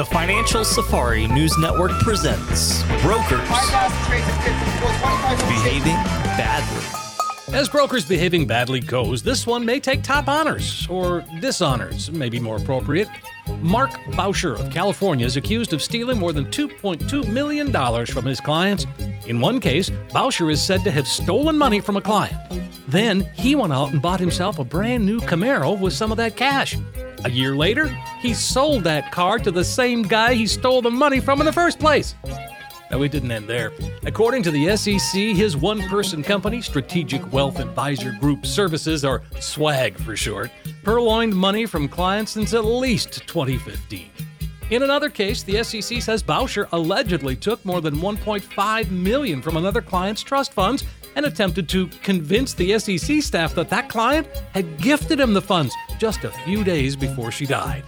The 0.00 0.06
Financial 0.06 0.64
Safari 0.64 1.26
News 1.26 1.58
Network 1.58 1.90
presents 2.00 2.82
Brokers 3.02 3.46
Behaving 5.46 6.00
Badly. 6.38 6.99
As 7.52 7.68
brokers 7.68 8.04
behaving 8.04 8.46
badly 8.46 8.78
goes, 8.78 9.24
this 9.24 9.44
one 9.44 9.66
may 9.66 9.80
take 9.80 10.04
top 10.04 10.28
honors, 10.28 10.86
or 10.88 11.24
dishonors, 11.40 12.08
maybe 12.12 12.38
more 12.38 12.58
appropriate. 12.58 13.08
Mark 13.60 13.90
Bauscher 14.12 14.58
of 14.58 14.72
California 14.72 15.26
is 15.26 15.36
accused 15.36 15.72
of 15.72 15.82
stealing 15.82 16.16
more 16.16 16.32
than 16.32 16.46
$2.2 16.46 17.26
million 17.26 17.72
from 18.06 18.24
his 18.24 18.40
clients. 18.40 18.86
In 19.26 19.40
one 19.40 19.58
case, 19.58 19.90
Bauscher 20.10 20.50
is 20.50 20.62
said 20.62 20.84
to 20.84 20.92
have 20.92 21.08
stolen 21.08 21.58
money 21.58 21.80
from 21.80 21.96
a 21.96 22.00
client. 22.00 22.36
Then 22.86 23.28
he 23.34 23.56
went 23.56 23.72
out 23.72 23.92
and 23.92 24.00
bought 24.00 24.20
himself 24.20 24.60
a 24.60 24.64
brand 24.64 25.04
new 25.04 25.18
Camaro 25.18 25.78
with 25.78 25.92
some 25.92 26.12
of 26.12 26.18
that 26.18 26.36
cash. 26.36 26.78
A 27.24 27.30
year 27.30 27.56
later, 27.56 27.88
he 28.20 28.32
sold 28.32 28.84
that 28.84 29.10
car 29.10 29.40
to 29.40 29.50
the 29.50 29.64
same 29.64 30.02
guy 30.02 30.34
he 30.34 30.46
stole 30.46 30.82
the 30.82 30.90
money 30.90 31.18
from 31.18 31.40
in 31.40 31.46
the 31.46 31.52
first 31.52 31.80
place. 31.80 32.14
No, 32.90 32.98
we 32.98 33.08
didn't 33.08 33.30
end 33.30 33.48
there. 33.48 33.72
According 34.04 34.42
to 34.44 34.50
the 34.50 34.76
SEC, 34.76 35.20
his 35.20 35.56
one 35.56 35.80
person 35.88 36.22
company, 36.22 36.60
Strategic 36.60 37.32
Wealth 37.32 37.60
Advisor 37.60 38.12
Group 38.12 38.44
Services, 38.44 39.04
or 39.04 39.22
SWAG 39.38 39.96
for 39.98 40.16
short, 40.16 40.50
purloined 40.82 41.34
money 41.34 41.66
from 41.66 41.88
clients 41.88 42.32
since 42.32 42.52
at 42.52 42.64
least 42.64 43.26
2015. 43.28 44.10
In 44.70 44.82
another 44.82 45.08
case, 45.08 45.42
the 45.42 45.62
SEC 45.62 46.02
says 46.02 46.22
Bauscher 46.22 46.68
allegedly 46.72 47.36
took 47.36 47.64
more 47.64 47.80
than 47.80 47.96
1.5 47.96 48.90
million 48.90 49.42
from 49.42 49.56
another 49.56 49.82
client's 49.82 50.22
trust 50.22 50.52
funds 50.52 50.84
and 51.16 51.26
attempted 51.26 51.68
to 51.68 51.88
convince 52.02 52.54
the 52.54 52.78
SEC 52.78 53.22
staff 53.22 53.54
that 53.54 53.68
that 53.70 53.88
client 53.88 54.26
had 54.52 54.80
gifted 54.80 55.18
him 55.18 55.32
the 55.32 55.42
funds 55.42 55.74
just 55.98 56.24
a 56.24 56.30
few 56.30 56.62
days 56.64 56.94
before 56.94 57.32
she 57.32 57.46
died. 57.46 57.82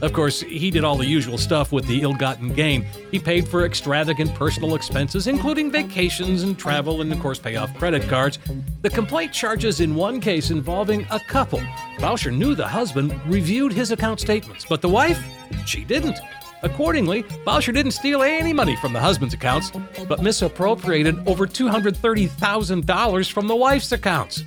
Of 0.00 0.12
course, 0.12 0.40
he 0.40 0.70
did 0.70 0.84
all 0.84 0.96
the 0.96 1.06
usual 1.06 1.38
stuff 1.38 1.72
with 1.72 1.86
the 1.86 2.02
ill 2.02 2.14
gotten 2.14 2.52
gain. 2.52 2.86
He 3.10 3.18
paid 3.18 3.48
for 3.48 3.64
extravagant 3.64 4.32
personal 4.34 4.76
expenses, 4.76 5.26
including 5.26 5.72
vacations 5.72 6.44
and 6.44 6.56
travel, 6.56 7.00
and 7.00 7.12
of 7.12 7.18
course, 7.18 7.38
pay 7.38 7.56
off 7.56 7.76
credit 7.76 8.08
cards. 8.08 8.38
The 8.82 8.90
complaint 8.90 9.32
charges 9.32 9.80
in 9.80 9.96
one 9.96 10.20
case 10.20 10.50
involving 10.50 11.04
a 11.10 11.18
couple. 11.18 11.60
Bauscher 11.98 12.36
knew 12.36 12.54
the 12.54 12.68
husband 12.68 13.20
reviewed 13.26 13.72
his 13.72 13.90
account 13.90 14.20
statements, 14.20 14.64
but 14.68 14.80
the 14.80 14.88
wife, 14.88 15.20
she 15.66 15.84
didn't. 15.84 16.18
Accordingly, 16.62 17.22
Bauscher 17.44 17.74
didn't 17.74 17.92
steal 17.92 18.22
any 18.22 18.52
money 18.52 18.76
from 18.76 18.92
the 18.92 19.00
husband's 19.00 19.34
accounts, 19.34 19.72
but 20.08 20.22
misappropriated 20.22 21.26
over 21.26 21.46
$230,000 21.46 23.32
from 23.32 23.46
the 23.46 23.56
wife's 23.56 23.92
accounts. 23.92 24.44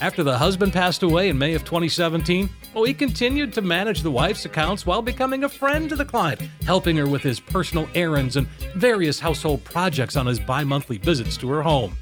After 0.00 0.22
the 0.22 0.36
husband 0.36 0.72
passed 0.72 1.02
away 1.02 1.28
in 1.28 1.38
May 1.38 1.54
of 1.54 1.64
2017, 1.64 2.48
well, 2.74 2.84
he 2.84 2.94
continued 2.94 3.52
to 3.52 3.62
manage 3.62 4.02
the 4.02 4.10
wife's 4.10 4.44
accounts 4.44 4.84
while 4.84 5.02
becoming 5.02 5.44
a 5.44 5.48
friend 5.48 5.88
to 5.88 5.96
the 5.96 6.04
client, 6.04 6.40
helping 6.64 6.96
her 6.96 7.06
with 7.06 7.22
his 7.22 7.40
personal 7.40 7.88
errands 7.94 8.36
and 8.36 8.48
various 8.74 9.20
household 9.20 9.62
projects 9.64 10.16
on 10.16 10.26
his 10.26 10.40
bi 10.40 10.64
monthly 10.64 10.98
visits 10.98 11.36
to 11.36 11.48
her 11.50 11.62
home. 11.62 11.96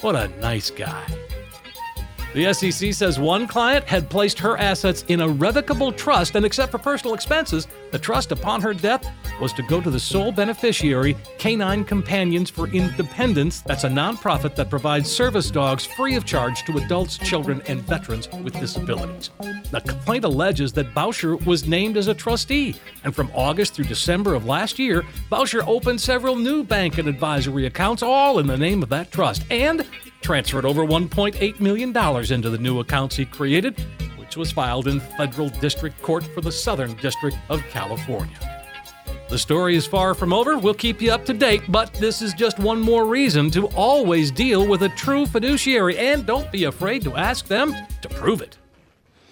What 0.00 0.16
a 0.16 0.28
nice 0.40 0.70
guy. 0.70 1.23
The 2.34 2.52
SEC 2.52 2.92
says 2.92 3.20
one 3.20 3.46
client 3.46 3.84
had 3.84 4.10
placed 4.10 4.40
her 4.40 4.56
assets 4.56 5.04
in 5.06 5.20
a 5.20 5.28
revocable 5.28 5.92
trust, 5.92 6.34
and 6.34 6.44
except 6.44 6.72
for 6.72 6.78
personal 6.78 7.14
expenses, 7.14 7.68
the 7.92 7.98
trust 7.98 8.32
upon 8.32 8.60
her 8.60 8.74
death 8.74 9.08
was 9.40 9.52
to 9.52 9.62
go 9.62 9.80
to 9.80 9.88
the 9.88 10.00
sole 10.00 10.32
beneficiary, 10.32 11.16
Canine 11.38 11.84
Companions 11.84 12.50
for 12.50 12.66
Independence. 12.66 13.60
That's 13.60 13.84
a 13.84 13.88
nonprofit 13.88 14.56
that 14.56 14.68
provides 14.68 15.08
service 15.08 15.48
dogs 15.48 15.84
free 15.84 16.16
of 16.16 16.24
charge 16.24 16.64
to 16.64 16.78
adults, 16.78 17.18
children, 17.18 17.62
and 17.68 17.82
veterans 17.82 18.28
with 18.42 18.58
disabilities. 18.58 19.30
The 19.70 19.80
complaint 19.80 20.24
alleges 20.24 20.72
that 20.72 20.92
Bauscher 20.92 21.36
was 21.46 21.68
named 21.68 21.96
as 21.96 22.08
a 22.08 22.14
trustee, 22.14 22.74
and 23.04 23.14
from 23.14 23.30
August 23.32 23.74
through 23.74 23.84
December 23.84 24.34
of 24.34 24.44
last 24.44 24.80
year, 24.80 25.04
Bauscher 25.30 25.64
opened 25.68 26.00
several 26.00 26.34
new 26.34 26.64
bank 26.64 26.98
and 26.98 27.06
advisory 27.06 27.66
accounts, 27.66 28.02
all 28.02 28.40
in 28.40 28.48
the 28.48 28.58
name 28.58 28.82
of 28.82 28.88
that 28.88 29.12
trust, 29.12 29.44
and 29.52 29.86
transferred 30.24 30.64
over 30.64 30.86
$1.8 30.86 31.60
million 31.60 31.90
into 32.32 32.50
the 32.50 32.58
new 32.58 32.80
accounts 32.80 33.14
he 33.14 33.26
created, 33.26 33.78
which 34.16 34.38
was 34.38 34.50
filed 34.50 34.88
in 34.88 34.98
federal 34.98 35.50
district 35.50 36.00
court 36.00 36.24
for 36.24 36.40
the 36.40 36.50
Southern 36.50 36.94
District 36.96 37.36
of 37.50 37.60
California. 37.64 38.34
The 39.28 39.38
story 39.38 39.76
is 39.76 39.86
far 39.86 40.14
from 40.14 40.32
over. 40.32 40.56
We'll 40.58 40.74
keep 40.74 41.02
you 41.02 41.12
up 41.12 41.26
to 41.26 41.34
date, 41.34 41.62
but 41.68 41.92
this 41.94 42.22
is 42.22 42.32
just 42.32 42.58
one 42.58 42.80
more 42.80 43.04
reason 43.04 43.50
to 43.50 43.66
always 43.68 44.30
deal 44.30 44.66
with 44.66 44.82
a 44.82 44.88
true 44.90 45.26
fiduciary 45.26 45.98
and 45.98 46.24
don't 46.24 46.50
be 46.50 46.64
afraid 46.64 47.02
to 47.02 47.16
ask 47.16 47.46
them 47.46 47.74
to 48.00 48.08
prove 48.08 48.40
it. 48.40 48.56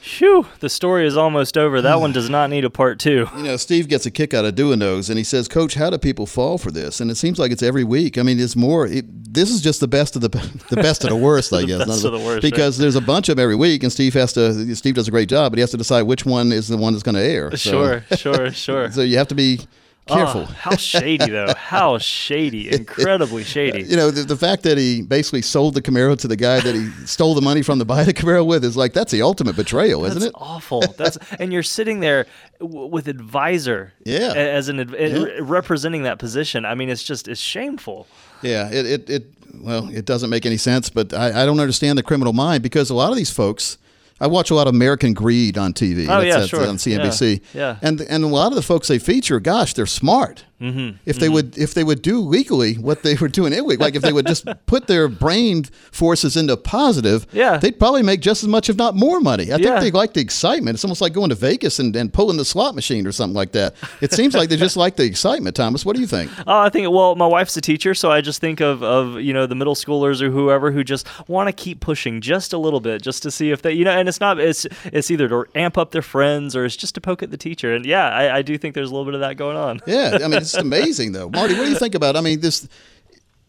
Phew, 0.02 0.46
the 0.58 0.68
story 0.68 1.06
is 1.06 1.16
almost 1.16 1.56
over. 1.56 1.80
That 1.80 2.00
one 2.00 2.10
does 2.10 2.28
not 2.28 2.50
need 2.50 2.64
a 2.64 2.70
part 2.70 2.98
two. 2.98 3.28
You 3.36 3.42
know, 3.44 3.56
Steve 3.56 3.88
gets 3.88 4.04
a 4.04 4.10
kick 4.10 4.34
out 4.34 4.44
of 4.44 4.56
doing 4.56 4.80
those, 4.80 5.08
and 5.08 5.16
he 5.16 5.22
says, 5.22 5.46
"Coach, 5.46 5.74
how 5.74 5.90
do 5.90 5.98
people 5.98 6.26
fall 6.26 6.58
for 6.58 6.72
this?" 6.72 7.00
And 7.00 7.08
it 7.08 7.14
seems 7.14 7.38
like 7.38 7.52
it's 7.52 7.62
every 7.62 7.84
week. 7.84 8.18
I 8.18 8.22
mean, 8.22 8.40
it's 8.40 8.56
more. 8.56 8.84
It, 8.86 9.04
this 9.32 9.48
is 9.48 9.60
just 9.62 9.78
the 9.78 9.86
best 9.86 10.16
of 10.16 10.22
the 10.22 10.28
the 10.70 10.76
best 10.76 11.04
of 11.04 11.10
the 11.10 11.16
worst, 11.16 11.52
I 11.52 11.62
guess. 11.66 11.78
best 11.86 12.02
Not 12.02 12.12
of 12.14 12.20
the 12.20 12.26
worst, 12.26 12.42
because 12.42 12.78
there's 12.78 12.96
a 12.96 13.00
bunch 13.00 13.28
of 13.28 13.36
them 13.36 13.42
every 13.44 13.54
week, 13.56 13.84
and 13.84 13.92
Steve 13.92 14.14
has 14.14 14.32
to. 14.32 14.74
Steve 14.74 14.96
does 14.96 15.06
a 15.06 15.12
great 15.12 15.28
job, 15.28 15.52
but 15.52 15.58
he 15.58 15.60
has 15.60 15.70
to 15.70 15.76
decide 15.76 16.02
which 16.02 16.26
one 16.26 16.50
is 16.50 16.66
the 16.66 16.76
one 16.76 16.94
that's 16.94 17.04
going 17.04 17.14
to 17.14 17.22
air. 17.22 17.56
So- 17.56 17.70
Sure, 17.70 18.04
sure, 18.16 18.52
sure. 18.52 18.90
So 18.90 19.02
you 19.02 19.18
have 19.18 19.28
to 19.28 19.36
be 19.36 19.60
careful. 20.06 20.42
Oh, 20.42 20.44
how 20.52 20.76
shady, 20.76 21.30
though. 21.30 21.52
How 21.56 21.98
shady. 21.98 22.70
Incredibly 22.72 23.44
shady. 23.44 23.82
You 23.84 23.96
know, 23.96 24.10
the, 24.10 24.22
the 24.24 24.36
fact 24.36 24.62
that 24.64 24.76
he 24.78 25.02
basically 25.02 25.42
sold 25.42 25.74
the 25.74 25.82
Camaro 25.82 26.18
to 26.18 26.28
the 26.28 26.36
guy 26.36 26.60
that 26.60 26.74
he 26.74 26.88
stole 27.06 27.34
the 27.34 27.40
money 27.40 27.62
from 27.62 27.78
to 27.78 27.84
buy 27.84 28.04
the 28.04 28.12
Camaro 28.14 28.44
with 28.46 28.64
is 28.64 28.76
like 28.76 28.92
that's 28.92 29.12
the 29.12 29.22
ultimate 29.22 29.56
betrayal, 29.56 30.04
isn't 30.04 30.18
That's 30.20 30.30
it? 30.30 30.34
awful. 30.36 30.80
That's 30.98 31.16
and 31.38 31.52
you're 31.52 31.62
sitting 31.62 32.00
there 32.00 32.26
w- 32.60 32.86
with 32.86 33.08
advisor, 33.08 33.92
Yeah. 34.04 34.32
as 34.34 34.68
an 34.68 34.94
Yeah. 34.98 35.26
representing 35.40 36.02
that 36.02 36.18
position. 36.18 36.64
I 36.64 36.74
mean, 36.74 36.88
it's 36.90 37.02
just 37.02 37.28
it's 37.28 37.40
shameful. 37.40 38.06
Yeah, 38.42 38.68
it, 38.70 38.86
it, 38.86 39.10
it 39.10 39.24
well, 39.54 39.88
it 39.88 40.04
doesn't 40.04 40.30
make 40.30 40.44
any 40.46 40.56
sense, 40.56 40.90
but 40.90 41.12
I, 41.14 41.42
I 41.42 41.46
don't 41.46 41.60
understand 41.60 41.96
the 41.98 42.02
criminal 42.02 42.32
mind 42.32 42.62
because 42.62 42.90
a 42.90 42.94
lot 42.94 43.10
of 43.10 43.16
these 43.16 43.30
folks. 43.30 43.78
I 44.22 44.28
watch 44.28 44.52
a 44.52 44.54
lot 44.54 44.68
of 44.68 44.74
American 44.74 45.14
Greed 45.14 45.58
on 45.58 45.72
TV. 45.72 46.06
Oh, 46.08 46.20
yeah, 46.20 46.46
sure. 46.46 46.64
on 46.68 46.76
CNBC. 46.76 47.40
Yeah, 47.52 47.60
yeah. 47.60 47.78
and 47.82 48.00
and 48.02 48.22
a 48.22 48.28
lot 48.28 48.52
of 48.52 48.54
the 48.54 48.62
folks 48.62 48.86
they 48.86 49.00
feature, 49.00 49.40
gosh, 49.40 49.74
they're 49.74 49.84
smart. 49.84 50.44
Mm-hmm, 50.62 50.96
if 51.06 51.18
they 51.18 51.28
would 51.28 51.58
if 51.58 51.74
they 51.74 51.82
would 51.84 52.02
do 52.02 52.20
legally 52.20 52.74
what 52.74 53.02
they 53.02 53.14
were 53.16 53.28
doing 53.28 53.52
illegally, 53.52 53.76
like 53.76 53.96
if 53.96 54.02
they 54.02 54.12
would 54.12 54.26
just 54.26 54.46
put 54.66 54.86
their 54.86 55.08
brain 55.08 55.64
forces 55.90 56.36
into 56.36 56.56
positive, 56.56 57.26
Yeah. 57.32 57.56
they'd 57.58 57.78
probably 57.78 58.02
make 58.02 58.20
just 58.20 58.42
as 58.42 58.48
much, 58.48 58.70
if 58.70 58.76
not 58.76 58.94
more, 58.94 59.20
money. 59.20 59.52
I 59.52 59.56
Yeah. 59.56 59.80
think 59.80 59.80
they 59.80 59.90
like 59.90 60.14
the 60.14 60.20
excitement. 60.20 60.76
It's 60.76 60.84
almost 60.84 61.00
like 61.00 61.12
going 61.12 61.30
to 61.30 61.34
Vegas 61.34 61.78
and, 61.78 61.94
and 61.96 62.12
pulling 62.12 62.36
the 62.36 62.44
slot 62.44 62.74
machine 62.74 63.06
or 63.06 63.12
something 63.12 63.34
like 63.34 63.52
that. 63.52 63.74
It 64.00 64.12
seems 64.12 64.34
like 64.34 64.48
they 64.48 64.56
just 64.56 64.76
like 64.76 64.96
the 64.96 65.04
excitement. 65.04 65.56
Thomas, 65.56 65.84
what 65.84 65.96
do 65.96 66.00
you 66.00 66.06
think? 66.06 66.30
Oh, 66.46 66.58
I 66.66 66.68
think 66.68 66.88
well, 66.90 67.14
my 67.16 67.26
wife's 67.26 67.56
a 67.56 67.60
teacher, 67.60 67.94
so 67.94 68.10
I 68.10 68.20
just 68.20 68.40
think 68.40 68.60
of 68.60 68.82
of 68.82 69.20
you 69.20 69.32
know 69.32 69.46
the 69.46 69.54
middle 69.54 69.74
schoolers 69.74 70.20
or 70.22 70.30
whoever 70.30 70.70
who 70.70 70.84
just 70.84 71.06
want 71.28 71.48
to 71.48 71.52
keep 71.52 71.80
pushing 71.80 72.20
just 72.20 72.52
a 72.52 72.58
little 72.58 72.80
bit, 72.80 73.02
just 73.02 73.22
to 73.24 73.30
see 73.30 73.50
if 73.50 73.62
they 73.62 73.72
you 73.72 73.84
know, 73.84 73.90
and 73.90 74.08
it's 74.08 74.20
not 74.20 74.38
it's 74.38 74.66
it's 74.84 75.10
either 75.10 75.28
to 75.28 75.44
amp 75.54 75.76
up 75.76 75.90
their 75.90 76.02
friends 76.02 76.54
or 76.56 76.64
it's 76.64 76.76
just 76.76 76.94
to 76.94 77.00
poke 77.00 77.22
at 77.22 77.30
the 77.30 77.36
teacher. 77.36 77.74
And 77.74 77.84
yeah, 77.84 78.08
I, 78.08 78.38
I 78.38 78.42
do 78.42 78.56
think 78.58 78.74
there's 78.74 78.90
a 78.90 78.92
little 78.92 79.04
bit 79.04 79.14
of 79.14 79.20
that 79.20 79.36
going 79.36 79.56
on. 79.56 79.80
Yeah, 79.86 80.18
I 80.22 80.28
mean 80.28 80.40
it's 80.54 80.62
amazing 80.62 81.12
though. 81.12 81.28
Marty, 81.28 81.54
what 81.54 81.64
do 81.64 81.70
you 81.70 81.78
think 81.78 81.94
about? 81.94 82.16
it? 82.16 82.18
I 82.18 82.22
mean, 82.22 82.40
this 82.40 82.68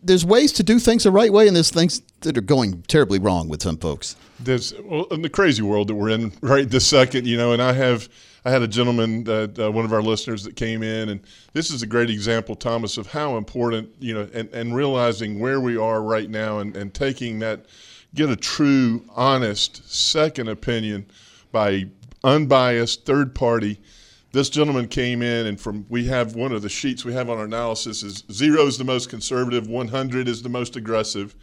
there's 0.03 0.25
ways 0.25 0.51
to 0.53 0.63
do 0.63 0.79
things 0.79 1.03
the 1.03 1.11
right 1.11 1.31
way, 1.31 1.47
and 1.47 1.55
there's 1.55 1.71
things 1.71 2.01
that 2.21 2.37
are 2.37 2.41
going 2.41 2.81
terribly 2.83 3.19
wrong 3.19 3.47
with 3.47 3.63
some 3.63 3.77
folks. 3.77 4.15
There's 4.39 4.73
well, 4.81 5.05
in 5.05 5.21
the 5.21 5.29
crazy 5.29 5.61
world 5.61 5.87
that 5.87 5.95
we're 5.95 6.09
in 6.09 6.33
right 6.41 6.69
this 6.69 6.85
second, 6.85 7.25
you 7.25 7.37
know, 7.37 7.53
and 7.53 7.61
I 7.61 7.73
have 7.73 8.09
I 8.45 8.51
had 8.51 8.61
a 8.61 8.67
gentleman 8.67 9.23
that 9.23 9.57
uh, 9.57 9.71
one 9.71 9.85
of 9.85 9.93
our 9.93 10.01
listeners 10.01 10.43
that 10.43 10.57
came 10.57 10.83
in, 10.83 11.09
and 11.09 11.21
this 11.53 11.71
is 11.71 11.81
a 11.81 11.87
great 11.87 12.09
example, 12.09 12.55
Thomas, 12.55 12.97
of 12.97 13.07
how 13.07 13.37
important 13.37 13.89
you 13.99 14.13
know, 14.13 14.27
and, 14.33 14.49
and 14.49 14.75
realizing 14.75 15.39
where 15.39 15.61
we 15.61 15.77
are 15.77 16.01
right 16.01 16.29
now, 16.29 16.59
and, 16.59 16.75
and 16.75 16.93
taking 16.93 17.39
that, 17.39 17.65
get 18.13 18.29
a 18.29 18.35
true, 18.35 19.05
honest 19.15 19.89
second 19.89 20.49
opinion 20.49 21.05
by 21.51 21.85
unbiased 22.23 23.05
third 23.05 23.33
party. 23.33 23.79
This 24.33 24.49
gentleman 24.49 24.87
came 24.87 25.21
in, 25.21 25.45
and 25.45 25.61
from 25.61 25.85
we 25.89 26.05
have 26.07 26.33
one 26.35 26.51
of 26.51 26.63
the 26.63 26.69
sheets 26.69 27.05
we 27.05 27.13
have 27.13 27.29
on 27.29 27.37
our 27.37 27.45
analysis 27.45 28.01
is 28.01 28.23
zero 28.31 28.65
is 28.65 28.79
the 28.79 28.83
most 28.83 29.07
conservative, 29.07 29.67
100 29.67 30.27
is 30.27 30.41
the 30.41 30.49
most 30.49 30.75
aggressive. 30.75 31.35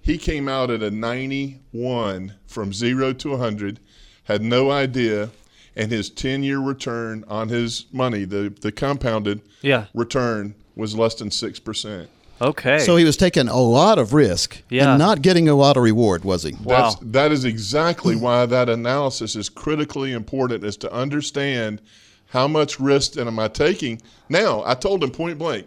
He 0.00 0.18
came 0.18 0.48
out 0.48 0.70
at 0.70 0.80
a 0.80 0.90
91 0.92 2.34
from 2.46 2.72
zero 2.72 3.12
to 3.14 3.30
100, 3.30 3.80
had 4.22 4.40
no 4.40 4.70
idea, 4.70 5.30
and 5.74 5.90
his 5.90 6.10
10 6.10 6.44
year 6.44 6.60
return 6.60 7.24
on 7.26 7.48
his 7.48 7.86
money, 7.92 8.24
the, 8.24 8.54
the 8.60 8.70
compounded 8.70 9.42
Yeah. 9.60 9.86
return, 9.92 10.54
was 10.76 10.94
less 10.96 11.16
than 11.16 11.30
6%. 11.30 12.06
Okay. 12.40 12.78
So 12.78 12.94
he 12.94 13.04
was 13.04 13.16
taking 13.16 13.48
a 13.48 13.58
lot 13.60 13.98
of 13.98 14.14
risk 14.14 14.62
Yeah. 14.70 14.90
and 14.90 14.98
not 15.00 15.22
getting 15.22 15.48
a 15.48 15.56
lot 15.56 15.76
of 15.76 15.82
reward, 15.82 16.24
was 16.24 16.44
he? 16.44 16.52
Wow. 16.62 16.90
That's, 16.90 16.96
that 17.02 17.32
is 17.32 17.44
exactly 17.44 18.14
why 18.14 18.46
that 18.46 18.68
analysis 18.68 19.34
is 19.34 19.48
critically 19.48 20.12
important 20.12 20.62
is 20.62 20.76
to 20.76 20.92
understand 20.92 21.82
how 22.28 22.46
much 22.48 22.78
risk 22.78 23.16
am 23.16 23.38
I 23.38 23.48
taking. 23.48 24.00
Now, 24.28 24.62
I 24.66 24.74
told 24.74 25.02
him 25.02 25.10
point 25.10 25.38
blank, 25.38 25.66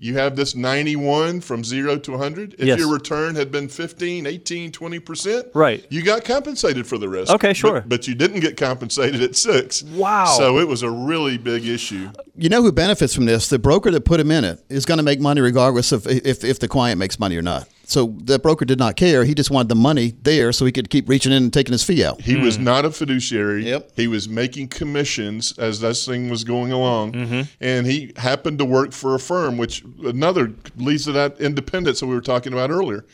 you 0.00 0.14
have 0.14 0.34
this 0.34 0.56
91 0.56 1.40
from 1.42 1.62
0 1.62 1.96
to 1.98 2.10
100. 2.10 2.54
If 2.58 2.66
Yes. 2.66 2.78
your 2.80 2.92
return 2.92 3.36
had 3.36 3.52
been 3.52 3.68
15, 3.68 4.26
18, 4.26 4.72
20%, 4.72 5.46
Right. 5.54 5.84
you 5.90 6.02
got 6.02 6.24
compensated 6.24 6.88
for 6.88 6.98
the 6.98 7.08
risk. 7.08 7.30
Okay, 7.32 7.50
But- 7.50 7.56
sure. 7.56 7.84
But, 7.86 8.08
you 8.08 8.16
didn't 8.16 8.40
get 8.40 8.56
compensated 8.56 9.22
at 9.22 9.36
6. 9.36 9.84
Wow. 9.84 10.34
So 10.36 10.58
it 10.58 10.66
was 10.66 10.82
a 10.82 10.90
really 10.90 11.38
big 11.38 11.64
issue. 11.68 12.08
You 12.36 12.48
know 12.48 12.62
who 12.62 12.72
benefits 12.72 13.14
from 13.14 13.26
this? 13.26 13.46
The 13.46 13.60
broker 13.60 13.92
that 13.92 14.04
put 14.04 14.18
him 14.18 14.32
in 14.32 14.42
it 14.44 14.58
is 14.68 14.84
going 14.84 14.98
to 14.98 15.04
make 15.04 15.20
money 15.20 15.40
regardless 15.40 15.92
of 15.92 16.08
if, 16.08 16.42
if 16.42 16.58
the 16.58 16.66
client 16.66 16.98
makes 16.98 17.20
money 17.20 17.36
or 17.36 17.42
not. 17.42 17.68
So 17.92 18.14
the 18.24 18.38
broker 18.38 18.64
did 18.64 18.78
not 18.78 18.96
care. 18.96 19.22
He 19.24 19.34
just 19.34 19.50
wanted 19.50 19.68
the 19.68 19.74
money 19.74 20.14
there 20.22 20.50
so 20.52 20.64
he 20.64 20.72
could 20.72 20.88
keep 20.88 21.10
reaching 21.10 21.30
in 21.30 21.42
and 21.42 21.52
taking 21.52 21.72
his 21.72 21.84
fee 21.84 22.02
out. 22.02 22.22
He 22.22 22.36
was 22.36 22.58
not 22.58 22.86
a 22.86 22.90
fiduciary. 22.90 23.68
Yep. 23.68 23.90
He 23.94 24.08
was 24.08 24.30
making 24.30 24.68
commissions 24.68 25.58
as 25.58 25.80
this 25.80 26.06
thing 26.06 26.30
was 26.30 26.42
going 26.42 26.72
along. 26.72 27.12
Mm-hmm. 27.12 27.42
And 27.60 27.86
he 27.86 28.14
happened 28.16 28.58
to 28.60 28.64
work 28.64 28.92
for 28.92 29.14
a 29.14 29.18
firm, 29.18 29.58
which 29.58 29.84
another 30.04 30.54
leads 30.76 31.04
to 31.04 31.12
that 31.12 31.38
independence 31.38 32.00
that 32.00 32.06
we 32.06 32.14
were 32.14 32.22
talking 32.22 32.54
about 32.54 32.70
earlier. 32.70 33.04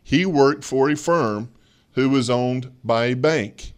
He 0.00 0.24
worked 0.24 0.62
for 0.62 0.88
a 0.88 0.96
firm 0.96 1.50
who 1.94 2.08
was 2.08 2.30
owned 2.30 2.70
by 2.84 3.06
a 3.06 3.16
bank. 3.16 3.72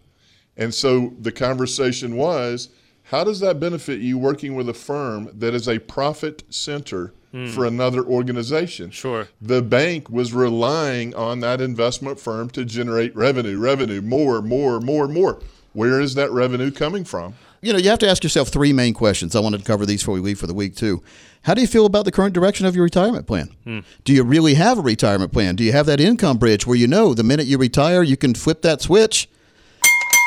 And 0.54 0.74
so 0.74 1.14
the 1.18 1.32
conversation 1.32 2.14
was 2.14 2.68
how 3.04 3.24
does 3.24 3.40
that 3.40 3.58
benefit 3.58 4.00
you 4.00 4.18
working 4.18 4.54
with 4.54 4.68
a 4.68 4.74
firm 4.74 5.30
that 5.32 5.54
is 5.54 5.66
a 5.66 5.78
profit 5.78 6.42
center 6.50 7.14
Hmm. 7.32 7.46
for 7.46 7.64
another 7.64 8.04
organization? 8.04 8.90
Sure. 8.90 9.28
The 9.40 9.62
bank 9.62 10.10
was 10.10 10.34
relying 10.34 11.14
on 11.14 11.40
that 11.40 11.62
investment 11.62 12.20
firm 12.20 12.50
to 12.50 12.64
generate 12.64 13.16
revenue, 13.16 13.58
revenue, 13.58 14.02
more, 14.02 14.42
more, 14.42 14.80
more, 14.80 15.08
more. 15.08 15.40
Where 15.72 15.98
is 15.98 16.14
that 16.14 16.30
revenue 16.30 16.70
coming 16.70 17.04
from? 17.04 17.34
You 17.62 17.72
know, 17.72 17.78
you 17.78 17.88
have 17.88 18.00
to 18.00 18.08
ask 18.08 18.22
yourself 18.22 18.48
three 18.48 18.72
main 18.72 18.92
questions. 18.92 19.34
I 19.34 19.40
wanted 19.40 19.58
to 19.58 19.64
cover 19.64 19.86
these 19.86 20.02
before 20.02 20.14
we 20.14 20.20
leave 20.20 20.38
for 20.38 20.46
the 20.46 20.52
week, 20.52 20.76
too. 20.76 21.02
How 21.42 21.54
do 21.54 21.60
you 21.60 21.66
feel 21.66 21.86
about 21.86 22.04
the 22.04 22.12
current 22.12 22.34
direction 22.34 22.66
of 22.66 22.74
your 22.76 22.84
retirement 22.84 23.26
plan? 23.26 23.48
Hmm. 23.64 23.80
Do 24.04 24.12
you 24.12 24.24
really 24.24 24.54
have 24.54 24.78
a 24.78 24.82
retirement 24.82 25.32
plan? 25.32 25.56
Do 25.56 25.64
you 25.64 25.72
have 25.72 25.86
that 25.86 26.00
income 26.00 26.38
bridge 26.38 26.66
where 26.66 26.76
you 26.76 26.86
know 26.86 27.14
the 27.14 27.22
minute 27.22 27.46
you 27.46 27.56
retire, 27.56 28.02
you 28.02 28.16
can 28.16 28.34
flip 28.34 28.62
that 28.62 28.82
switch 28.82 29.28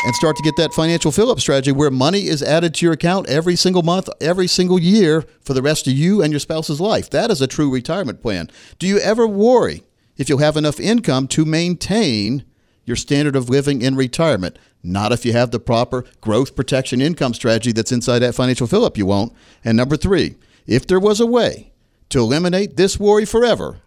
and 0.05 0.15
start 0.15 0.35
to 0.37 0.43
get 0.43 0.55
that 0.57 0.73
financial 0.73 1.11
fill 1.11 1.31
up 1.31 1.39
strategy 1.39 1.71
where 1.71 1.89
money 1.89 2.27
is 2.27 2.43
added 2.43 2.75
to 2.75 2.85
your 2.85 2.93
account 2.93 3.27
every 3.27 3.55
single 3.55 3.81
month, 3.81 4.07
every 4.21 4.45
single 4.45 4.79
year 4.79 5.25
for 5.41 5.55
the 5.55 5.63
rest 5.63 5.87
of 5.87 5.93
you 5.93 6.21
and 6.21 6.31
your 6.31 6.39
spouse's 6.39 6.79
life. 6.79 7.09
That 7.09 7.31
is 7.31 7.41
a 7.41 7.47
true 7.47 7.73
retirement 7.73 8.21
plan. 8.21 8.51
Do 8.77 8.87
you 8.87 8.99
ever 8.99 9.25
worry 9.25 9.83
if 10.15 10.29
you'll 10.29 10.37
have 10.37 10.57
enough 10.57 10.79
income 10.79 11.27
to 11.29 11.43
maintain 11.43 12.45
your 12.85 12.95
standard 12.95 13.35
of 13.35 13.49
living 13.49 13.81
in 13.81 13.95
retirement? 13.95 14.59
Not 14.83 15.11
if 15.11 15.25
you 15.25 15.33
have 15.33 15.49
the 15.49 15.59
proper 15.59 16.05
growth 16.21 16.55
protection 16.55 17.01
income 17.01 17.33
strategy 17.33 17.71
that's 17.71 17.91
inside 17.91 18.19
that 18.19 18.35
financial 18.35 18.67
fill 18.67 18.85
up, 18.85 18.97
you 18.97 19.07
won't. 19.07 19.33
And 19.63 19.75
number 19.75 19.97
three, 19.97 20.35
if 20.67 20.85
there 20.85 20.99
was 20.99 21.19
a 21.19 21.25
way 21.25 21.71
to 22.09 22.19
eliminate 22.19 22.77
this 22.77 22.99
worry 22.99 23.25
forever, 23.25 23.81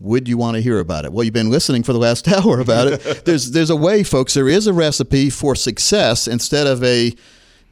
would 0.00 0.28
you 0.28 0.36
want 0.36 0.54
to 0.56 0.60
hear 0.60 0.78
about 0.78 1.04
it? 1.04 1.12
Well, 1.12 1.24
you've 1.24 1.34
been 1.34 1.50
listening 1.50 1.82
for 1.82 1.92
the 1.92 1.98
last 1.98 2.28
hour 2.28 2.60
about 2.60 2.88
it. 2.88 3.02
there's 3.24 3.50
there's 3.50 3.70
a 3.70 3.76
way, 3.76 4.02
folks. 4.02 4.34
There 4.34 4.48
is 4.48 4.66
a 4.66 4.72
recipe 4.72 5.30
for 5.30 5.54
success 5.54 6.28
instead 6.28 6.66
of 6.66 6.82
a 6.84 7.14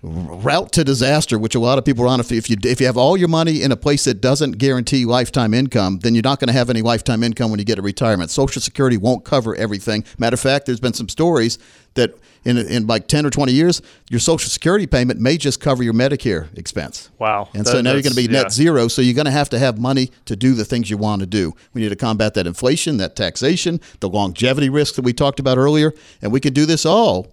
route 0.02 0.72
to 0.72 0.84
disaster, 0.84 1.38
which 1.38 1.54
a 1.54 1.60
lot 1.60 1.78
of 1.78 1.84
people 1.84 2.04
are 2.04 2.08
on. 2.08 2.20
If, 2.20 2.30
if 2.30 2.50
you 2.50 2.56
if 2.62 2.80
you 2.80 2.86
have 2.86 2.96
all 2.96 3.16
your 3.16 3.28
money 3.28 3.62
in 3.62 3.72
a 3.72 3.76
place 3.76 4.04
that 4.04 4.20
doesn't 4.20 4.52
guarantee 4.52 5.04
lifetime 5.04 5.54
income, 5.54 5.98
then 6.00 6.14
you're 6.14 6.22
not 6.22 6.40
going 6.40 6.48
to 6.48 6.52
have 6.52 6.70
any 6.70 6.82
lifetime 6.82 7.22
income 7.22 7.50
when 7.50 7.58
you 7.58 7.64
get 7.64 7.78
a 7.78 7.82
retirement. 7.82 8.30
Social 8.30 8.62
Security 8.62 8.96
won't 8.96 9.24
cover 9.24 9.54
everything. 9.56 10.04
Matter 10.18 10.34
of 10.34 10.40
fact, 10.40 10.66
there's 10.66 10.80
been 10.80 10.94
some 10.94 11.08
stories 11.08 11.58
that 11.94 12.14
in 12.46 12.56
in 12.56 12.86
like 12.86 13.08
10 13.08 13.26
or 13.26 13.30
20 13.30 13.52
years, 13.52 13.82
your 14.08 14.20
Social 14.20 14.48
Security 14.48 14.86
payment 14.86 15.20
may 15.20 15.36
just 15.36 15.60
cover 15.60 15.82
your 15.82 15.92
Medicare 15.92 16.56
expense. 16.56 17.10
Wow. 17.18 17.48
And 17.54 17.64
That- 17.66 17.70
so 17.72 17.80
now 17.80 17.92
you're 17.92 18.02
going 18.02 18.14
to 18.14 18.16
be 18.16 18.28
net 18.28 18.44
yeah. 18.44 18.50
zero. 18.50 18.88
So 18.88 19.02
you're 19.02 19.14
going 19.14 19.26
to 19.26 19.30
have 19.30 19.50
to 19.50 19.58
have 19.58 19.78
money 19.78 20.10
to 20.24 20.36
do 20.36 20.54
the 20.54 20.64
things 20.64 20.88
you 20.88 20.96
want 20.96 21.20
to 21.20 21.26
do. 21.26 21.52
We 21.74 21.82
need 21.82 21.90
to 21.90 21.96
combat 21.96 22.34
that 22.34 22.46
inflation, 22.46 22.96
that 22.98 23.16
taxation, 23.16 23.80
the 24.00 24.08
longevity 24.08 24.68
risk 24.68 24.94
that 24.94 25.02
we 25.02 25.12
talked 25.12 25.40
about 25.40 25.58
earlier, 25.58 25.92
and 26.22 26.32
we 26.32 26.40
can 26.40 26.52
do 26.52 26.64
this 26.66 26.86
all 26.86 27.26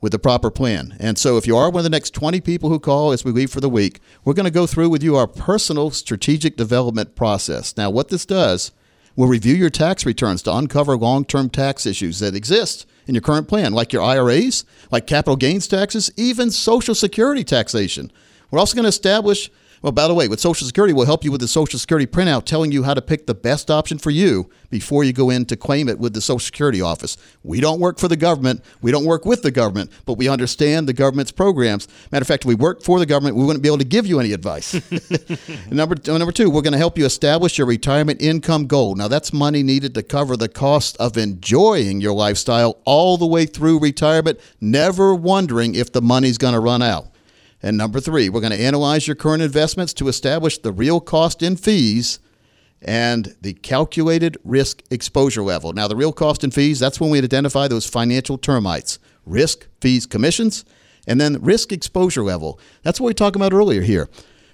with 0.00 0.12
the 0.12 0.18
proper 0.18 0.50
plan. 0.50 0.96
And 0.98 1.18
so 1.18 1.36
if 1.36 1.46
you 1.46 1.56
are 1.56 1.68
one 1.70 1.80
of 1.80 1.84
the 1.84 1.90
next 1.90 2.14
20 2.14 2.40
people 2.40 2.70
who 2.70 2.78
call 2.78 3.12
as 3.12 3.24
we 3.24 3.32
leave 3.32 3.50
for 3.50 3.60
the 3.60 3.68
week, 3.68 4.00
we're 4.24 4.32
going 4.34 4.44
to 4.44 4.50
go 4.50 4.66
through 4.66 4.88
with 4.88 5.02
you 5.02 5.16
our 5.16 5.26
personal 5.26 5.90
strategic 5.90 6.56
development 6.56 7.14
process. 7.14 7.76
Now, 7.76 7.90
what 7.90 8.08
this 8.08 8.24
does, 8.24 8.72
we'll 9.16 9.28
review 9.28 9.54
your 9.54 9.70
tax 9.70 10.06
returns 10.06 10.42
to 10.42 10.54
uncover 10.54 10.96
long-term 10.96 11.50
tax 11.50 11.86
issues 11.86 12.20
that 12.20 12.34
exist 12.34 12.86
in 13.06 13.14
your 13.14 13.22
current 13.22 13.48
plan, 13.48 13.72
like 13.72 13.92
your 13.92 14.02
IRAs, 14.02 14.64
like 14.90 15.06
capital 15.06 15.36
gains 15.36 15.66
taxes, 15.66 16.10
even 16.16 16.50
Social 16.50 16.94
Security 16.94 17.44
taxation. 17.44 18.12
We're 18.50 18.58
also 18.58 18.74
going 18.74 18.84
to 18.84 18.88
establish 18.88 19.50
well, 19.82 19.92
by 19.92 20.06
the 20.06 20.14
way, 20.14 20.28
with 20.28 20.40
Social 20.40 20.66
Security, 20.66 20.92
we'll 20.92 21.06
help 21.06 21.24
you 21.24 21.32
with 21.32 21.40
the 21.40 21.48
Social 21.48 21.78
Security 21.78 22.06
printout 22.06 22.44
telling 22.44 22.70
you 22.70 22.82
how 22.82 22.92
to 22.92 23.00
pick 23.00 23.26
the 23.26 23.34
best 23.34 23.70
option 23.70 23.98
for 23.98 24.10
you 24.10 24.50
before 24.68 25.04
you 25.04 25.12
go 25.12 25.30
in 25.30 25.46
to 25.46 25.56
claim 25.56 25.88
it 25.88 25.98
with 25.98 26.12
the 26.12 26.20
Social 26.20 26.40
Security 26.40 26.82
office. 26.82 27.16
We 27.42 27.60
don't 27.60 27.80
work 27.80 27.98
for 27.98 28.06
the 28.06 28.16
government. 28.16 28.62
We 28.82 28.92
don't 28.92 29.06
work 29.06 29.24
with 29.24 29.42
the 29.42 29.50
government, 29.50 29.90
but 30.04 30.18
we 30.18 30.28
understand 30.28 30.86
the 30.86 30.92
government's 30.92 31.32
programs. 31.32 31.88
Matter 32.12 32.22
of 32.22 32.28
fact, 32.28 32.44
if 32.44 32.48
we 32.48 32.54
worked 32.54 32.84
for 32.84 32.98
the 32.98 33.06
government, 33.06 33.36
we 33.36 33.44
wouldn't 33.44 33.62
be 33.62 33.68
able 33.68 33.78
to 33.78 33.84
give 33.84 34.06
you 34.06 34.20
any 34.20 34.32
advice. 34.32 34.74
Number, 35.70 35.96
number 36.06 36.32
two, 36.32 36.50
we're 36.50 36.62
going 36.62 36.72
to 36.72 36.78
help 36.78 36.98
you 36.98 37.06
establish 37.06 37.56
your 37.56 37.66
retirement 37.66 38.20
income 38.20 38.66
goal. 38.66 38.94
Now, 38.94 39.08
that's 39.08 39.32
money 39.32 39.62
needed 39.62 39.94
to 39.94 40.02
cover 40.02 40.36
the 40.36 40.48
cost 40.48 40.96
of 40.98 41.16
enjoying 41.16 42.00
your 42.00 42.12
lifestyle 42.12 42.80
all 42.84 43.16
the 43.16 43.26
way 43.26 43.46
through 43.46 43.78
retirement, 43.78 44.40
never 44.60 45.14
wondering 45.14 45.74
if 45.74 45.92
the 45.92 46.02
money's 46.02 46.38
going 46.38 46.54
to 46.54 46.60
run 46.60 46.82
out. 46.82 47.06
And 47.62 47.76
number 47.76 48.00
three, 48.00 48.28
we're 48.28 48.40
going 48.40 48.52
to 48.52 48.60
analyze 48.60 49.06
your 49.06 49.16
current 49.16 49.42
investments 49.42 49.92
to 49.94 50.08
establish 50.08 50.58
the 50.58 50.72
real 50.72 51.00
cost 51.00 51.42
in 51.42 51.56
fees 51.56 52.18
and 52.82 53.36
the 53.42 53.52
calculated 53.54 54.38
risk 54.44 54.82
exposure 54.90 55.42
level. 55.42 55.72
Now, 55.72 55.86
the 55.86 55.96
real 55.96 56.12
cost 56.12 56.42
in 56.42 56.50
fees, 56.50 56.78
that's 56.78 57.00
when 57.00 57.10
we 57.10 57.18
identify 57.18 57.68
those 57.68 57.86
financial 57.86 58.38
termites 58.38 58.98
risk, 59.26 59.68
fees, 59.80 60.06
commissions, 60.06 60.64
and 61.06 61.20
then 61.20 61.40
risk 61.42 61.72
exposure 61.72 62.22
level. 62.22 62.58
That's 62.82 62.98
what 62.98 63.08
we 63.08 63.14
talked 63.14 63.36
about 63.36 63.52
earlier 63.52 63.82
here. 63.82 64.08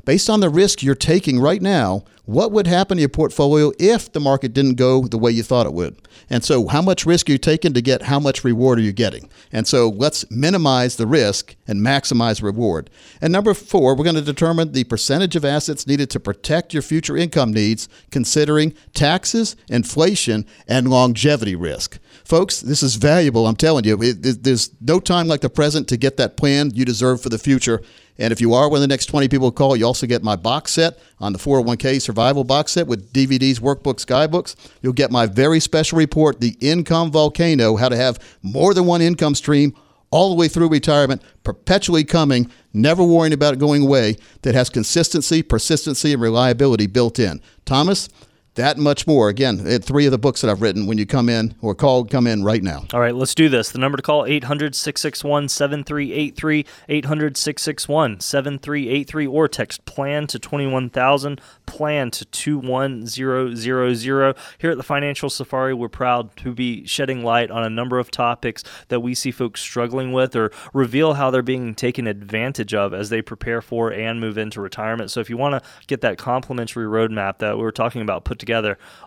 Based 0.05 0.29
on 0.29 0.41
the 0.41 0.51
risk 0.51 0.83
you're 0.83 0.95
taking 0.95 1.41
right 1.41 1.63
now, 1.63 2.05
what 2.27 2.53
would 2.53 2.67
happen 2.67 2.97
to 2.97 3.01
your 3.01 3.09
portfolio 3.09 3.73
if 3.79 4.13
the 4.13 4.21
market 4.21 4.53
didn't 4.53 4.75
go 4.75 5.07
the 5.07 5.17
way 5.17 5.31
you 5.31 5.43
thought 5.43 5.67
it 5.67 5.73
would? 5.73 5.97
And 6.29 6.45
so, 6.45 6.67
how 6.67 6.83
much 6.83 7.07
risk 7.07 7.29
are 7.29 7.33
you 7.33 7.39
taking 7.39 7.73
to 7.75 7.81
get 7.81 8.03
how 8.03 8.19
much 8.19 8.43
reward 8.43 8.79
are 8.79 8.83
you 8.83 8.93
getting? 8.93 9.31
And 9.53 9.67
so, 9.67 9.89
let's 9.89 10.29
minimize 10.31 10.97
the 10.97 11.07
risk 11.07 11.55
and 11.69 11.81
maximize 11.81 12.43
reward. 12.43 12.91
And 13.21 13.33
number 13.33 13.55
four, 13.55 13.95
we're 13.95 14.05
going 14.05 14.17
to 14.17 14.23
determine 14.23 14.73
the 14.73 14.85
percentage 14.85 15.37
of 15.37 15.45
assets 15.45 15.87
needed 15.87 16.11
to 16.11 16.21
protect 16.21 16.75
your 16.75 16.83
future 16.83 17.17
income 17.17 17.53
needs, 17.53 17.89
considering 18.11 18.75
taxes, 18.93 19.55
inflation, 19.69 20.47
and 20.67 20.91
longevity 20.91 21.55
risk. 21.55 21.99
Folks, 22.27 22.61
this 22.61 22.83
is 22.83 22.97
valuable. 22.97 23.47
I'm 23.47 23.55
telling 23.55 23.85
you, 23.85 23.97
It- 24.03 24.27
it- 24.27 24.43
there's 24.43 24.71
no 24.81 24.99
time 24.99 25.29
like 25.29 25.43
the 25.43 25.49
present 25.49 25.87
to 25.87 25.97
get 25.97 26.17
that 26.17 26.37
plan 26.37 26.73
you 26.75 26.85
deserve 26.85 27.21
for 27.21 27.29
the 27.29 27.39
future. 27.39 27.81
And 28.19 28.33
if 28.33 28.41
you 28.41 28.53
are 28.53 28.69
one 28.69 28.79
of 28.79 28.81
the 28.81 28.89
next 28.89 29.07
20 29.07 29.29
people 29.29 29.53
to 29.53 29.55
call, 29.55 29.77
you 29.77 29.87
also 29.87 30.09
get 30.09 30.25
my 30.25 30.35
box 30.35 30.73
set 30.73 30.99
on 31.21 31.33
the 31.33 31.39
401k 31.39 32.01
survival 32.01 32.43
box 32.43 32.73
set 32.73 32.89
with 32.89 33.13
DVDs, 33.13 33.61
workbooks, 33.61 34.05
guidebooks. 34.05 34.57
You'll 34.83 34.93
get 34.93 35.13
my 35.13 35.27
very 35.27 35.61
special 35.61 35.99
report, 35.99 36.41
The 36.41 36.57
Income 36.61 37.13
Volcano 37.13 37.77
How 37.77 37.89
to 37.89 37.97
Have 37.97 38.19
More 38.43 38.75
Than 38.75 38.87
One 38.87 39.03
Income 39.03 39.37
Stream 39.37 39.73
all 40.11 40.29
the 40.31 40.35
way 40.35 40.49
through 40.49 40.69
retirement, 40.69 41.23
perpetually 41.45 42.03
coming, 42.03 42.51
never 42.75 43.05
worrying 43.05 43.35
about 43.35 43.55
it 43.55 43.61
going 43.61 43.83
away, 43.83 44.17
that 44.43 44.55
has 44.57 44.69
consistency, 44.69 45.43
persistency, 45.43 46.13
and 46.13 46.21
reliability 46.21 46.89
built 46.89 47.21
in. 47.21 47.41
Thomas, 47.65 48.09
that 48.57 48.77
much 48.77 49.07
more. 49.07 49.29
Again, 49.29 49.65
at 49.67 49.85
three 49.85 50.07
of 50.07 50.13
the 50.13 50.19
books 50.19 50.41
that 50.41 50.51
I've 50.51 50.61
written 50.61 50.87
when 50.87 50.99
you 50.99 51.07
come 51.07 51.29
in 51.29 51.55
or 51.61 51.75
call, 51.75 52.05
come 52.05 52.27
in 52.27 52.43
right 52.43 52.63
now. 52.63 52.85
All 52.93 53.01
right, 53.01 53.15
let's 53.15 53.35
do 53.35 53.49
this. 53.49 53.71
The 53.71 53.79
number 53.79 53.97
to 53.97 54.03
call 54.03 54.25
800-661-7383, 54.25 56.67
800-661-7383 56.89 59.31
or 59.31 59.49
text 59.49 59.85
plan 59.85 60.27
to 60.27 60.39
21000, 60.39 61.41
plan 61.67 62.11
to 62.11 62.25
21000. 62.25 64.37
Here 64.59 64.71
at 64.71 64.77
the 64.77 64.83
Financial 64.83 65.31
Safari, 65.31 65.75
we're 65.75 65.89
proud 65.89 66.37
to 66.39 66.53
be 66.53 66.85
shedding 66.87 67.23
light 67.23 67.51
on 67.51 67.63
a 67.63 67.71
number 67.71 67.99
of 67.99 68.11
topics 68.11 68.65
that 68.89 69.01
we 69.01 69.15
see 69.15 69.31
folks 69.31 69.61
struggling 69.61 70.13
with 70.13 70.35
or 70.35 70.51
reveal 70.73 71.15
how 71.15 71.31
they're 71.31 71.43
being 71.43 71.75
taken 71.75 72.07
advantage 72.07 72.75
of 72.75 72.95
as 72.95 73.11
they 73.11 73.21
prepare 73.21 73.61
for 73.61 73.93
and 73.93 74.21
move 74.21 74.39
into 74.39 74.61
retirement. 74.61 75.11
So 75.11 75.21
if 75.21 75.29
you 75.29 75.37
want 75.37 75.63
to 75.63 75.69
get 75.87 76.01
that 76.01 76.19
complimentary 76.19 76.87
roadmap 76.87 77.39
that 77.39 77.57
we 77.57 77.63
were 77.63 77.71
talking 77.71 78.01
about 78.01 78.25
put 78.25 78.39
together, 78.39 78.46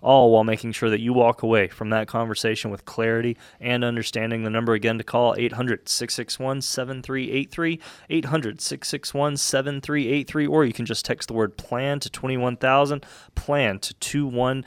all 0.01 0.31
while 0.31 0.43
making 0.43 0.71
sure 0.71 0.89
that 0.89 0.99
you 0.99 1.13
walk 1.13 1.43
away 1.43 1.67
from 1.67 1.89
that 1.89 2.07
conversation 2.07 2.71
with 2.71 2.85
clarity 2.85 3.37
and 3.59 3.83
understanding. 3.83 4.43
The 4.43 4.49
number 4.49 4.73
again 4.73 4.97
to 4.97 5.03
call 5.03 5.35
800 5.37 5.87
661 5.89 6.61
7383, 6.61 7.79
800 8.09 8.61
661 8.61 9.37
7383, 9.37 10.47
or 10.47 10.65
you 10.65 10.73
can 10.73 10.85
just 10.85 11.05
text 11.05 11.27
the 11.27 11.33
word 11.33 11.57
plan 11.57 11.99
to 11.99 12.09
21000, 12.09 13.05
plan 13.35 13.79
to 13.79 13.93
21000. 13.95 14.65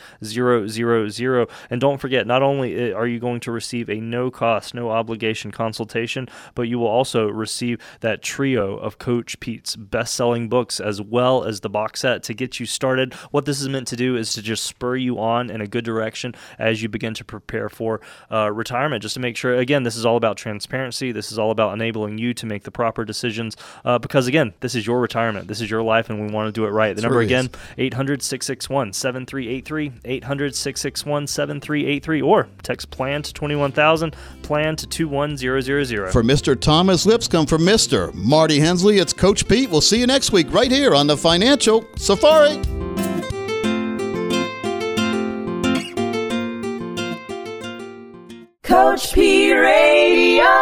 And 1.70 1.80
don't 1.80 2.00
forget, 2.00 2.26
not 2.26 2.42
only 2.42 2.92
uh, 2.92 2.96
are 2.96 3.06
you 3.06 3.18
going 3.18 3.40
to 3.40 3.52
receive 3.52 3.88
a 3.88 3.96
no 3.96 4.30
cost, 4.30 4.74
no 4.74 4.90
obligation 4.90 5.50
consultation, 5.50 6.28
but 6.54 6.62
you 6.62 6.78
will 6.78 6.86
also 6.86 7.28
receive 7.28 7.78
that 8.00 8.22
trio 8.22 8.76
of 8.76 8.98
Coach 8.98 9.40
Pete's 9.40 9.76
best 9.76 10.14
selling 10.14 10.48
books 10.48 10.80
as 10.80 11.00
well 11.00 11.44
as 11.44 11.60
the 11.60 11.70
box 11.70 12.00
set 12.00 12.22
to 12.24 12.34
get 12.34 12.60
you 12.60 12.66
started. 12.66 13.14
What 13.30 13.44
this 13.44 13.60
is 13.60 13.68
meant 13.68 13.88
to 13.88 13.96
do 13.96 14.16
is 14.16 14.32
to 14.34 14.42
just 14.42 14.61
spur 14.62 14.96
you 14.96 15.18
on 15.18 15.50
in 15.50 15.60
a 15.60 15.66
good 15.66 15.84
direction 15.84 16.34
as 16.58 16.82
you 16.82 16.88
begin 16.88 17.14
to 17.14 17.24
prepare 17.24 17.68
for 17.68 18.00
uh, 18.30 18.50
retirement, 18.50 19.02
just 19.02 19.14
to 19.14 19.20
make 19.20 19.36
sure, 19.36 19.54
again, 19.54 19.82
this 19.82 19.96
is 19.96 20.06
all 20.06 20.16
about 20.16 20.36
transparency. 20.36 21.12
This 21.12 21.32
is 21.32 21.38
all 21.38 21.50
about 21.50 21.74
enabling 21.74 22.18
you 22.18 22.34
to 22.34 22.46
make 22.46 22.64
the 22.64 22.70
proper 22.70 23.04
decisions 23.04 23.56
uh, 23.84 23.98
because, 23.98 24.26
again, 24.26 24.54
this 24.60 24.74
is 24.74 24.86
your 24.86 25.00
retirement. 25.00 25.48
This 25.48 25.60
is 25.60 25.70
your 25.70 25.82
life, 25.82 26.10
and 26.10 26.20
we 26.20 26.32
want 26.32 26.48
to 26.48 26.52
do 26.52 26.64
it 26.66 26.70
right. 26.70 26.94
The 26.94 27.02
number 27.02 27.20
again, 27.20 27.50
800 27.78 28.22
661 28.22 28.92
7383, 28.92 29.92
800 30.04 30.54
661 30.54 31.26
7383, 31.26 32.22
or 32.22 32.48
text 32.62 32.90
plan 32.90 33.22
to 33.22 33.32
21000, 33.32 34.14
plan 34.42 34.76
to 34.76 34.86
21000. 34.86 36.12
For 36.12 36.22
Mr. 36.22 36.58
Thomas 36.58 37.06
Lipscomb, 37.06 37.46
for 37.46 37.58
Mr. 37.58 38.12
Marty 38.14 38.58
Hensley, 38.58 38.98
it's 38.98 39.12
Coach 39.12 39.48
Pete. 39.48 39.70
We'll 39.70 39.80
see 39.80 39.98
you 39.98 40.06
next 40.06 40.32
week 40.32 40.52
right 40.52 40.70
here 40.70 40.94
on 40.94 41.06
the 41.06 41.16
Financial 41.16 41.84
Safari. 41.96 42.71
Coach 48.92 49.14
P 49.14 49.54
Radio. 49.54 50.61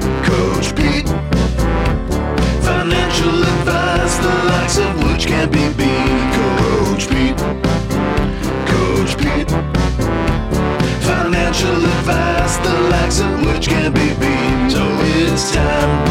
Coach 0.31 0.73
Pete. 0.77 1.09
Financial 2.63 3.43
advice, 3.53 4.15
the 4.25 4.33
likes 4.51 4.77
of 4.77 5.03
which 5.03 5.27
can't 5.27 5.51
be 5.51 5.67
beat. 5.73 6.23
Coach 6.37 7.09
Pete. 7.09 7.37
Coach 8.71 9.17
Pete. 9.17 9.51
Financial 11.03 11.75
advice, 11.75 12.55
the 12.65 12.75
likes 12.93 13.19
of 13.19 13.45
which 13.45 13.67
can't 13.67 13.93
be 13.93 14.07
beat. 14.21 14.71
So 14.71 14.83
it's 15.19 15.51
time. 15.51 16.10